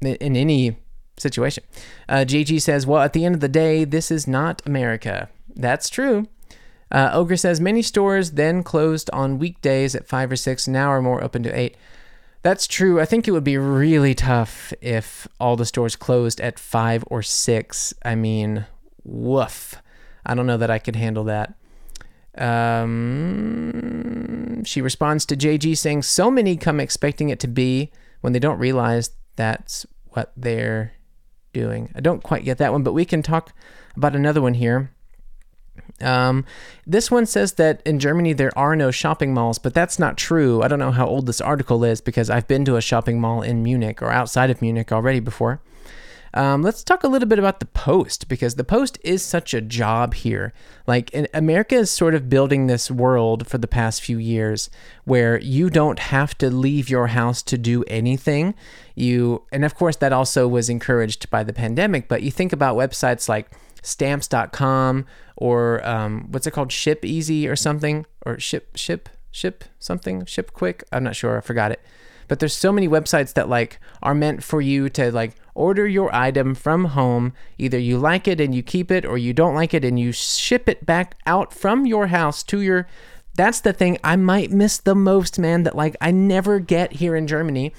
in 0.01 0.35
any 0.35 0.75
situation. 1.15 1.63
Uh, 2.09 2.25
JG 2.27 2.61
says, 2.61 2.85
Well, 2.85 3.01
at 3.01 3.13
the 3.13 3.23
end 3.23 3.35
of 3.35 3.41
the 3.41 3.47
day, 3.47 3.85
this 3.85 4.11
is 4.11 4.27
not 4.27 4.61
America. 4.65 5.29
That's 5.55 5.87
true. 5.87 6.27
Uh, 6.91 7.11
Ogre 7.13 7.37
says, 7.37 7.61
Many 7.61 7.81
stores 7.81 8.31
then 8.31 8.63
closed 8.63 9.09
on 9.13 9.39
weekdays 9.39 9.95
at 9.95 10.05
5 10.05 10.33
or 10.33 10.35
6, 10.35 10.67
now 10.67 10.89
are 10.89 11.01
more 11.01 11.23
open 11.23 11.41
to 11.43 11.57
8. 11.57 11.77
That's 12.41 12.67
true. 12.67 12.99
I 12.99 13.05
think 13.05 13.29
it 13.29 13.31
would 13.31 13.45
be 13.45 13.57
really 13.57 14.13
tough 14.13 14.73
if 14.81 15.25
all 15.39 15.55
the 15.55 15.65
stores 15.65 15.95
closed 15.95 16.41
at 16.41 16.59
5 16.59 17.05
or 17.07 17.21
6. 17.21 17.93
I 18.03 18.15
mean, 18.15 18.65
woof. 19.03 19.75
I 20.25 20.35
don't 20.35 20.47
know 20.47 20.57
that 20.57 20.71
I 20.71 20.79
could 20.79 20.95
handle 20.95 21.23
that. 21.25 21.53
Um, 22.37 23.83
she 24.63 24.81
responds 24.81 25.25
to 25.27 25.35
JG 25.35 25.77
saying, 25.77 26.01
So 26.03 26.31
many 26.31 26.55
come 26.57 26.79
expecting 26.79 27.29
it 27.29 27.39
to 27.41 27.47
be 27.47 27.91
when 28.21 28.33
they 28.33 28.39
don't 28.39 28.57
realize 28.57 29.11
that's 29.35 29.85
what 30.09 30.31
they're 30.35 30.93
doing. 31.53 31.91
I 31.95 32.01
don't 32.01 32.23
quite 32.23 32.45
get 32.45 32.57
that 32.57 32.71
one, 32.71 32.83
but 32.83 32.93
we 32.93 33.05
can 33.05 33.21
talk 33.21 33.53
about 33.95 34.15
another 34.15 34.41
one 34.41 34.55
here. 34.55 34.91
Um, 36.01 36.45
this 36.85 37.09
one 37.09 37.25
says 37.25 37.53
that 37.53 37.81
in 37.85 37.99
Germany 37.99 38.33
there 38.33 38.57
are 38.57 38.75
no 38.75 38.91
shopping 38.91 39.33
malls, 39.33 39.57
but 39.59 39.73
that's 39.73 39.97
not 39.99 40.17
true. 40.17 40.61
I 40.61 40.67
don't 40.67 40.79
know 40.79 40.91
how 40.91 41.07
old 41.07 41.25
this 41.25 41.41
article 41.41 41.83
is 41.83 42.01
because 42.01 42.29
I've 42.29 42.47
been 42.47 42.65
to 42.65 42.75
a 42.75 42.81
shopping 42.81 43.19
mall 43.19 43.41
in 43.41 43.63
Munich 43.63 44.01
or 44.01 44.11
outside 44.11 44.49
of 44.49 44.61
Munich 44.61 44.91
already 44.91 45.19
before. 45.19 45.61
Um, 46.33 46.63
let's 46.63 46.83
talk 46.83 47.03
a 47.03 47.07
little 47.07 47.27
bit 47.27 47.37
about 47.37 47.59
the 47.59 47.67
Post 47.67 48.27
because 48.27 48.55
the 48.55 48.63
Post 48.63 48.97
is 49.03 49.23
such 49.23 49.53
a 49.53 49.61
job 49.61 50.15
here. 50.15 50.51
Like, 50.87 51.11
America 51.33 51.75
is 51.75 51.91
sort 51.91 52.15
of 52.15 52.29
building 52.29 52.65
this 52.65 52.89
world 52.89 53.47
for 53.47 53.59
the 53.59 53.67
past 53.67 54.01
few 54.01 54.17
years 54.17 54.69
where 55.05 55.39
you 55.39 55.69
don't 55.69 55.99
have 55.99 56.35
to 56.39 56.49
leave 56.49 56.89
your 56.89 57.07
house 57.07 57.43
to 57.43 57.57
do 57.57 57.83
anything. 57.83 58.55
You, 58.95 59.43
and 59.51 59.63
of 59.63 59.75
course, 59.75 59.95
that 59.97 60.11
also 60.11 60.47
was 60.47 60.69
encouraged 60.69 61.29
by 61.29 61.43
the 61.43 61.53
pandemic. 61.53 62.07
But 62.07 62.23
you 62.23 62.31
think 62.31 62.51
about 62.51 62.75
websites 62.75 63.29
like 63.29 63.51
stamps.com 63.83 65.05
or 65.35 65.85
um, 65.87 66.27
what's 66.31 66.47
it 66.47 66.51
called, 66.51 66.71
Ship 66.71 67.03
Easy 67.05 67.47
or 67.47 67.55
something, 67.55 68.05
or 68.25 68.39
Ship 68.39 68.75
Ship 68.75 69.07
Ship 69.29 69.63
something, 69.77 70.25
Ship 70.25 70.51
Quick. 70.51 70.83
I'm 70.91 71.03
not 71.03 71.15
sure. 71.15 71.37
I 71.37 71.41
forgot 71.41 71.71
it 71.71 71.81
but 72.27 72.39
there's 72.39 72.55
so 72.55 72.71
many 72.71 72.87
websites 72.87 73.33
that 73.33 73.49
like 73.49 73.79
are 74.01 74.15
meant 74.15 74.43
for 74.43 74.61
you 74.61 74.89
to 74.89 75.11
like 75.11 75.35
order 75.55 75.87
your 75.87 76.13
item 76.13 76.55
from 76.55 76.85
home. 76.85 77.33
Either 77.57 77.77
you 77.77 77.97
like 77.97 78.27
it 78.27 78.41
and 78.41 78.53
you 78.55 78.63
keep 78.63 78.91
it 78.91 79.05
or 79.05 79.17
you 79.17 79.33
don't 79.33 79.55
like 79.55 79.73
it 79.73 79.85
and 79.85 79.99
you 79.99 80.11
ship 80.11 80.67
it 80.67 80.85
back 80.85 81.15
out 81.25 81.53
from 81.53 81.85
your 81.85 82.07
house 82.07 82.43
to 82.43 82.61
your 82.61 82.87
that's 83.35 83.61
the 83.61 83.73
thing 83.73 83.97
i 84.03 84.15
might 84.15 84.51
miss 84.51 84.77
the 84.77 84.93
most 84.93 85.39
man 85.39 85.63
that 85.63 85.75
like 85.75 85.95
i 85.99 86.11
never 86.11 86.59
get 86.59 86.93
here 86.93 87.15
in 87.15 87.25
germany. 87.25 87.73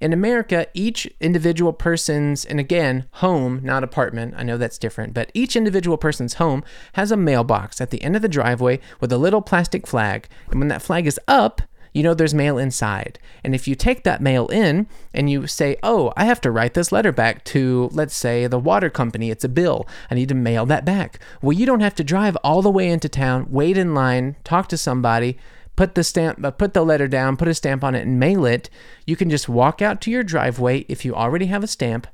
In 0.00 0.12
America, 0.12 0.66
each 0.74 1.08
individual 1.20 1.72
person's, 1.72 2.44
and 2.44 2.60
again, 2.60 3.06
home, 3.14 3.60
not 3.64 3.82
apartment, 3.82 4.34
I 4.36 4.44
know 4.44 4.56
that's 4.56 4.78
different, 4.78 5.12
but 5.12 5.30
each 5.34 5.56
individual 5.56 5.96
person's 5.96 6.34
home 6.34 6.62
has 6.92 7.10
a 7.10 7.16
mailbox 7.16 7.80
at 7.80 7.90
the 7.90 8.02
end 8.02 8.14
of 8.14 8.22
the 8.22 8.28
driveway 8.28 8.78
with 9.00 9.10
a 9.12 9.18
little 9.18 9.42
plastic 9.42 9.86
flag. 9.88 10.28
And 10.50 10.60
when 10.60 10.68
that 10.68 10.82
flag 10.82 11.06
is 11.06 11.18
up, 11.26 11.62
you 11.92 12.02
know 12.02 12.14
there's 12.14 12.34
mail 12.34 12.58
inside. 12.58 13.18
And 13.44 13.54
if 13.54 13.66
you 13.66 13.74
take 13.74 14.04
that 14.04 14.22
mail 14.22 14.46
in 14.48 14.86
and 15.14 15.30
you 15.30 15.46
say, 15.46 15.76
oh, 15.82 16.12
I 16.16 16.24
have 16.24 16.40
to 16.42 16.50
write 16.50 16.74
this 16.74 16.92
letter 16.92 17.12
back 17.12 17.44
to, 17.44 17.88
let's 17.92 18.14
say, 18.14 18.46
the 18.46 18.58
water 18.58 18.90
company, 18.90 19.30
it's 19.30 19.44
a 19.44 19.48
bill, 19.48 19.86
I 20.10 20.14
need 20.14 20.28
to 20.28 20.34
mail 20.34 20.66
that 20.66 20.84
back. 20.84 21.18
Well, 21.42 21.56
you 21.56 21.66
don't 21.66 21.80
have 21.80 21.94
to 21.96 22.04
drive 22.04 22.36
all 22.44 22.62
the 22.62 22.70
way 22.70 22.88
into 22.88 23.08
town, 23.08 23.46
wait 23.50 23.76
in 23.76 23.94
line, 23.94 24.36
talk 24.44 24.68
to 24.68 24.76
somebody, 24.76 25.38
put 25.78 25.94
the 25.94 26.02
stamp 26.02 26.44
uh, 26.44 26.50
put 26.50 26.74
the 26.74 26.82
letter 26.82 27.06
down 27.06 27.36
put 27.36 27.46
a 27.46 27.54
stamp 27.54 27.84
on 27.84 27.94
it 27.94 28.04
and 28.04 28.18
mail 28.18 28.44
it 28.44 28.68
you 29.06 29.14
can 29.14 29.30
just 29.30 29.48
walk 29.48 29.80
out 29.80 30.00
to 30.00 30.10
your 30.10 30.24
driveway 30.24 30.80
if 30.88 31.04
you 31.04 31.14
already 31.14 31.46
have 31.46 31.62
a 31.62 31.68
stamp 31.68 32.08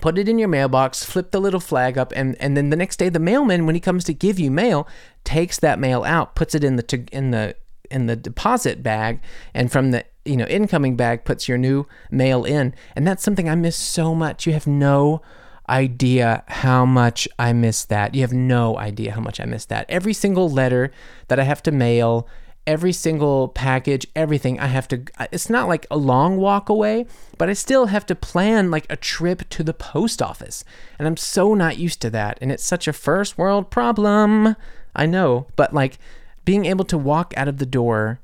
put 0.00 0.16
it 0.16 0.26
in 0.26 0.38
your 0.38 0.48
mailbox 0.48 1.04
flip 1.04 1.32
the 1.32 1.40
little 1.40 1.60
flag 1.60 1.98
up 1.98 2.14
and, 2.16 2.34
and 2.40 2.56
then 2.56 2.70
the 2.70 2.76
next 2.76 2.96
day 2.96 3.10
the 3.10 3.18
mailman 3.18 3.66
when 3.66 3.74
he 3.74 3.80
comes 3.80 4.04
to 4.04 4.14
give 4.14 4.38
you 4.38 4.50
mail 4.50 4.88
takes 5.22 5.60
that 5.60 5.78
mail 5.78 6.02
out 6.04 6.34
puts 6.34 6.54
it 6.54 6.64
in 6.64 6.76
the 6.76 7.08
in 7.12 7.30
the 7.30 7.54
in 7.92 8.06
the 8.06 8.16
deposit 8.16 8.82
bag 8.82 9.20
and 9.54 9.70
from 9.70 9.90
the 9.90 10.04
you 10.24 10.36
know 10.36 10.46
incoming 10.46 10.96
bag 10.96 11.24
puts 11.24 11.48
your 11.48 11.58
new 11.58 11.86
mail 12.10 12.44
in 12.44 12.74
and 12.96 13.06
that's 13.06 13.22
something 13.22 13.48
i 13.48 13.54
miss 13.54 13.76
so 13.76 14.14
much 14.14 14.46
you 14.46 14.52
have 14.52 14.66
no 14.66 15.20
idea 15.68 16.44
how 16.48 16.84
much 16.84 17.28
I 17.38 17.52
miss 17.52 17.84
that. 17.86 18.14
You 18.14 18.22
have 18.22 18.32
no 18.32 18.76
idea 18.78 19.12
how 19.12 19.20
much 19.20 19.40
I 19.40 19.44
miss 19.44 19.64
that. 19.66 19.86
Every 19.88 20.12
single 20.12 20.50
letter 20.50 20.90
that 21.28 21.38
I 21.38 21.44
have 21.44 21.62
to 21.64 21.72
mail, 21.72 22.28
every 22.66 22.92
single 22.92 23.48
package, 23.48 24.06
everything 24.14 24.60
I 24.60 24.66
have 24.66 24.86
to 24.88 25.02
it's 25.32 25.50
not 25.50 25.68
like 25.68 25.86
a 25.90 25.96
long 25.96 26.36
walk 26.36 26.68
away, 26.68 27.06
but 27.38 27.48
I 27.48 27.54
still 27.54 27.86
have 27.86 28.06
to 28.06 28.14
plan 28.14 28.70
like 28.70 28.86
a 28.90 28.96
trip 28.96 29.48
to 29.50 29.64
the 29.64 29.74
post 29.74 30.20
office. 30.20 30.64
And 30.98 31.08
I'm 31.08 31.16
so 31.16 31.54
not 31.54 31.78
used 31.78 32.00
to 32.02 32.10
that 32.10 32.38
and 32.40 32.52
it's 32.52 32.64
such 32.64 32.86
a 32.86 32.92
first 32.92 33.38
world 33.38 33.70
problem. 33.70 34.56
I 34.94 35.06
know, 35.06 35.46
but 35.56 35.72
like 35.72 35.98
being 36.44 36.66
able 36.66 36.84
to 36.86 36.98
walk 36.98 37.34
out 37.36 37.48
of 37.48 37.58
the 37.58 37.66
door 37.66 38.20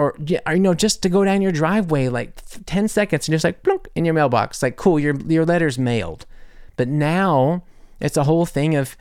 or, 0.00 0.16
you 0.18 0.38
know 0.56 0.72
just 0.72 1.02
to 1.02 1.10
go 1.10 1.24
down 1.24 1.42
your 1.42 1.52
driveway 1.52 2.08
like 2.08 2.40
10 2.64 2.88
seconds 2.88 3.28
and 3.28 3.34
just 3.34 3.44
like 3.44 3.62
plunk 3.62 3.86
in 3.94 4.06
your 4.06 4.14
mailbox. 4.14 4.62
Like 4.62 4.76
cool 4.76 4.98
your 4.98 5.14
your 5.26 5.44
letter's 5.44 5.78
mailed. 5.78 6.24
But 6.76 6.88
now 6.88 7.64
it's 8.00 8.16
a 8.16 8.24
whole 8.24 8.46
thing 8.46 8.74
of 8.74 8.96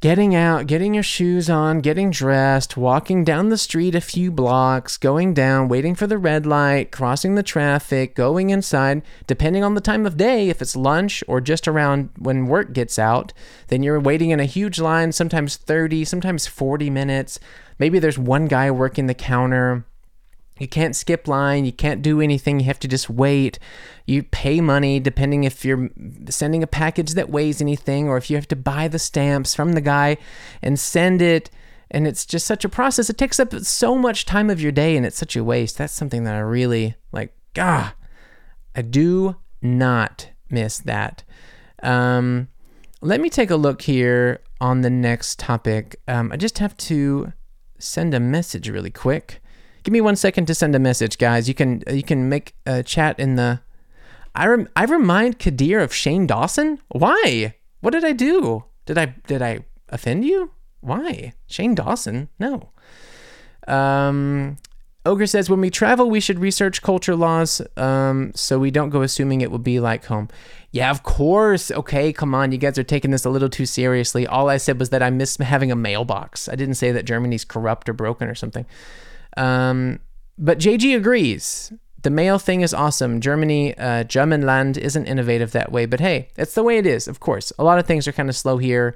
getting 0.00 0.32
out, 0.32 0.68
getting 0.68 0.94
your 0.94 1.02
shoes 1.02 1.50
on, 1.50 1.80
getting 1.80 2.10
dressed, 2.10 2.76
walking 2.76 3.24
down 3.24 3.48
the 3.48 3.58
street 3.58 3.96
a 3.96 4.00
few 4.00 4.30
blocks, 4.30 4.96
going 4.96 5.34
down, 5.34 5.68
waiting 5.68 5.94
for 5.94 6.06
the 6.06 6.18
red 6.18 6.46
light, 6.46 6.92
crossing 6.92 7.34
the 7.34 7.42
traffic, 7.42 8.14
going 8.14 8.50
inside, 8.50 9.02
depending 9.26 9.64
on 9.64 9.74
the 9.74 9.80
time 9.80 10.06
of 10.06 10.16
day, 10.16 10.48
if 10.48 10.62
it's 10.62 10.76
lunch 10.76 11.24
or 11.26 11.40
just 11.40 11.66
around 11.66 12.10
when 12.16 12.46
work 12.46 12.72
gets 12.72 12.96
out, 12.98 13.32
then 13.68 13.82
you're 13.82 13.98
waiting 13.98 14.30
in 14.30 14.38
a 14.38 14.44
huge 14.44 14.78
line, 14.78 15.10
sometimes 15.10 15.56
30, 15.56 16.04
sometimes 16.04 16.46
40 16.46 16.90
minutes. 16.90 17.40
Maybe 17.80 17.98
there's 17.98 18.18
one 18.18 18.46
guy 18.46 18.70
working 18.70 19.06
the 19.06 19.14
counter 19.14 19.84
you 20.58 20.68
can't 20.68 20.96
skip 20.96 21.28
line, 21.28 21.64
you 21.64 21.72
can't 21.72 22.02
do 22.02 22.20
anything, 22.20 22.60
you 22.60 22.66
have 22.66 22.80
to 22.80 22.88
just 22.88 23.08
wait. 23.08 23.58
You 24.06 24.22
pay 24.22 24.60
money 24.60 25.00
depending 25.00 25.44
if 25.44 25.64
you're 25.64 25.90
sending 26.28 26.62
a 26.62 26.66
package 26.66 27.12
that 27.12 27.30
weighs 27.30 27.60
anything 27.60 28.08
or 28.08 28.16
if 28.16 28.30
you 28.30 28.36
have 28.36 28.48
to 28.48 28.56
buy 28.56 28.88
the 28.88 28.98
stamps 28.98 29.54
from 29.54 29.72
the 29.72 29.80
guy 29.80 30.16
and 30.62 30.78
send 30.78 31.20
it. 31.22 31.50
And 31.90 32.06
it's 32.06 32.26
just 32.26 32.46
such 32.46 32.64
a 32.64 32.68
process. 32.68 33.08
It 33.08 33.18
takes 33.18 33.40
up 33.40 33.54
so 33.60 33.96
much 33.96 34.26
time 34.26 34.50
of 34.50 34.60
your 34.60 34.72
day 34.72 34.96
and 34.96 35.06
it's 35.06 35.16
such 35.16 35.36
a 35.36 35.44
waste. 35.44 35.78
That's 35.78 35.92
something 35.92 36.24
that 36.24 36.34
I 36.34 36.40
really 36.40 36.96
like. 37.12 37.34
God, 37.54 37.92
I 38.74 38.82
do 38.82 39.36
not 39.62 40.28
miss 40.50 40.78
that. 40.78 41.24
Um, 41.82 42.48
let 43.00 43.20
me 43.20 43.30
take 43.30 43.50
a 43.50 43.56
look 43.56 43.82
here 43.82 44.40
on 44.60 44.80
the 44.80 44.90
next 44.90 45.38
topic. 45.38 46.00
Um, 46.08 46.32
I 46.32 46.36
just 46.36 46.58
have 46.58 46.76
to 46.78 47.32
send 47.78 48.12
a 48.14 48.20
message 48.20 48.68
really 48.68 48.90
quick. 48.90 49.40
Give 49.88 49.94
me 49.94 50.02
one 50.02 50.16
second 50.16 50.44
to 50.48 50.54
send 50.54 50.74
a 50.74 50.78
message, 50.78 51.16
guys. 51.16 51.48
You 51.48 51.54
can 51.54 51.82
you 51.90 52.02
can 52.02 52.28
make 52.28 52.54
a 52.66 52.82
chat 52.82 53.18
in 53.18 53.36
the. 53.36 53.60
I 54.34 54.46
rem, 54.46 54.68
I 54.76 54.84
remind 54.84 55.38
Kadir 55.38 55.80
of 55.80 55.94
Shane 55.94 56.26
Dawson. 56.26 56.78
Why? 56.88 57.54
What 57.80 57.92
did 57.92 58.04
I 58.04 58.12
do? 58.12 58.64
Did 58.84 58.98
I 58.98 59.14
did 59.26 59.40
I 59.40 59.60
offend 59.88 60.26
you? 60.26 60.50
Why? 60.82 61.32
Shane 61.46 61.74
Dawson? 61.74 62.28
No. 62.38 62.68
Um, 63.66 64.58
Ogre 65.06 65.26
says 65.26 65.48
when 65.48 65.62
we 65.62 65.70
travel, 65.70 66.10
we 66.10 66.20
should 66.20 66.38
research 66.38 66.82
culture 66.82 67.16
laws, 67.16 67.62
um, 67.78 68.32
so 68.34 68.58
we 68.58 68.70
don't 68.70 68.90
go 68.90 69.00
assuming 69.00 69.40
it 69.40 69.50
will 69.50 69.58
be 69.58 69.80
like 69.80 70.04
home. 70.04 70.28
Yeah, 70.70 70.90
of 70.90 71.02
course. 71.02 71.70
Okay, 71.70 72.12
come 72.12 72.34
on, 72.34 72.52
you 72.52 72.58
guys 72.58 72.78
are 72.78 72.82
taking 72.82 73.10
this 73.10 73.24
a 73.24 73.30
little 73.30 73.48
too 73.48 73.64
seriously. 73.64 74.26
All 74.26 74.50
I 74.50 74.58
said 74.58 74.78
was 74.78 74.90
that 74.90 75.02
I 75.02 75.08
miss 75.08 75.38
having 75.38 75.72
a 75.72 75.76
mailbox. 75.76 76.46
I 76.46 76.56
didn't 76.56 76.74
say 76.74 76.92
that 76.92 77.06
Germany's 77.06 77.46
corrupt 77.46 77.88
or 77.88 77.94
broken 77.94 78.28
or 78.28 78.34
something. 78.34 78.66
Um, 79.38 80.00
but 80.36 80.58
JG 80.58 80.96
agrees. 80.96 81.72
The 82.02 82.10
mail 82.10 82.38
thing 82.38 82.60
is 82.60 82.74
awesome. 82.74 83.20
Germany, 83.20 83.76
uh, 83.76 84.04
Germanland 84.04 84.76
isn't 84.76 85.06
innovative 85.06 85.52
that 85.52 85.72
way, 85.72 85.86
but 85.86 86.00
hey, 86.00 86.28
it's 86.36 86.54
the 86.54 86.62
way 86.62 86.78
it 86.78 86.86
is, 86.86 87.08
of 87.08 87.20
course. 87.20 87.52
A 87.58 87.64
lot 87.64 87.78
of 87.78 87.86
things 87.86 88.06
are 88.06 88.12
kind 88.12 88.28
of 88.28 88.36
slow 88.36 88.58
here. 88.58 88.94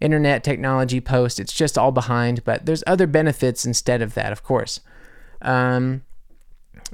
Internet, 0.00 0.42
technology, 0.42 1.00
post, 1.00 1.38
it's 1.38 1.52
just 1.52 1.76
all 1.76 1.92
behind, 1.92 2.42
but 2.44 2.64
there's 2.66 2.82
other 2.86 3.06
benefits 3.06 3.66
instead 3.66 4.00
of 4.00 4.14
that, 4.14 4.32
of 4.32 4.42
course. 4.42 4.80
Um, 5.42 6.02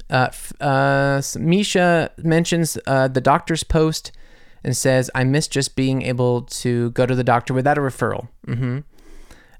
uh, 0.09 0.29
uh, 0.59 1.21
Misha 1.39 2.11
mentions 2.17 2.77
uh, 2.85 3.07
the 3.07 3.21
doctor's 3.21 3.63
post 3.63 4.11
and 4.63 4.75
says, 4.75 5.09
I 5.15 5.23
miss 5.23 5.47
just 5.47 5.75
being 5.75 6.01
able 6.01 6.41
to 6.41 6.91
go 6.91 7.05
to 7.05 7.15
the 7.15 7.23
doctor 7.23 7.53
without 7.53 7.77
a 7.77 7.81
referral. 7.81 8.27
Mm-hmm. 8.45 8.79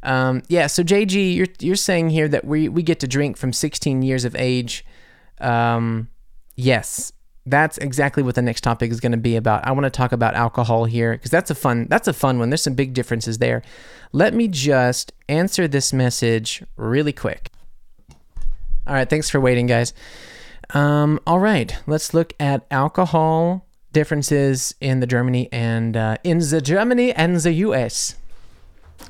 Um, 0.07 0.41
yeah, 0.47 0.67
so 0.67 0.83
JG, 0.83 1.35
you're 1.35 1.47
you're 1.59 1.75
saying 1.75 2.11
here 2.11 2.29
that 2.29 2.45
we 2.45 2.69
we 2.69 2.81
get 2.81 3.01
to 3.01 3.07
drink 3.07 3.35
from 3.35 3.51
16 3.51 4.01
years 4.01 4.23
of 4.23 4.35
age. 4.37 4.85
Um, 5.41 6.07
yes, 6.55 7.11
that's 7.45 7.77
exactly 7.77 8.23
what 8.23 8.35
the 8.35 8.41
next 8.41 8.61
topic 8.61 8.89
is 8.89 9.01
going 9.01 9.11
to 9.11 9.17
be 9.17 9.35
about. 9.35 9.67
I 9.67 9.73
want 9.73 9.83
to 9.83 9.89
talk 9.89 10.13
about 10.13 10.33
alcohol 10.33 10.85
here 10.85 11.11
because 11.11 11.29
that's 11.29 11.51
a 11.51 11.55
fun 11.55 11.87
that's 11.89 12.07
a 12.07 12.13
fun 12.13 12.39
one. 12.39 12.49
There's 12.49 12.63
some 12.63 12.73
big 12.73 12.93
differences 12.93 13.39
there. 13.39 13.61
Let 14.13 14.33
me 14.33 14.47
just 14.47 15.11
answer 15.27 15.67
this 15.67 15.91
message 15.91 16.63
really 16.77 17.13
quick. 17.13 17.51
All 18.87 18.93
right, 18.93 19.09
thanks 19.09 19.29
for 19.29 19.41
waiting, 19.41 19.67
guys. 19.67 19.93
Um, 20.69 21.19
all 21.27 21.39
right, 21.39 21.75
let's 21.85 22.13
look 22.13 22.31
at 22.39 22.65
alcohol 22.71 23.67
differences 23.91 24.73
in 24.79 25.01
the 25.01 25.07
Germany 25.07 25.49
and 25.51 25.97
uh, 25.97 26.15
in 26.23 26.39
the 26.39 26.61
Germany 26.61 27.11
and 27.11 27.35
the 27.35 27.51
U.S. 27.51 28.15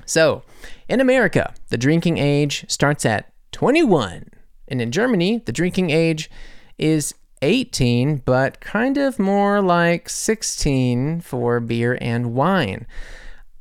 So, 0.08 0.44
in 0.88 1.02
America, 1.02 1.54
the 1.68 1.78
drinking 1.78 2.18
age 2.18 2.66
starts 2.70 3.06
at 3.06 3.32
21. 3.52 4.30
And 4.70 4.82
in 4.82 4.92
Germany, 4.92 5.44
the 5.46 5.52
drinking 5.52 5.90
age 5.90 6.32
is 6.78 7.14
18, 7.42 8.24
but 8.26 8.62
kind 8.62 8.98
of 8.98 9.20
more 9.20 9.62
like 9.62 10.10
16 10.10 11.22
for 11.22 11.60
beer 11.60 11.98
and 12.00 12.34
wine. 12.34 12.88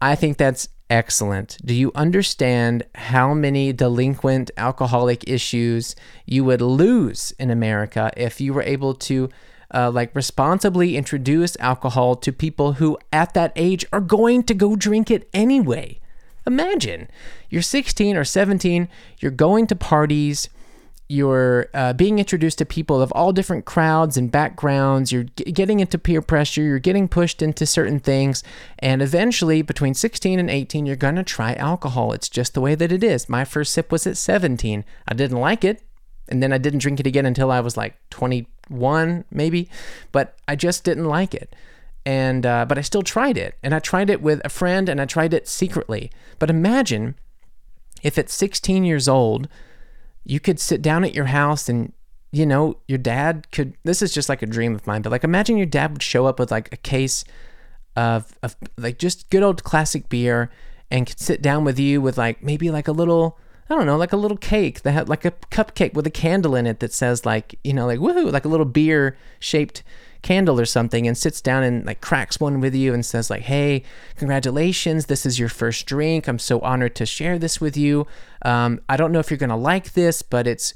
I 0.01 0.15
think 0.15 0.39
that's 0.39 0.69
excellent. 0.89 1.59
Do 1.65 1.75
you 1.75 1.91
understand 1.97 2.85
how 2.95 3.35
many 3.35 3.73
delinquent 3.73 4.53
alcoholic 4.57 5.29
issues 5.29 5.97
you 6.27 6.45
would 6.45 6.61
lose 6.61 7.33
in 7.41 7.51
America 7.51 8.13
if 8.17 8.41
you 8.41 8.55
were 8.55 8.63
able 8.63 8.95
to 8.95 9.29
uh, 9.75 9.91
like 9.91 10.15
responsibly 10.15 10.97
introduce 10.97 11.57
alcohol 11.59 12.15
to 12.15 12.33
people 12.33 12.75
who 12.75 12.97
at 13.13 13.35
that 13.35 13.53
age 13.57 13.85
are 13.93 14.01
going 14.01 14.45
to 14.45 14.55
go 14.55 14.77
drink 14.77 15.11
it 15.11 15.29
anyway? 15.35 15.99
Imagine 16.47 17.09
you're 17.51 17.63
16 17.63 18.17
or 18.17 18.25
17, 18.25 18.89
you're 19.19 19.31
going 19.31 19.67
to 19.67 19.77
parties, 19.77 20.49
you're 21.09 21.69
uh, 21.73 21.93
being 21.93 22.19
introduced 22.19 22.59
to 22.59 22.67
people 22.67 23.01
of 23.01 23.13
all 23.13 23.33
different 23.33 23.65
crowds 23.65 24.17
and 24.17 24.31
backgrounds, 24.31 25.13
you're 25.13 25.25
g- 25.25 25.45
getting 25.53 25.81
into 25.81 25.99
peer 25.99 26.21
pressure, 26.21 26.63
you're 26.63 26.79
getting 26.79 27.09
pushed 27.09 27.43
into 27.43 27.67
certain 27.67 28.01
things, 28.01 28.43
and 28.79 29.03
eventually 29.03 29.63
between 29.63 29.95
16 29.95 30.39
and 30.39 30.51
18, 30.51 30.87
you're 30.87 30.97
to 30.97 31.23
try 31.23 31.55
alcohol. 31.55 32.13
It's 32.13 32.29
just 32.29 32.55
the 32.55 32.61
way 32.61 32.75
that 32.75 32.93
it 32.93 33.05
is. 33.05 33.29
My 33.29 33.45
first 33.45 33.73
sip 33.73 33.93
was 33.93 34.07
at 34.07 34.17
17. 34.17 34.85
I 35.07 35.15
didn't 35.15 35.41
like 35.41 35.65
it, 35.65 35.83
and 36.29 36.43
then 36.43 36.53
I 36.53 36.59
didn't 36.59 36.81
drink 36.81 36.99
it 36.99 37.07
again 37.07 37.27
until 37.27 37.53
I 37.53 37.61
was 37.61 37.77
like 37.77 37.97
21, 38.11 39.25
maybe, 39.31 39.69
but 40.11 40.37
I 40.49 40.57
just 40.57 40.83
didn't 40.83 41.07
like 41.07 41.35
it 41.35 41.55
and 42.07 42.47
uh, 42.47 42.65
but 42.65 42.79
I 42.79 42.83
still 42.83 43.03
tried 43.03 43.37
it, 43.37 43.57
and 43.65 43.75
I 43.75 43.81
tried 43.81 44.09
it 44.09 44.23
with 44.23 44.41
a 44.45 44.49
friend, 44.49 44.89
and 44.89 45.01
I 45.01 45.07
tried 45.07 45.35
it 45.35 45.49
secretly. 45.49 46.11
But 46.39 46.49
imagine 46.49 47.17
if 48.01 48.17
at 48.17 48.31
16 48.31 48.85
years 48.85 49.09
old, 49.09 49.49
you 50.25 50.39
could 50.39 50.61
sit 50.61 50.81
down 50.81 51.05
at 51.05 51.15
your 51.15 51.27
house 51.27 51.69
and 51.69 51.93
you 52.31 52.47
know 52.47 52.79
your 52.87 52.99
dad 52.99 53.51
could. 53.51 53.75
This 53.83 54.03
is 54.03 54.15
just 54.15 54.29
like 54.29 54.41
a 54.41 54.47
dream 54.47 54.73
of 54.77 54.87
mine, 54.87 55.03
but 55.03 55.11
like 55.11 55.25
imagine 55.25 55.57
your 55.57 55.67
dad 55.67 55.93
would 55.93 56.03
show 56.03 56.27
up 56.27 56.39
with 56.39 56.53
like 56.53 56.73
a 56.73 56.77
case 56.77 57.25
of 57.97 58.39
of 58.41 58.55
like 58.79 58.99
just 58.99 59.29
good 59.29 59.43
old 59.43 59.65
classic 59.65 60.09
beer, 60.09 60.49
and 60.93 61.09
could 61.09 61.19
sit 61.19 61.43
down 61.43 61.65
with 61.65 61.79
you 61.79 62.01
with 62.01 62.17
like 62.17 62.41
maybe 62.41 62.71
like 62.71 62.87
a 62.87 62.93
little. 62.93 63.37
I 63.69 63.75
don't 63.75 63.87
know, 63.87 63.97
like 63.97 64.13
a 64.13 64.17
little 64.17 64.37
cake 64.37 64.83
that 64.83 64.93
had 64.93 65.09
like 65.09 65.25
a 65.25 65.33
cupcake 65.33 65.95
with 65.95 66.07
a 66.07 66.11
candle 66.11 66.55
in 66.55 66.69
it 66.69 66.79
that 66.79 66.93
says 66.93 67.27
like, 67.27 67.59
you 67.65 67.73
know, 67.73 67.85
like 67.85 67.99
woohoo, 67.99 68.31
like 68.31 68.45
a 68.45 68.49
little 68.49 68.65
beer 68.65 69.17
shaped 69.41 69.83
candle 70.23 70.59
or 70.59 70.65
something 70.65 71.07
and 71.07 71.17
sits 71.17 71.41
down 71.41 71.63
and 71.63 71.87
like 71.87 72.01
cracks 72.01 72.41
one 72.41 72.61
with 72.61 72.75
you 72.75 72.93
and 72.93 73.05
says 73.05 73.31
like 73.31 73.43
hey 73.43 73.83
congratulations 74.17 75.07
this 75.07 75.27
is 75.27 75.39
your 75.39 75.49
first 75.49 75.87
drink. 75.87 76.27
I'm 76.27 76.39
so 76.39 76.61
honored 76.61 76.95
to 76.97 77.07
share 77.07 77.39
this 77.39 77.61
with 77.61 77.77
you. 77.77 78.07
Um, 78.43 78.81
i 78.89 78.97
don't 78.97 79.13
know 79.13 79.19
if 79.19 79.31
you're 79.31 79.39
going 79.39 79.51
to 79.51 79.57
like 79.57 79.93
this 79.93 80.23
but 80.23 80.47
it's 80.47 80.75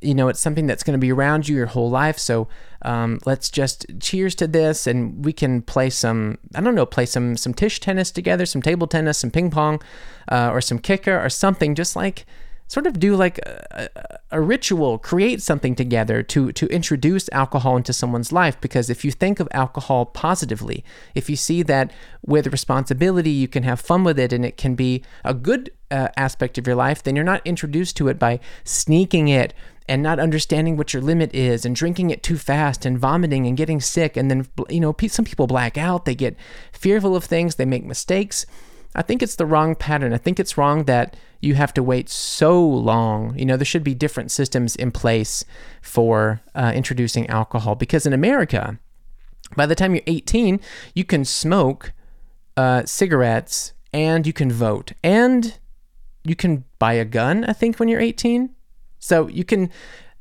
you 0.00 0.14
know 0.14 0.28
it's 0.28 0.40
something 0.40 0.66
that's 0.66 0.82
going 0.82 0.98
to 0.98 0.98
be 0.98 1.12
around 1.12 1.48
you 1.48 1.56
your 1.56 1.66
whole 1.66 1.90
life. 1.90 2.18
So 2.18 2.48
um, 2.82 3.18
let's 3.24 3.50
just 3.50 3.86
cheers 4.00 4.34
to 4.36 4.46
this 4.46 4.86
and 4.86 5.24
we 5.24 5.32
can 5.32 5.62
play 5.62 5.90
some 5.90 6.38
i 6.54 6.60
don't 6.60 6.74
know 6.74 6.86
play 6.86 7.06
some 7.06 7.36
some 7.36 7.54
tisch 7.54 7.80
tennis 7.80 8.10
together 8.10 8.46
some 8.46 8.62
table 8.62 8.86
tennis 8.86 9.18
some 9.18 9.30
ping 9.30 9.50
pong 9.50 9.82
uh, 10.30 10.50
or 10.52 10.60
some 10.60 10.78
kicker 10.78 11.18
or 11.18 11.28
something 11.28 11.74
just 11.74 11.96
like 11.96 12.26
sort 12.68 12.86
of 12.86 12.98
do 12.98 13.14
like 13.14 13.38
a, 13.38 13.88
a, 14.30 14.40
ritual, 14.40 14.98
create 14.98 15.40
something 15.40 15.74
together 15.74 16.22
to 16.22 16.52
to 16.52 16.66
introduce 16.66 17.28
alcohol 17.30 17.76
into 17.76 17.92
someone's 17.92 18.32
life. 18.32 18.60
Because 18.60 18.90
if 18.90 19.04
you 19.04 19.10
think 19.10 19.40
of 19.40 19.48
alcohol 19.52 20.06
positively, 20.06 20.84
if 21.14 21.30
you 21.30 21.36
see 21.36 21.62
that 21.62 21.92
with 22.24 22.46
responsibility, 22.48 23.30
you 23.30 23.48
can 23.48 23.62
have 23.62 23.80
fun 23.80 24.04
with 24.04 24.18
it, 24.18 24.32
and 24.32 24.44
it 24.44 24.56
can 24.56 24.74
be 24.74 25.02
a 25.24 25.34
good 25.34 25.70
uh, 25.90 26.08
aspect 26.16 26.58
of 26.58 26.66
your 26.66 26.76
life, 26.76 27.02
then 27.02 27.14
you're 27.14 27.24
not 27.24 27.42
introduced 27.44 27.96
to 27.96 28.08
it 28.08 28.18
by 28.18 28.40
sneaking 28.64 29.28
it 29.28 29.54
and 29.88 30.02
not 30.02 30.18
understanding 30.18 30.76
what 30.76 30.92
your 30.92 31.02
limit 31.02 31.32
is 31.34 31.64
and 31.64 31.76
drinking 31.76 32.10
it 32.10 32.22
too 32.22 32.36
fast 32.36 32.84
and 32.84 32.98
vomiting 32.98 33.46
and 33.46 33.56
getting 33.56 33.80
sick 33.80 34.16
and 34.16 34.30
then 34.30 34.48
you 34.68 34.80
know 34.80 34.94
some 35.06 35.24
people 35.24 35.46
black 35.46 35.78
out 35.78 36.04
they 36.04 36.14
get 36.14 36.36
fearful 36.72 37.14
of 37.14 37.24
things 37.24 37.54
they 37.54 37.64
make 37.64 37.84
mistakes 37.84 38.46
i 38.96 39.02
think 39.02 39.22
it's 39.22 39.36
the 39.36 39.46
wrong 39.46 39.74
pattern. 39.74 40.12
I 40.12 40.18
think 40.18 40.40
it's 40.40 40.58
wrong 40.58 40.84
that 40.84 41.16
you 41.40 41.54
have 41.54 41.72
to 41.74 41.82
wait 41.82 42.08
so 42.08 42.66
long. 42.66 43.38
You 43.38 43.44
know 43.44 43.56
there 43.56 43.64
should 43.64 43.84
be 43.84 43.94
different 43.94 44.30
systems 44.30 44.74
in 44.74 44.90
place 44.90 45.44
for 45.82 46.40
uh, 46.54 46.72
introducing 46.74 47.28
alcohol 47.28 47.76
because 47.76 48.06
in 48.06 48.12
america 48.12 48.78
by 49.56 49.66
the 49.66 49.76
time 49.76 49.94
you're 49.94 50.02
18 50.06 50.60
you 50.94 51.04
can 51.04 51.24
smoke 51.24 51.92
uh, 52.56 52.84
cigarettes 52.84 53.74
and 53.92 54.26
you 54.26 54.32
can 54.32 54.50
vote 54.50 54.92
and 55.04 55.58
you 56.24 56.34
can 56.34 56.64
buy 56.78 56.94
a 56.94 57.04
gun 57.04 57.44
i 57.44 57.52
think 57.52 57.78
when 57.78 57.88
you're 57.88 58.00
18 58.00 58.50
so 58.98 59.28
you 59.28 59.44
can 59.44 59.70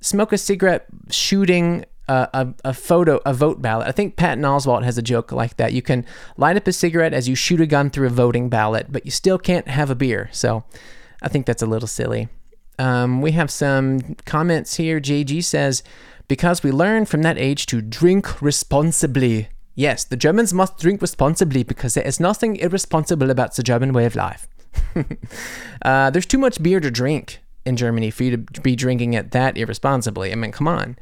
smoke 0.01 0.31
a 0.31 0.37
cigarette 0.37 0.85
shooting 1.09 1.85
a, 2.07 2.53
a, 2.63 2.73
photo, 2.73 3.19
a 3.25 3.33
vote 3.33 3.61
ballot. 3.61 3.87
I 3.87 3.91
think 3.91 4.15
Patton 4.15 4.43
Oswalt 4.43 4.83
has 4.83 4.97
a 4.97 5.01
joke 5.01 5.31
like 5.31 5.57
that. 5.57 5.73
You 5.73 5.81
can 5.81 6.05
light 6.37 6.57
up 6.57 6.67
a 6.67 6.73
cigarette 6.73 7.13
as 7.13 7.27
you 7.27 7.35
shoot 7.35 7.61
a 7.61 7.65
gun 7.65 7.89
through 7.89 8.07
a 8.07 8.11
voting 8.11 8.49
ballot, 8.49 8.87
but 8.89 9.05
you 9.05 9.11
still 9.11 9.37
can't 9.37 9.67
have 9.67 9.89
a 9.89 9.95
beer. 9.95 10.29
So 10.31 10.63
I 11.21 11.29
think 11.29 11.45
that's 11.45 11.63
a 11.63 11.67
little 11.67 11.87
silly. 11.87 12.29
Um, 12.77 13.21
we 13.21 13.31
have 13.31 13.49
some 13.49 14.15
comments 14.25 14.75
here. 14.75 14.99
JG 14.99 15.43
says, 15.43 15.81
because 16.27 16.63
we 16.63 16.71
learned 16.71 17.09
from 17.09 17.21
that 17.23 17.37
age 17.37 17.65
to 17.67 17.81
drink 17.81 18.41
responsibly. 18.41 19.49
Yes, 19.75 20.03
the 20.03 20.17
Germans 20.17 20.53
must 20.53 20.77
drink 20.77 21.01
responsibly 21.01 21.63
because 21.63 21.93
there 21.93 22.07
is 22.07 22.19
nothing 22.19 22.55
irresponsible 22.57 23.29
about 23.29 23.55
the 23.55 23.63
German 23.63 23.93
way 23.93 24.05
of 24.05 24.15
life. 24.15 24.47
uh, 25.81 26.09
there's 26.09 26.25
too 26.25 26.37
much 26.37 26.61
beer 26.61 26.79
to 26.79 26.91
drink 26.91 27.39
in 27.65 27.75
Germany 27.75 28.11
for 28.11 28.23
you 28.23 28.37
to 28.37 28.61
be 28.61 28.75
drinking 28.75 29.13
it 29.13 29.31
that 29.31 29.57
irresponsibly. 29.57 30.31
I 30.31 30.35
mean, 30.35 30.51
come 30.51 30.67
on. 30.67 30.97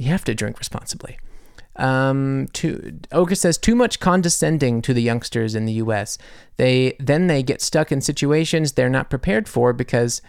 You 0.00 0.08
have 0.08 0.24
to 0.24 0.34
drink 0.34 0.58
responsibly. 0.58 1.18
Um, 1.76 2.48
to 2.54 2.98
Oka 3.12 3.36
says 3.36 3.58
too 3.58 3.74
much 3.74 4.00
condescending 4.00 4.80
to 4.80 4.94
the 4.94 5.02
youngsters 5.02 5.54
in 5.54 5.66
the 5.66 5.74
U.S. 5.74 6.16
They 6.56 6.96
then 6.98 7.26
they 7.26 7.42
get 7.42 7.60
stuck 7.60 7.92
in 7.92 8.00
situations 8.00 8.72
they're 8.72 8.88
not 8.88 9.10
prepared 9.10 9.46
for 9.46 9.74
because 9.74 10.22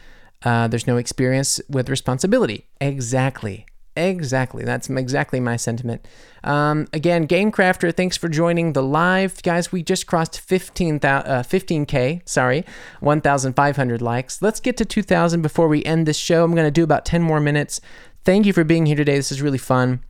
uh, 0.44 0.68
there's 0.68 0.88
no 0.88 0.98
experience 0.98 1.62
with 1.70 1.90
responsibility. 1.90 2.68
Exactly. 2.82 3.66
Exactly. 3.96 4.64
That's 4.64 4.90
exactly 4.90 5.40
my 5.40 5.58
sentiment. 5.58 6.08
Um, 6.46 6.88
again, 6.94 7.28
Gamecrafter, 7.28 7.96
thanks 7.96 8.16
for 8.16 8.30
joining 8.30 8.72
the 8.72 8.82
live. 8.82 9.44
Guys, 9.44 9.72
we 9.72 9.84
just 9.84 10.08
crossed 10.08 10.40
15, 10.40 10.96
uh, 11.04 11.44
15K, 11.44 12.28
sorry, 12.28 12.66
1,500 13.02 14.02
likes. 14.02 14.42
Let's 14.42 14.62
get 14.62 14.78
to 14.78 14.86
2,000 14.86 15.42
before 15.42 15.68
we 15.68 15.84
end 15.84 16.08
this 16.08 16.18
show. 16.18 16.46
I'm 16.46 16.56
going 16.56 16.68
to 16.68 16.72
do 16.72 16.86
about 16.86 17.06
10 17.06 17.22
more 17.22 17.42
minutes. 17.42 17.82
Thank 18.24 18.46
you 18.46 18.54
for 18.54 18.64
being 18.64 18.86
here 18.86 18.96
today. 18.96 19.16
This 19.16 19.32
is 19.32 19.42
really 19.42 19.58
fun. 19.58 20.04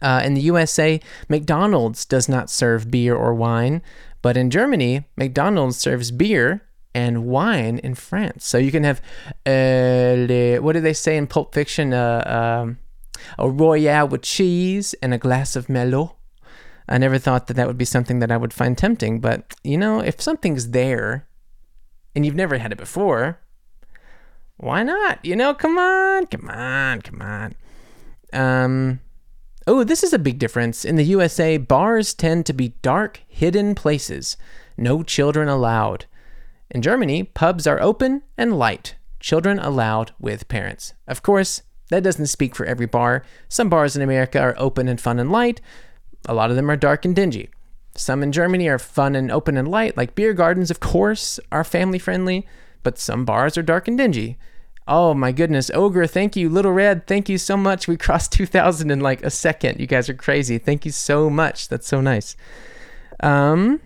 Uh, 0.00 0.22
in 0.24 0.34
the 0.34 0.40
USA, 0.42 1.00
McDonald's 1.28 2.04
does 2.04 2.28
not 2.28 2.50
serve 2.50 2.90
beer 2.90 3.14
or 3.14 3.34
wine, 3.34 3.82
but 4.22 4.36
in 4.36 4.50
Germany, 4.50 5.04
McDonald's 5.16 5.76
serves 5.76 6.10
beer 6.10 6.62
and 6.94 7.24
wine 7.26 7.78
in 7.78 7.94
France. 7.94 8.44
So 8.46 8.58
you 8.58 8.70
can 8.70 8.84
have, 8.84 9.00
uh, 9.46 10.26
le, 10.28 10.60
what 10.60 10.72
do 10.72 10.80
they 10.80 10.92
say 10.92 11.16
in 11.16 11.26
Pulp 11.26 11.54
Fiction? 11.54 11.92
Uh, 11.92 12.60
um, 12.62 12.78
a 13.38 13.48
royale 13.48 14.08
with 14.08 14.22
cheese 14.22 14.94
and 15.02 15.14
a 15.14 15.18
glass 15.18 15.56
of 15.56 15.68
Merlot. 15.68 16.14
I 16.88 16.98
never 16.98 17.18
thought 17.18 17.46
that 17.46 17.54
that 17.54 17.68
would 17.68 17.78
be 17.78 17.84
something 17.84 18.18
that 18.18 18.32
I 18.32 18.36
would 18.36 18.52
find 18.52 18.76
tempting, 18.76 19.20
but 19.20 19.54
you 19.62 19.78
know, 19.78 20.00
if 20.00 20.20
something's 20.20 20.70
there 20.70 21.26
and 22.14 22.26
you've 22.26 22.34
never 22.34 22.58
had 22.58 22.72
it 22.72 22.78
before, 22.78 23.38
why 24.56 24.82
not? 24.82 25.24
You 25.24 25.36
know, 25.36 25.54
come 25.54 25.78
on, 25.78 26.26
come 26.26 26.48
on, 26.48 27.02
come 27.02 27.22
on. 27.22 27.54
Um, 28.32 29.00
oh, 29.66 29.84
this 29.84 30.02
is 30.02 30.12
a 30.12 30.18
big 30.18 30.38
difference. 30.38 30.84
In 30.84 30.96
the 30.96 31.04
USA, 31.04 31.56
bars 31.56 32.14
tend 32.14 32.46
to 32.46 32.52
be 32.52 32.74
dark, 32.82 33.20
hidden 33.28 33.74
places. 33.74 34.36
No 34.76 35.02
children 35.02 35.48
allowed. 35.48 36.06
In 36.70 36.80
Germany, 36.80 37.24
pubs 37.24 37.66
are 37.66 37.82
open 37.82 38.22
and 38.38 38.58
light, 38.58 38.94
children 39.20 39.58
allowed 39.58 40.12
with 40.18 40.48
parents. 40.48 40.94
Of 41.06 41.22
course, 41.22 41.62
that 41.90 42.02
doesn't 42.02 42.28
speak 42.28 42.54
for 42.54 42.64
every 42.64 42.86
bar. 42.86 43.24
Some 43.48 43.68
bars 43.68 43.94
in 43.94 44.02
America 44.02 44.40
are 44.40 44.54
open 44.56 44.88
and 44.88 45.00
fun 45.00 45.18
and 45.18 45.30
light, 45.30 45.60
a 46.26 46.34
lot 46.34 46.50
of 46.50 46.56
them 46.56 46.70
are 46.70 46.76
dark 46.76 47.04
and 47.04 47.14
dingy. 47.14 47.50
Some 47.94 48.22
in 48.22 48.32
Germany 48.32 48.68
are 48.68 48.78
fun 48.78 49.14
and 49.14 49.30
open 49.30 49.56
and 49.56 49.68
light, 49.68 49.96
like 49.96 50.14
beer 50.14 50.32
gardens, 50.32 50.70
of 50.70 50.80
course, 50.80 51.38
are 51.50 51.64
family 51.64 51.98
friendly, 51.98 52.46
but 52.82 52.98
some 52.98 53.24
bars 53.24 53.56
are 53.56 53.62
dark 53.62 53.88
and 53.88 53.98
dingy. 53.98 54.38
Oh 54.88 55.14
my 55.14 55.30
goodness, 55.32 55.70
Ogre, 55.74 56.06
thank 56.06 56.34
you. 56.34 56.48
Little 56.48 56.72
Red, 56.72 57.06
thank 57.06 57.28
you 57.28 57.38
so 57.38 57.56
much. 57.56 57.86
We 57.86 57.96
crossed 57.96 58.32
2,000 58.32 58.90
in 58.90 59.00
like 59.00 59.22
a 59.22 59.30
second. 59.30 59.80
You 59.80 59.86
guys 59.86 60.08
are 60.08 60.14
crazy. 60.14 60.58
Thank 60.58 60.84
you 60.84 60.90
so 60.90 61.30
much. 61.30 61.68
That's 61.68 61.86
so 61.86 62.00
nice. 62.00 62.36
Um, 63.20 63.80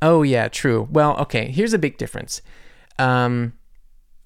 Oh 0.00 0.22
yeah, 0.22 0.48
true. 0.48 0.88
Well, 0.90 1.16
okay. 1.18 1.50
Here's 1.50 1.72
a 1.72 1.78
big 1.78 1.98
difference. 1.98 2.40
Um, 2.98 3.54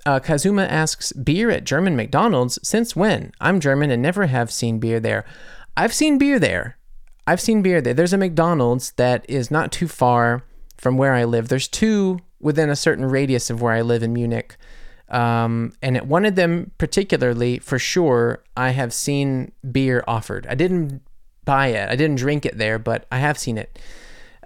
uh, 0.04 0.20
Kazuma 0.20 0.64
asks, 0.64 1.12
beer 1.12 1.50
at 1.50 1.64
German 1.64 1.96
McDonald's? 1.96 2.58
Since 2.62 2.96
when? 2.96 3.32
I'm 3.40 3.60
German 3.60 3.90
and 3.90 4.02
never 4.02 4.26
have 4.26 4.50
seen 4.50 4.78
beer 4.78 5.00
there. 5.00 5.24
I've 5.76 5.94
seen 5.94 6.18
beer 6.18 6.38
there. 6.38 6.76
I've 7.26 7.40
seen 7.40 7.62
beer 7.62 7.80
there. 7.80 7.94
There's 7.94 8.12
a 8.12 8.18
McDonald's 8.18 8.92
that 8.92 9.24
is 9.28 9.50
not 9.50 9.70
too 9.72 9.88
far 9.88 10.44
from 10.76 10.96
where 10.96 11.14
I 11.14 11.24
live. 11.24 11.48
There's 11.48 11.68
two 11.68 12.18
within 12.42 12.68
a 12.68 12.76
certain 12.76 13.06
radius 13.06 13.50
of 13.50 13.62
where 13.62 13.72
I 13.72 13.82
live 13.82 14.02
in 14.02 14.12
Munich. 14.12 14.56
Um, 15.08 15.72
and 15.82 15.96
at 15.96 16.06
one 16.06 16.24
of 16.24 16.34
them, 16.34 16.72
particularly, 16.78 17.58
for 17.58 17.78
sure, 17.78 18.42
I 18.56 18.70
have 18.70 18.92
seen 18.92 19.52
beer 19.70 20.02
offered. 20.06 20.46
I 20.48 20.54
didn't 20.54 21.02
buy 21.44 21.68
it, 21.68 21.88
I 21.90 21.96
didn't 21.96 22.16
drink 22.16 22.46
it 22.46 22.58
there, 22.58 22.78
but 22.78 23.06
I 23.12 23.18
have 23.18 23.38
seen 23.38 23.58
it. 23.58 23.78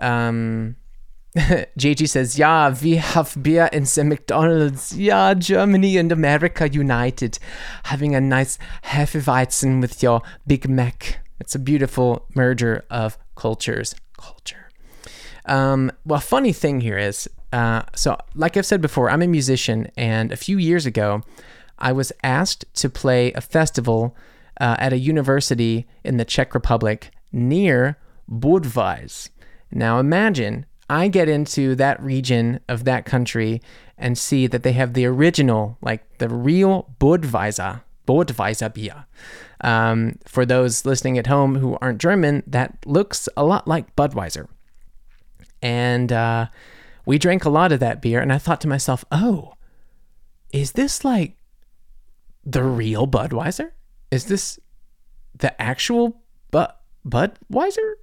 Um, 0.01 0.77
JG 1.37 2.09
says, 2.09 2.39
Yeah, 2.39 2.75
we 2.83 2.97
have 2.97 3.37
beer 3.41 3.69
in 3.73 3.85
the 3.85 4.05
McDonald's. 4.05 4.97
Yeah, 4.97 5.35
Germany 5.35 5.99
and 5.99 6.11
America 6.11 6.69
united. 6.69 7.39
Having 7.85 8.15
a 8.15 8.21
nice 8.21 8.59
Hefeweizen 8.85 9.81
with 9.81 10.03
your 10.03 10.23
Big 10.47 10.69
Mac. 10.69 11.21
It's 11.39 11.55
a 11.55 11.59
beautiful 11.59 12.27
merger 12.35 12.85
of 12.91 13.19
cultures. 13.35 13.95
Culture. 14.19 14.71
Um, 15.45 15.93
well, 16.07 16.21
funny 16.21 16.53
thing 16.53 16.81
here 16.81 16.99
is, 16.99 17.29
uh, 17.57 17.83
so 17.95 18.19
like 18.35 18.59
I've 18.59 18.67
said 18.67 18.83
before, 18.83 19.09
I'm 19.09 19.23
a 19.23 19.27
musician, 19.27 19.91
and 19.97 20.31
a 20.31 20.37
few 20.37 20.59
years 20.59 20.85
ago, 20.85 21.23
I 21.79 21.91
was 21.91 22.13
asked 22.23 22.67
to 22.75 22.91
play 22.91 23.33
a 23.33 23.41
festival 23.41 24.15
uh, 24.61 24.77
at 24.79 24.93
a 24.93 24.99
university 24.99 25.87
in 26.05 26.19
the 26.19 26.27
Czech 26.27 26.55
Republic 26.55 27.11
near 27.33 27.97
Budweis. 28.31 29.31
Now 29.71 29.99
imagine 29.99 30.67
I 30.91 31.09
get 31.09 31.31
into 31.31 31.75
that 31.77 32.03
region 32.03 32.61
of 32.69 32.85
that 32.85 33.07
country 33.07 33.63
and 33.97 34.19
see 34.19 34.47
that 34.49 34.63
they 34.63 34.73
have 34.73 34.93
the 34.93 35.07
original, 35.07 35.79
like 35.81 36.19
the 36.19 36.29
real 36.29 36.95
Budweiser, 37.01 37.81
Budweiser 38.07 38.75
beer. 38.75 39.07
Um, 39.63 40.19
for 40.27 40.45
those 40.45 40.85
listening 40.85 41.17
at 41.17 41.27
home 41.27 41.55
who 41.57 41.79
aren't 41.81 42.03
German, 42.03 42.43
that 42.47 42.77
looks 42.85 43.31
a 43.35 43.45
lot 43.45 43.67
like 43.67 43.97
Budweiser. 43.97 44.47
And 45.63 46.13
uh, 46.13 46.49
we 47.07 47.19
drank 47.19 47.45
a 47.45 47.51
lot 47.51 47.73
of 47.73 47.81
that 47.81 48.03
beer, 48.03 48.21
and 48.21 48.33
I 48.33 48.39
thought 48.39 48.61
to 48.63 48.69
myself, 48.69 49.05
oh, 49.11 49.55
is 50.53 50.73
this 50.73 51.05
like 51.05 51.37
the 52.45 52.63
real 52.63 53.07
Budweiser? 53.07 53.71
Is 54.11 54.27
this 54.27 54.59
the 55.39 55.61
actual 55.63 56.21
Bud 56.51 56.73
Budweiser? 57.09 57.95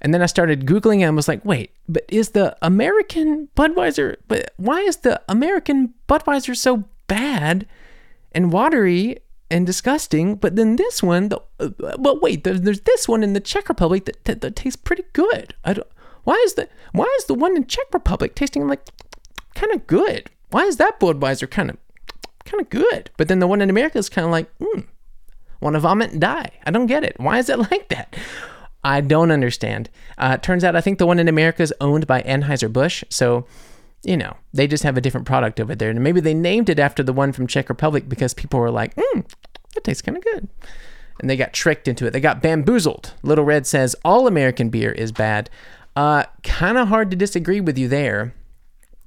And 0.00 0.14
then 0.14 0.22
I 0.22 0.26
started 0.26 0.66
Googling 0.66 1.00
and 1.00 1.16
was 1.16 1.26
like, 1.26 1.44
wait, 1.44 1.72
but 1.88 2.04
is 2.08 2.30
the 2.30 2.56
American 2.62 3.48
Budweiser, 3.56 4.16
but 4.28 4.54
why 4.56 4.80
is 4.80 4.98
the 4.98 5.20
American 5.28 5.94
Budweiser 6.08 6.56
so 6.56 6.84
bad 7.08 7.66
and 8.30 8.52
watery 8.52 9.18
and 9.50 9.66
disgusting? 9.66 10.36
But 10.36 10.54
then 10.54 10.76
this 10.76 11.02
one, 11.02 11.30
the, 11.30 11.40
uh, 11.58 11.70
well, 11.98 12.20
wait, 12.20 12.44
there's, 12.44 12.60
there's 12.60 12.82
this 12.82 13.08
one 13.08 13.24
in 13.24 13.32
the 13.32 13.40
Czech 13.40 13.68
Republic 13.68 14.04
that, 14.04 14.24
that, 14.26 14.40
that 14.42 14.54
tastes 14.54 14.76
pretty 14.76 15.04
good. 15.12 15.54
I 15.64 15.72
don't, 15.72 15.88
why 16.28 16.34
is 16.44 16.52
the 16.54 16.68
why 16.92 17.06
is 17.18 17.24
the 17.24 17.32
one 17.32 17.56
in 17.56 17.66
Czech 17.66 17.86
Republic 17.90 18.34
tasting 18.34 18.68
like 18.68 18.86
kind 19.54 19.72
of 19.72 19.86
good? 19.86 20.30
Why 20.50 20.64
is 20.64 20.76
that 20.76 21.00
Budweiser 21.00 21.50
kind 21.50 21.70
of 21.70 21.78
kind 22.44 22.60
of 22.60 22.68
good? 22.68 23.10
But 23.16 23.28
then 23.28 23.38
the 23.38 23.46
one 23.46 23.62
in 23.62 23.70
America 23.70 23.96
is 23.96 24.10
kind 24.10 24.26
of 24.26 24.30
like, 24.30 24.50
hmm, 24.60 24.80
want 25.62 25.72
to 25.72 25.80
vomit 25.80 26.12
and 26.12 26.20
die. 26.20 26.50
I 26.66 26.70
don't 26.70 26.84
get 26.86 27.02
it. 27.02 27.18
Why 27.18 27.38
is 27.38 27.48
it 27.48 27.58
like 27.70 27.88
that? 27.88 28.14
I 28.84 29.00
don't 29.00 29.30
understand. 29.30 29.88
Uh, 30.18 30.36
turns 30.36 30.64
out 30.64 30.76
I 30.76 30.82
think 30.82 30.98
the 30.98 31.06
one 31.06 31.18
in 31.18 31.28
America 31.28 31.62
is 31.62 31.72
owned 31.80 32.06
by 32.06 32.20
Anheuser-Busch. 32.20 33.04
So, 33.08 33.46
you 34.02 34.18
know, 34.18 34.36
they 34.52 34.66
just 34.66 34.84
have 34.84 34.98
a 34.98 35.00
different 35.00 35.26
product 35.26 35.58
over 35.58 35.74
there. 35.74 35.88
And 35.88 36.04
maybe 36.04 36.20
they 36.20 36.34
named 36.34 36.68
it 36.68 36.78
after 36.78 37.02
the 37.02 37.14
one 37.14 37.32
from 37.32 37.46
Czech 37.46 37.70
Republic 37.70 38.06
because 38.06 38.34
people 38.34 38.60
were 38.60 38.70
like, 38.70 38.92
hmm, 38.98 39.20
that 39.74 39.84
tastes 39.84 40.02
kind 40.02 40.18
of 40.18 40.24
good. 40.24 40.48
And 41.20 41.28
they 41.28 41.36
got 41.36 41.54
tricked 41.54 41.88
into 41.88 42.06
it. 42.06 42.12
They 42.12 42.20
got 42.20 42.42
bamboozled. 42.42 43.14
Little 43.22 43.44
Red 43.44 43.66
says 43.66 43.96
all 44.04 44.26
American 44.26 44.68
beer 44.68 44.92
is 44.92 45.10
bad. 45.10 45.50
Uh, 45.98 46.22
kind 46.44 46.78
of 46.78 46.86
hard 46.86 47.10
to 47.10 47.16
disagree 47.16 47.60
with 47.60 47.76
you 47.76 47.88
there. 47.88 48.32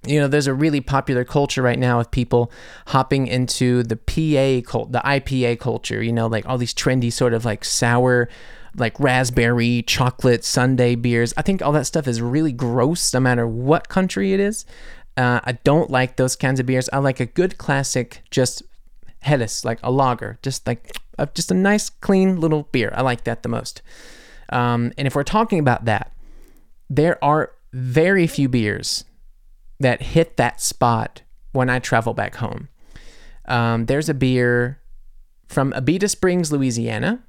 you 0.05 0.19
know, 0.19 0.27
there's 0.27 0.47
a 0.47 0.53
really 0.53 0.81
popular 0.81 1.23
culture 1.23 1.61
right 1.61 1.79
now 1.79 2.01
of 2.01 2.11
people 2.11 2.51
hopping 2.87 3.27
into 3.27 3.81
the 3.81 3.95
PA 3.95 4.69
cult, 4.69 4.91
the 4.91 4.99
IPA 4.99 5.57
culture, 5.57 6.03
you 6.03 6.11
know, 6.11 6.27
like 6.27 6.45
all 6.45 6.57
these 6.57 6.73
trendy 6.73 7.09
sort 7.09 7.33
of 7.33 7.45
like 7.45 7.63
sour, 7.63 8.27
like 8.75 8.99
raspberry, 8.99 9.83
chocolate, 9.83 10.43
sundae 10.43 10.95
beers. 10.95 11.33
I 11.37 11.43
think 11.43 11.61
all 11.61 11.71
that 11.71 11.85
stuff 11.85 12.09
is 12.09 12.21
really 12.21 12.51
gross 12.51 13.13
no 13.13 13.21
matter 13.21 13.47
what 13.47 13.87
country 13.87 14.33
it 14.33 14.41
is. 14.41 14.65
Uh, 15.15 15.39
I 15.45 15.53
don't 15.63 15.89
like 15.89 16.17
those 16.17 16.35
kinds 16.35 16.59
of 16.59 16.65
beers. 16.65 16.89
I 16.91 16.97
like 16.97 17.21
a 17.21 17.25
good 17.25 17.57
classic, 17.57 18.21
just 18.31 18.63
Helles, 19.21 19.63
like 19.63 19.79
a 19.81 19.91
lager, 19.91 20.39
just 20.41 20.67
like 20.67 20.97
a, 21.17 21.25
just 21.27 21.51
a 21.51 21.55
nice, 21.55 21.89
clean 21.89 22.41
little 22.41 22.63
beer. 22.73 22.91
I 22.93 23.01
like 23.01 23.23
that 23.23 23.43
the 23.43 23.49
most. 23.49 23.81
Um, 24.49 24.91
and 24.97 25.07
if 25.07 25.15
we're 25.15 25.23
talking 25.23 25.59
about 25.59 25.85
that, 25.85 26.11
there 26.91 27.23
are 27.23 27.53
very 27.71 28.27
few 28.27 28.49
beers 28.49 29.05
that 29.79 30.01
hit 30.01 30.35
that 30.35 30.59
spot 30.59 31.21
when 31.53 31.69
I 31.69 31.79
travel 31.79 32.13
back 32.13 32.35
home. 32.35 32.67
Um, 33.45 33.85
there's 33.85 34.09
a 34.09 34.13
beer 34.13 34.81
from 35.47 35.71
Abita 35.71 36.09
Springs, 36.09 36.51
Louisiana. 36.51 37.23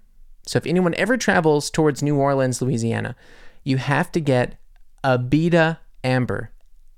So 0.46 0.56
if 0.56 0.66
anyone 0.66 0.94
ever 0.96 1.16
travels 1.16 1.70
towards 1.70 2.02
New 2.02 2.16
Orleans, 2.16 2.60
Louisiana, 2.60 3.14
you 3.62 3.76
have 3.76 4.10
to 4.12 4.20
get 4.20 4.58
Abita 5.04 5.78
Amber. 6.02 6.50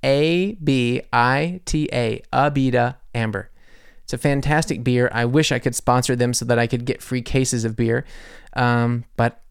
A 0.03 0.53
B 0.55 1.03
I 1.13 1.61
T 1.67 1.89
A, 1.93 2.23
Abita 2.33 2.97
Amber. 3.15 3.51
It's 4.03 4.13
a 4.15 4.19
fantastic 4.19 4.83
beer. 4.83 5.11
I 5.13 5.27
wish 5.27 5.53
I 5.53 5.59
could 5.59 5.75
sponsor 5.75 6.17
them 6.17 6.33
so 6.33 6.47
that 6.47 6.59
I 6.59 6.67
could 6.67 6.87
get 6.87 7.03
free 7.03 7.23
cases 7.23 7.65
of 7.65 7.77
beer. 7.77 8.05
Um, 8.55 9.05
but 9.17 9.44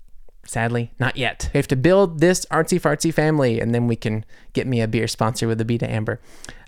Sadly, 0.46 0.92
not 1.00 1.16
yet. 1.16 1.50
We 1.54 1.58
have 1.58 1.70
to 1.70 1.78
build 1.78 2.20
this 2.20 2.46
artsy 2.52 2.80
fartsy 2.80 3.14
family, 3.14 3.62
and 3.62 3.74
then 3.74 3.88
we 3.88 3.96
can 3.96 4.26
get 4.52 4.68
me 4.68 4.82
a 4.82 4.88
beer 4.88 5.08
sponsor 5.08 5.48
with 5.48 5.58
the 5.58 5.66
Abita 5.66 5.88
Amber. 5.90 6.20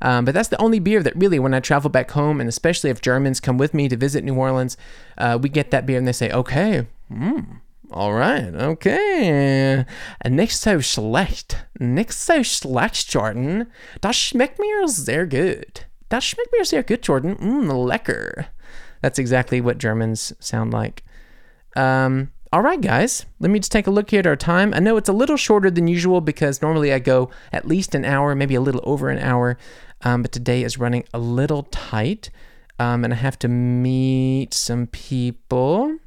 Um, 0.02 0.24
but 0.24 0.34
that's 0.34 0.48
the 0.48 0.62
only 0.62 0.80
beer 0.80 1.04
that 1.04 1.16
really, 1.16 1.40
when 1.40 1.54
I 1.54 1.60
travel 1.60 1.90
back 1.90 2.12
home, 2.12 2.40
and 2.40 2.48
especially 2.48 2.90
if 2.90 3.02
Germans 3.02 3.42
come 3.42 3.58
with 3.58 3.74
me 3.74 3.90
to 3.90 3.98
visit 3.98 4.24
New 4.24 4.36
Orleans, 4.36 4.78
uh, 5.18 5.38
we 5.42 5.50
get 5.50 5.72
that 5.72 5.86
beer 5.86 5.98
and 5.98 6.08
they 6.08 6.14
say, 6.14 6.32
okay, 6.32 6.88
mm, 7.12 7.60
all 7.92 8.14
right, 8.14 8.54
okay. 8.56 9.86
Nicht 10.26 10.58
so 10.58 10.80
schlecht. 10.80 11.66
Nicht 11.78 12.14
so 12.14 12.44
schlecht, 12.44 13.14
Jordan. 13.14 13.68
Das 14.02 14.16
schmeckt 14.16 14.58
mir 14.58 14.88
sehr 14.88 15.26
gut. 15.26 15.86
Das 16.10 16.24
schmeckt 16.24 16.54
mir 16.58 16.66
sehr 16.66 16.84
gut, 16.84 17.06
Jordan. 17.06 17.36
Mmm, 17.40 17.70
lecker. 17.70 18.48
That's 19.02 19.20
exactly 19.20 19.62
what 19.62 19.78
Germans 19.78 20.34
sound 20.40 20.74
like. 20.74 21.04
Um, 21.76 22.32
all 22.54 22.62
right, 22.62 22.80
guys, 22.80 23.26
let 23.40 23.52
me 23.52 23.60
just 23.60 23.72
take 23.72 23.88
a 23.88 23.92
look 23.92 24.12
here 24.12 24.20
at 24.20 24.28
our 24.28 24.36
time. 24.36 24.74
I 24.74 24.80
know 24.80 24.98
it's 24.98 25.10
a 25.10 25.14
little 25.14 25.38
shorter 25.38 25.70
than 25.70 25.88
usual 25.88 26.22
because 26.22 26.62
normally 26.62 26.94
I 26.94 27.00
go 27.00 27.30
at 27.52 27.68
least 27.68 27.96
an 27.96 28.06
hour, 28.06 28.36
maybe 28.36 28.56
a 28.56 28.62
little 28.62 28.82
over 28.84 29.10
an 29.10 29.20
hour, 29.20 29.58
um, 30.02 30.22
but 30.22 30.32
today 30.32 30.64
is 30.64 30.78
running 30.78 31.04
a 31.14 31.20
little 31.20 31.64
tight, 31.64 32.30
um, 32.80 33.04
and 33.04 33.14
I 33.14 33.18
have 33.18 33.40
to 33.40 33.48
meet 33.48 34.54
some 34.54 34.88
people. 34.88 35.98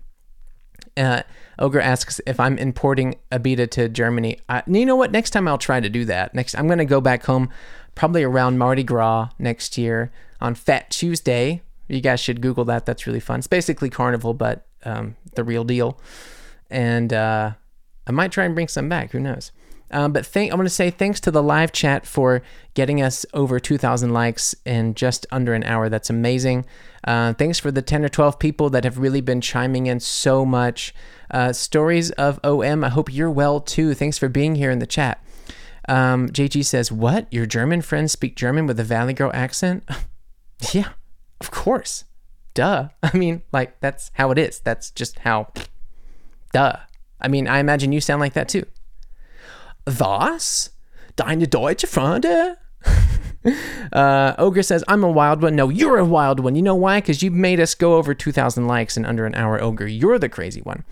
Uh, 0.97 1.23
Ogre 1.59 1.81
asks 1.81 2.21
if 2.27 2.41
I'm 2.41 2.57
importing 2.59 3.17
Abita 3.31 3.71
to 3.73 3.89
Germany. 3.89 4.39
I, 4.49 4.63
you 4.67 4.87
know 4.87 4.97
what? 4.97 5.13
Next 5.13 5.31
time 5.31 5.49
I'll 5.49 5.59
try 5.59 5.81
to 5.81 5.89
do 5.89 6.05
that. 6.07 6.35
Next, 6.35 6.55
I'm 6.55 6.67
going 6.67 6.79
to 6.79 6.85
go 6.85 7.01
back 7.01 7.25
home 7.25 7.51
probably 7.95 8.23
around 8.23 8.59
Mardi 8.59 8.85
Gras 8.85 9.31
next 9.39 9.77
year 9.77 10.13
on 10.41 10.55
Fat 10.55 10.91
Tuesday. 10.91 11.63
You 11.89 12.01
guys 12.01 12.21
should 12.21 12.41
Google 12.41 12.65
that. 12.67 12.87
That's 12.87 13.07
really 13.07 13.21
fun. 13.21 13.41
It's 13.41 13.47
basically 13.47 13.91
carnival, 13.91 14.35
but 14.35 14.67
um, 14.85 15.17
the 15.35 15.45
real 15.45 15.65
deal 15.65 15.99
and 16.71 17.13
uh, 17.13 17.53
I 18.07 18.13
might 18.13 18.33
try 18.33 18.45
and 18.45 18.55
bring 18.55 18.69
some 18.69 18.89
back. 18.89 19.13
Who 19.13 19.21
knows? 19.21 19.53
Um, 19.91 20.13
but 20.13 20.27
thank, 20.27 20.53
I 20.53 20.55
want 20.55 20.67
to 20.67 20.75
say 20.75 20.91
thanks 20.91 21.19
to 21.21 21.31
the 21.31 21.43
live 21.43 21.73
chat 21.73 22.05
for 22.07 22.43
getting 22.75 23.01
us 23.01 23.25
over 23.33 23.59
2,000 23.59 24.13
likes 24.13 24.55
in 24.67 24.95
just 24.95 25.27
under 25.31 25.55
an 25.55 25.65
hour. 25.65 25.89
That's 25.89 26.11
amazing. 26.11 26.67
Uh, 27.05 27.33
thanks 27.33 27.59
for 27.59 27.71
the 27.71 27.81
10 27.81 28.05
or 28.05 28.11
12 28.11 28.39
people 28.39 28.69
that 28.71 28.85
have 28.85 28.99
really 28.99 29.23
been 29.23 29.41
chiming 29.41 29.87
in 29.87 30.01
so 30.01 30.45
much. 30.45 30.95
Uh, 31.31 31.55
stories 31.55 32.11
of 32.13 32.39
OM. 32.45 32.85
I 32.85 32.91
hope 32.91 33.13
you're 33.13 33.31
well 33.31 33.61
too. 33.61 33.95
Thanks 33.95 34.19
for 34.19 34.29
being 34.29 34.57
here 34.57 34.71
in 34.71 34.79
the 34.79 34.87
chat. 34.87 35.25
Um, 35.89 36.29
JG 36.29 36.67
says, 36.67 36.93
What? 36.93 37.27
Your 37.33 37.47
German 37.47 37.81
friends 37.81 38.13
speak 38.13 38.37
German 38.37 38.67
with 38.67 38.79
a 38.79 38.85
Valley 38.85 39.15
Girl 39.15 39.31
accent? 39.33 39.89
yeah, 40.73 40.91
of 41.41 41.51
course. 41.51 42.05
Duh. 42.59 42.89
I 43.05 43.17
mean, 43.17 43.43
like, 43.53 43.79
that's 43.79 44.11
how 44.15 44.33
it 44.33 44.39
is. 44.39 44.59
That's 44.59 44.91
just 44.91 45.21
how 45.21 45.53
Duh. 46.53 46.77
I 47.21 47.29
mean, 47.29 47.47
I 47.47 47.61
imagine 47.61 47.93
you 47.93 48.01
sound 48.01 48.21
like 48.21 48.33
that 48.33 48.49
too. 48.49 48.65
Was? 49.87 50.71
Deine 51.15 51.47
deutsche 51.47 51.87
Freunde? 51.87 52.57
uh, 53.93 54.35
Ogre 54.39 54.63
says, 54.63 54.85
I'm 54.89 55.05
a 55.05 55.11
wild 55.11 55.43
one. 55.43 55.57
No, 55.57 55.69
you're 55.69 55.99
a 55.99 56.05
wild 56.05 56.41
one. 56.41 56.57
You 56.57 56.63
know 56.63 56.75
why? 56.75 57.01
Because 57.01 57.23
you 57.23 57.31
made 57.31 57.61
us 57.61 57.75
go 57.75 57.97
over 57.97 58.15
2,000 58.15 58.67
likes 58.67 58.97
in 58.97 59.05
under 59.05 59.27
an 59.27 59.35
hour, 59.35 59.61
Ogre. 59.63 59.87
You're 59.87 60.19
the 60.19 60.29
crazy 60.29 60.61
one. 60.61 60.85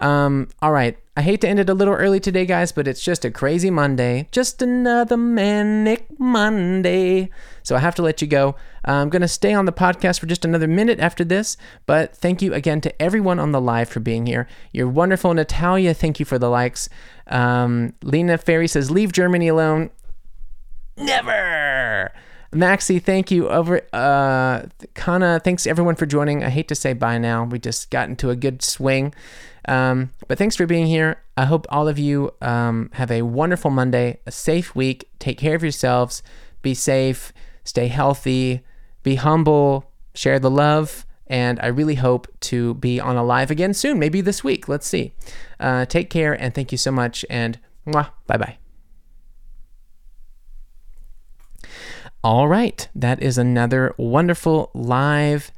Um, 0.00 0.48
all 0.62 0.72
right. 0.72 0.96
I 1.16 1.22
hate 1.22 1.42
to 1.42 1.48
end 1.48 1.58
it 1.58 1.68
a 1.68 1.74
little 1.74 1.92
early 1.92 2.18
today, 2.18 2.46
guys, 2.46 2.72
but 2.72 2.88
it's 2.88 3.02
just 3.02 3.24
a 3.26 3.30
crazy 3.30 3.70
Monday. 3.70 4.28
Just 4.32 4.62
another 4.62 5.18
manic 5.18 6.06
Monday. 6.18 7.28
So 7.62 7.76
I 7.76 7.80
have 7.80 7.94
to 7.96 8.02
let 8.02 8.22
you 8.22 8.26
go. 8.26 8.56
I'm 8.84 9.10
going 9.10 9.20
to 9.20 9.28
stay 9.28 9.52
on 9.52 9.66
the 9.66 9.72
podcast 9.72 10.20
for 10.20 10.26
just 10.26 10.46
another 10.46 10.66
minute 10.66 10.98
after 10.98 11.22
this, 11.22 11.58
but 11.84 12.16
thank 12.16 12.40
you 12.40 12.54
again 12.54 12.80
to 12.80 13.02
everyone 13.02 13.38
on 13.38 13.52
the 13.52 13.60
live 13.60 13.90
for 13.90 14.00
being 14.00 14.24
here. 14.24 14.48
You're 14.72 14.88
wonderful. 14.88 15.34
Natalia, 15.34 15.92
thank 15.92 16.18
you 16.18 16.24
for 16.24 16.38
the 16.38 16.48
likes. 16.48 16.88
Um, 17.26 17.92
Lena 18.02 18.38
Ferry 18.38 18.66
says, 18.66 18.90
Leave 18.90 19.12
Germany 19.12 19.48
alone. 19.48 19.90
Never. 21.00 22.12
Maxi, 22.52 23.02
thank 23.02 23.30
you. 23.30 23.48
Over 23.48 23.82
uh 23.92 24.62
Kana, 24.94 25.40
thanks 25.40 25.66
everyone 25.66 25.94
for 25.94 26.06
joining. 26.06 26.42
I 26.42 26.50
hate 26.50 26.68
to 26.68 26.74
say 26.74 26.92
bye 26.92 27.18
now. 27.18 27.44
We 27.44 27.58
just 27.58 27.90
got 27.90 28.08
into 28.08 28.30
a 28.30 28.36
good 28.36 28.62
swing. 28.62 29.14
Um, 29.68 30.10
but 30.26 30.38
thanks 30.38 30.56
for 30.56 30.66
being 30.66 30.86
here. 30.86 31.22
I 31.36 31.44
hope 31.44 31.66
all 31.68 31.86
of 31.86 31.98
you 31.98 32.32
um, 32.40 32.90
have 32.94 33.10
a 33.10 33.22
wonderful 33.22 33.70
Monday, 33.70 34.18
a 34.26 34.32
safe 34.32 34.74
week. 34.74 35.08
Take 35.18 35.38
care 35.38 35.54
of 35.54 35.62
yourselves. 35.62 36.22
Be 36.62 36.74
safe. 36.74 37.32
Stay 37.62 37.88
healthy. 37.88 38.62
Be 39.02 39.14
humble. 39.16 39.90
Share 40.14 40.38
the 40.38 40.50
love. 40.50 41.06
And 41.26 41.60
I 41.60 41.68
really 41.68 41.94
hope 41.94 42.26
to 42.40 42.74
be 42.74 42.98
on 42.98 43.16
a 43.16 43.22
live 43.22 43.52
again 43.52 43.72
soon, 43.74 44.00
maybe 44.00 44.20
this 44.20 44.42
week. 44.42 44.68
Let's 44.68 44.86
see. 44.86 45.14
Uh, 45.60 45.84
take 45.84 46.10
care 46.10 46.32
and 46.32 46.52
thank 46.52 46.72
you 46.72 46.78
so 46.78 46.90
much. 46.90 47.24
And 47.30 47.60
bye 47.86 48.08
bye. 48.26 48.58
All 52.22 52.48
right, 52.48 52.86
that 52.94 53.22
is 53.22 53.38
another 53.38 53.94
wonderful 53.96 54.70
live 54.74 55.50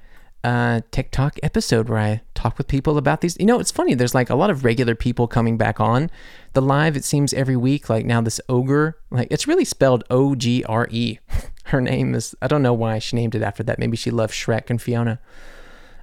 uh, 0.45 0.83
TikTok 0.93 1.37
episode 1.43 1.89
where 1.89 1.99
I 1.99 2.21
talk 2.35 2.57
with 2.57 2.69
people 2.69 2.97
about 2.99 3.21
these. 3.21 3.37
You 3.41 3.47
know, 3.47 3.59
it's 3.59 3.73
funny. 3.73 3.95
There's 3.95 4.15
like 4.15 4.31
a 4.31 4.37
lot 4.37 4.49
of 4.49 4.65
regular 4.65 4.95
people 4.95 5.27
coming 5.27 5.57
back 5.57 5.81
on 5.81 6.09
the 6.53 6.63
live. 6.63 6.97
It 6.97 7.05
seems 7.05 7.35
every 7.35 7.57
week. 7.57 7.91
Like 7.91 8.07
now, 8.07 8.21
this 8.21 8.41
ogre, 8.49 8.97
like 9.11 9.27
it's 9.33 9.49
really 9.49 9.65
spelled 9.65 10.05
O 10.09 10.37
G 10.37 10.63
R 10.63 10.87
E. 10.93 11.19
Her 11.65 11.81
name 11.81 12.15
is. 12.15 12.33
I 12.41 12.47
don't 12.47 12.63
know 12.63 12.75
why 12.75 13.01
she 13.01 13.17
named 13.17 13.35
it 13.35 13.43
after 13.43 13.65
that. 13.65 13.81
Maybe 13.81 13.97
she 13.97 14.13
loves 14.13 14.33
Shrek 14.33 14.71
and 14.71 14.81
Fiona. 14.81 15.19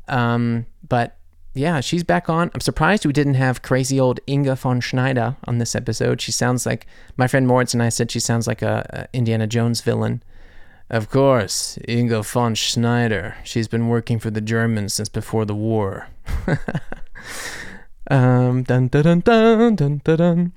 Um, 0.09 0.65
but 0.85 1.15
yeah, 1.53 1.79
she's 1.79 2.03
back 2.03 2.29
on. 2.29 2.51
I'm 2.53 2.59
surprised 2.59 3.05
we 3.05 3.13
didn't 3.13 3.35
have 3.35 3.61
crazy 3.61 3.97
old 3.97 4.19
Inga 4.27 4.57
von 4.57 4.81
Schneider 4.81 5.37
on 5.45 5.59
this 5.59 5.73
episode. 5.73 6.19
She 6.19 6.33
sounds 6.33 6.65
like 6.65 6.85
my 7.15 7.27
friend 7.27 7.47
Moritz 7.47 7.73
and 7.73 7.81
I 7.81 7.87
said 7.87 8.11
she 8.11 8.19
sounds 8.19 8.45
like 8.45 8.61
a, 8.61 9.07
a 9.13 9.17
Indiana 9.17 9.47
Jones 9.47 9.79
villain. 9.79 10.21
Of 10.89 11.09
course, 11.09 11.77
Inga 11.87 12.23
von 12.23 12.55
Schneider. 12.55 13.35
She's 13.43 13.67
been 13.67 13.89
working 13.89 14.17
for 14.17 14.31
the 14.31 14.41
Germans 14.41 14.95
since 14.95 15.07
before 15.07 15.45
the 15.45 15.53
war. 15.53 16.07
um, 18.09 18.63
dun, 18.63 18.87
dun, 18.87 19.19
dun, 19.19 19.75
dun, 19.75 20.01
dun. 20.03 20.53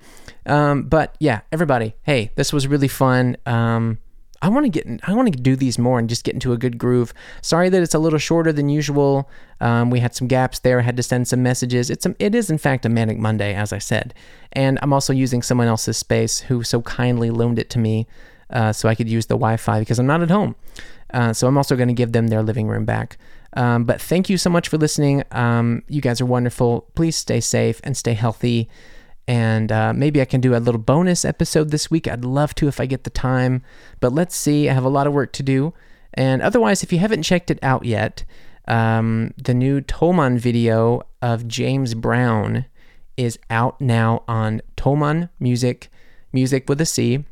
Um, 0.47 0.85
but 0.85 1.17
yeah, 1.21 1.43
everybody, 1.53 1.97
hey, 2.03 2.31
this 2.37 2.51
was 2.51 2.67
really 2.67 2.89
fun. 2.89 3.37
Um, 3.45 3.99
I 4.41 4.49
want 4.49 4.65
to 4.65 4.71
get, 4.71 4.87
I 5.07 5.15
want 5.15 5.33
to 5.33 5.39
do 5.39 5.55
these 5.55 5.79
more 5.79 5.99
and 5.99 6.09
just 6.09 6.25
get 6.25 6.35
into 6.35 6.53
a 6.53 6.59
good 6.59 6.79
groove. 6.79 7.13
Sorry 7.43 7.69
that 7.69 7.83
it's 7.83 7.95
a 7.95 7.99
little 7.99 8.19
shorter 8.19 8.53
than 8.53 8.71
usual. 8.71 9.31
Um, 9.61 9.91
we 9.91 10.01
had 10.01 10.15
some 10.17 10.29
gaps 10.29 10.59
there. 10.61 10.81
I 10.81 10.83
had 10.83 10.97
to 10.97 11.03
send 11.03 11.29
some 11.29 11.43
messages. 11.43 11.91
It's, 11.91 12.07
a, 12.07 12.17
it 12.19 12.35
is 12.35 12.51
in 12.51 12.59
fact 12.59 12.87
a 12.87 12.89
manic 12.89 13.19
Monday, 13.19 13.55
as 13.55 13.73
I 13.73 13.79
said, 13.79 14.15
and 14.53 14.79
I'm 14.83 14.95
also 14.95 15.13
using 15.13 15.43
someone 15.43 15.69
else's 15.69 15.99
space 15.99 16.41
who 16.41 16.65
so 16.65 16.81
kindly 16.83 17.31
loaned 17.31 17.59
it 17.59 17.71
to 17.71 17.79
me 17.79 18.09
uh, 18.53 18.73
so 18.73 18.89
I 18.89 18.95
could 18.95 19.09
use 19.09 19.27
the 19.27 19.35
Wi 19.35 19.57
Fi 19.57 19.81
because 19.81 19.99
I'm 19.99 20.07
not 20.07 20.23
at 20.23 20.31
home. 20.31 20.55
Uh, 21.13 21.33
so 21.33 21.47
I'm 21.47 21.57
also 21.57 21.77
going 21.77 21.89
to 21.89 21.95
give 21.95 22.13
them 22.13 22.29
their 22.29 22.43
living 22.43 22.69
room 22.69 22.85
back. 22.85 23.19
Um, 23.55 23.85
but 23.85 24.01
thank 24.01 24.31
you 24.31 24.39
so 24.39 24.49
much 24.49 24.69
for 24.69 24.79
listening. 24.79 25.25
Um, 25.31 25.83
you 25.89 26.01
guys 26.01 26.21
are 26.21 26.27
wonderful. 26.27 26.89
Please 26.95 27.17
stay 27.17 27.41
safe 27.41 27.81
and 27.85 27.97
stay 27.97 28.15
healthy. 28.15 28.69
And 29.29 29.71
uh, 29.71 29.93
maybe 29.93 30.21
I 30.21 30.25
can 30.25 30.41
do 30.41 30.55
a 30.55 30.59
little 30.59 30.81
bonus 30.81 31.25
episode 31.25 31.71
this 31.71 31.91
week. 31.91 32.09
I'd 32.09 32.25
love 32.25 32.55
to 32.57 32.69
if 32.69 32.81
I 32.81 32.87
get 32.87 33.05
the 33.05 33.11
time. 33.11 33.63
But 34.01 34.13
let's 34.13 34.35
see. 34.35 34.69
I 34.69 34.75
have 34.75 34.85
a 34.85 34.89
lot 34.89 35.07
of 35.07 35.13
work 35.13 35.33
to 35.35 35.43
do. 35.43 35.75
And 36.15 36.43
otherwise, 36.43 36.83
if 36.83 36.93
you 36.93 36.99
haven't 36.99 37.23
checked 37.23 37.51
it 37.51 37.59
out 37.63 37.85
yet, 37.85 38.25
um, 38.69 39.35
the 39.37 39.55
new 39.55 39.81
Thomann 39.81 40.39
video 40.39 41.03
of 41.21 41.49
James 41.49 41.95
Brown 41.95 42.67
is 43.17 43.39
out 43.51 43.81
now 43.81 44.25
on 44.27 44.63
Thomann 44.77 45.29
Music, 45.39 45.91
music 46.33 46.69
with 46.69 46.81
a 46.81 46.87
C. 46.87 47.25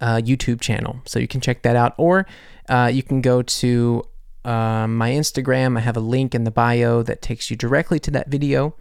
uh, 0.00 0.16
YouTube 0.16 0.60
channel. 0.60 1.00
So 1.06 1.18
you 1.18 1.28
can 1.28 1.40
check 1.40 1.62
that 1.62 1.76
out. 1.76 1.94
Or 1.98 2.26
uh, 2.68 2.90
you 2.92 3.02
can 3.02 3.20
go 3.20 3.42
to 3.42 4.02
uh, 4.44 4.86
my 4.86 5.10
Instagram. 5.10 5.76
I 5.76 5.80
have 5.80 5.96
a 5.96 6.00
link 6.00 6.34
in 6.34 6.44
the 6.44 6.50
bio 6.50 7.02
that 7.02 7.22
takes 7.22 7.50
you 7.50 7.56
directly 7.56 7.98
to 8.00 8.10
that 8.12 8.28
video. 8.28 8.74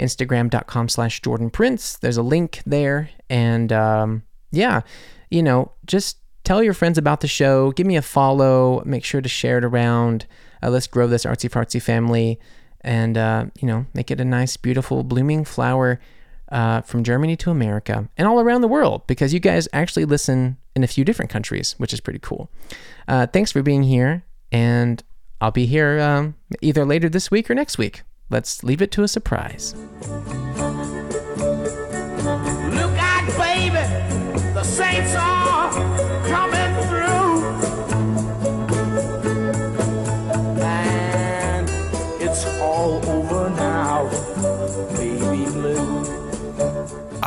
Instagram.com 0.00 0.88
slash 0.88 1.20
Jordan 1.22 1.50
Prince. 1.50 1.96
There's 1.96 2.16
a 2.16 2.22
link 2.22 2.62
there. 2.64 3.10
And 3.28 3.72
um, 3.72 4.22
yeah, 4.50 4.82
you 5.30 5.42
know, 5.42 5.72
just 5.86 6.18
tell 6.44 6.62
your 6.62 6.74
friends 6.74 6.98
about 6.98 7.20
the 7.20 7.28
show. 7.28 7.72
Give 7.72 7.86
me 7.86 7.96
a 7.96 8.02
follow. 8.02 8.82
Make 8.84 9.04
sure 9.04 9.20
to 9.20 9.28
share 9.28 9.58
it 9.58 9.64
around. 9.64 10.26
Uh, 10.62 10.70
let's 10.70 10.86
grow 10.86 11.06
this 11.06 11.24
artsy 11.24 11.50
fartsy 11.50 11.80
family 11.80 12.38
and, 12.80 13.18
uh, 13.18 13.46
you 13.60 13.66
know, 13.66 13.86
make 13.92 14.10
it 14.10 14.20
a 14.20 14.24
nice, 14.24 14.56
beautiful, 14.56 15.02
blooming 15.02 15.44
flower 15.44 16.00
uh, 16.50 16.80
from 16.82 17.04
Germany 17.04 17.36
to 17.36 17.50
America 17.50 18.08
and 18.16 18.26
all 18.26 18.40
around 18.40 18.60
the 18.60 18.68
world 18.68 19.06
because 19.06 19.34
you 19.34 19.40
guys 19.40 19.68
actually 19.72 20.04
listen 20.04 20.56
in 20.74 20.84
a 20.84 20.86
few 20.86 21.04
different 21.04 21.30
countries, 21.30 21.74
which 21.78 21.92
is 21.92 22.00
pretty 22.00 22.20
cool. 22.20 22.50
Uh, 23.06 23.26
thanks 23.26 23.52
for 23.52 23.62
being 23.62 23.82
here, 23.82 24.24
and 24.52 25.02
I'll 25.40 25.50
be 25.50 25.66
here 25.66 26.00
um, 26.00 26.34
either 26.62 26.84
later 26.84 27.08
this 27.08 27.30
week 27.30 27.50
or 27.50 27.54
next 27.54 27.78
week. 27.78 28.02
Let's 28.30 28.62
leave 28.62 28.82
it 28.82 28.90
to 28.92 29.02
a 29.02 29.08
surprise. 29.08 29.74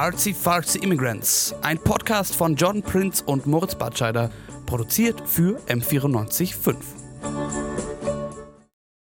Artsy 0.02 0.34
Fartsy 0.34 0.80
Immigrants, 0.80 1.54
ein 1.62 1.78
Podcast 1.78 2.36
von 2.36 2.56
John 2.56 2.82
Prince 2.82 3.24
und 3.24 3.45
Moritz 3.45 3.76
Batscheider, 3.76 4.32
produziert 4.66 5.22
für 5.30 5.60
M945. 5.68 6.76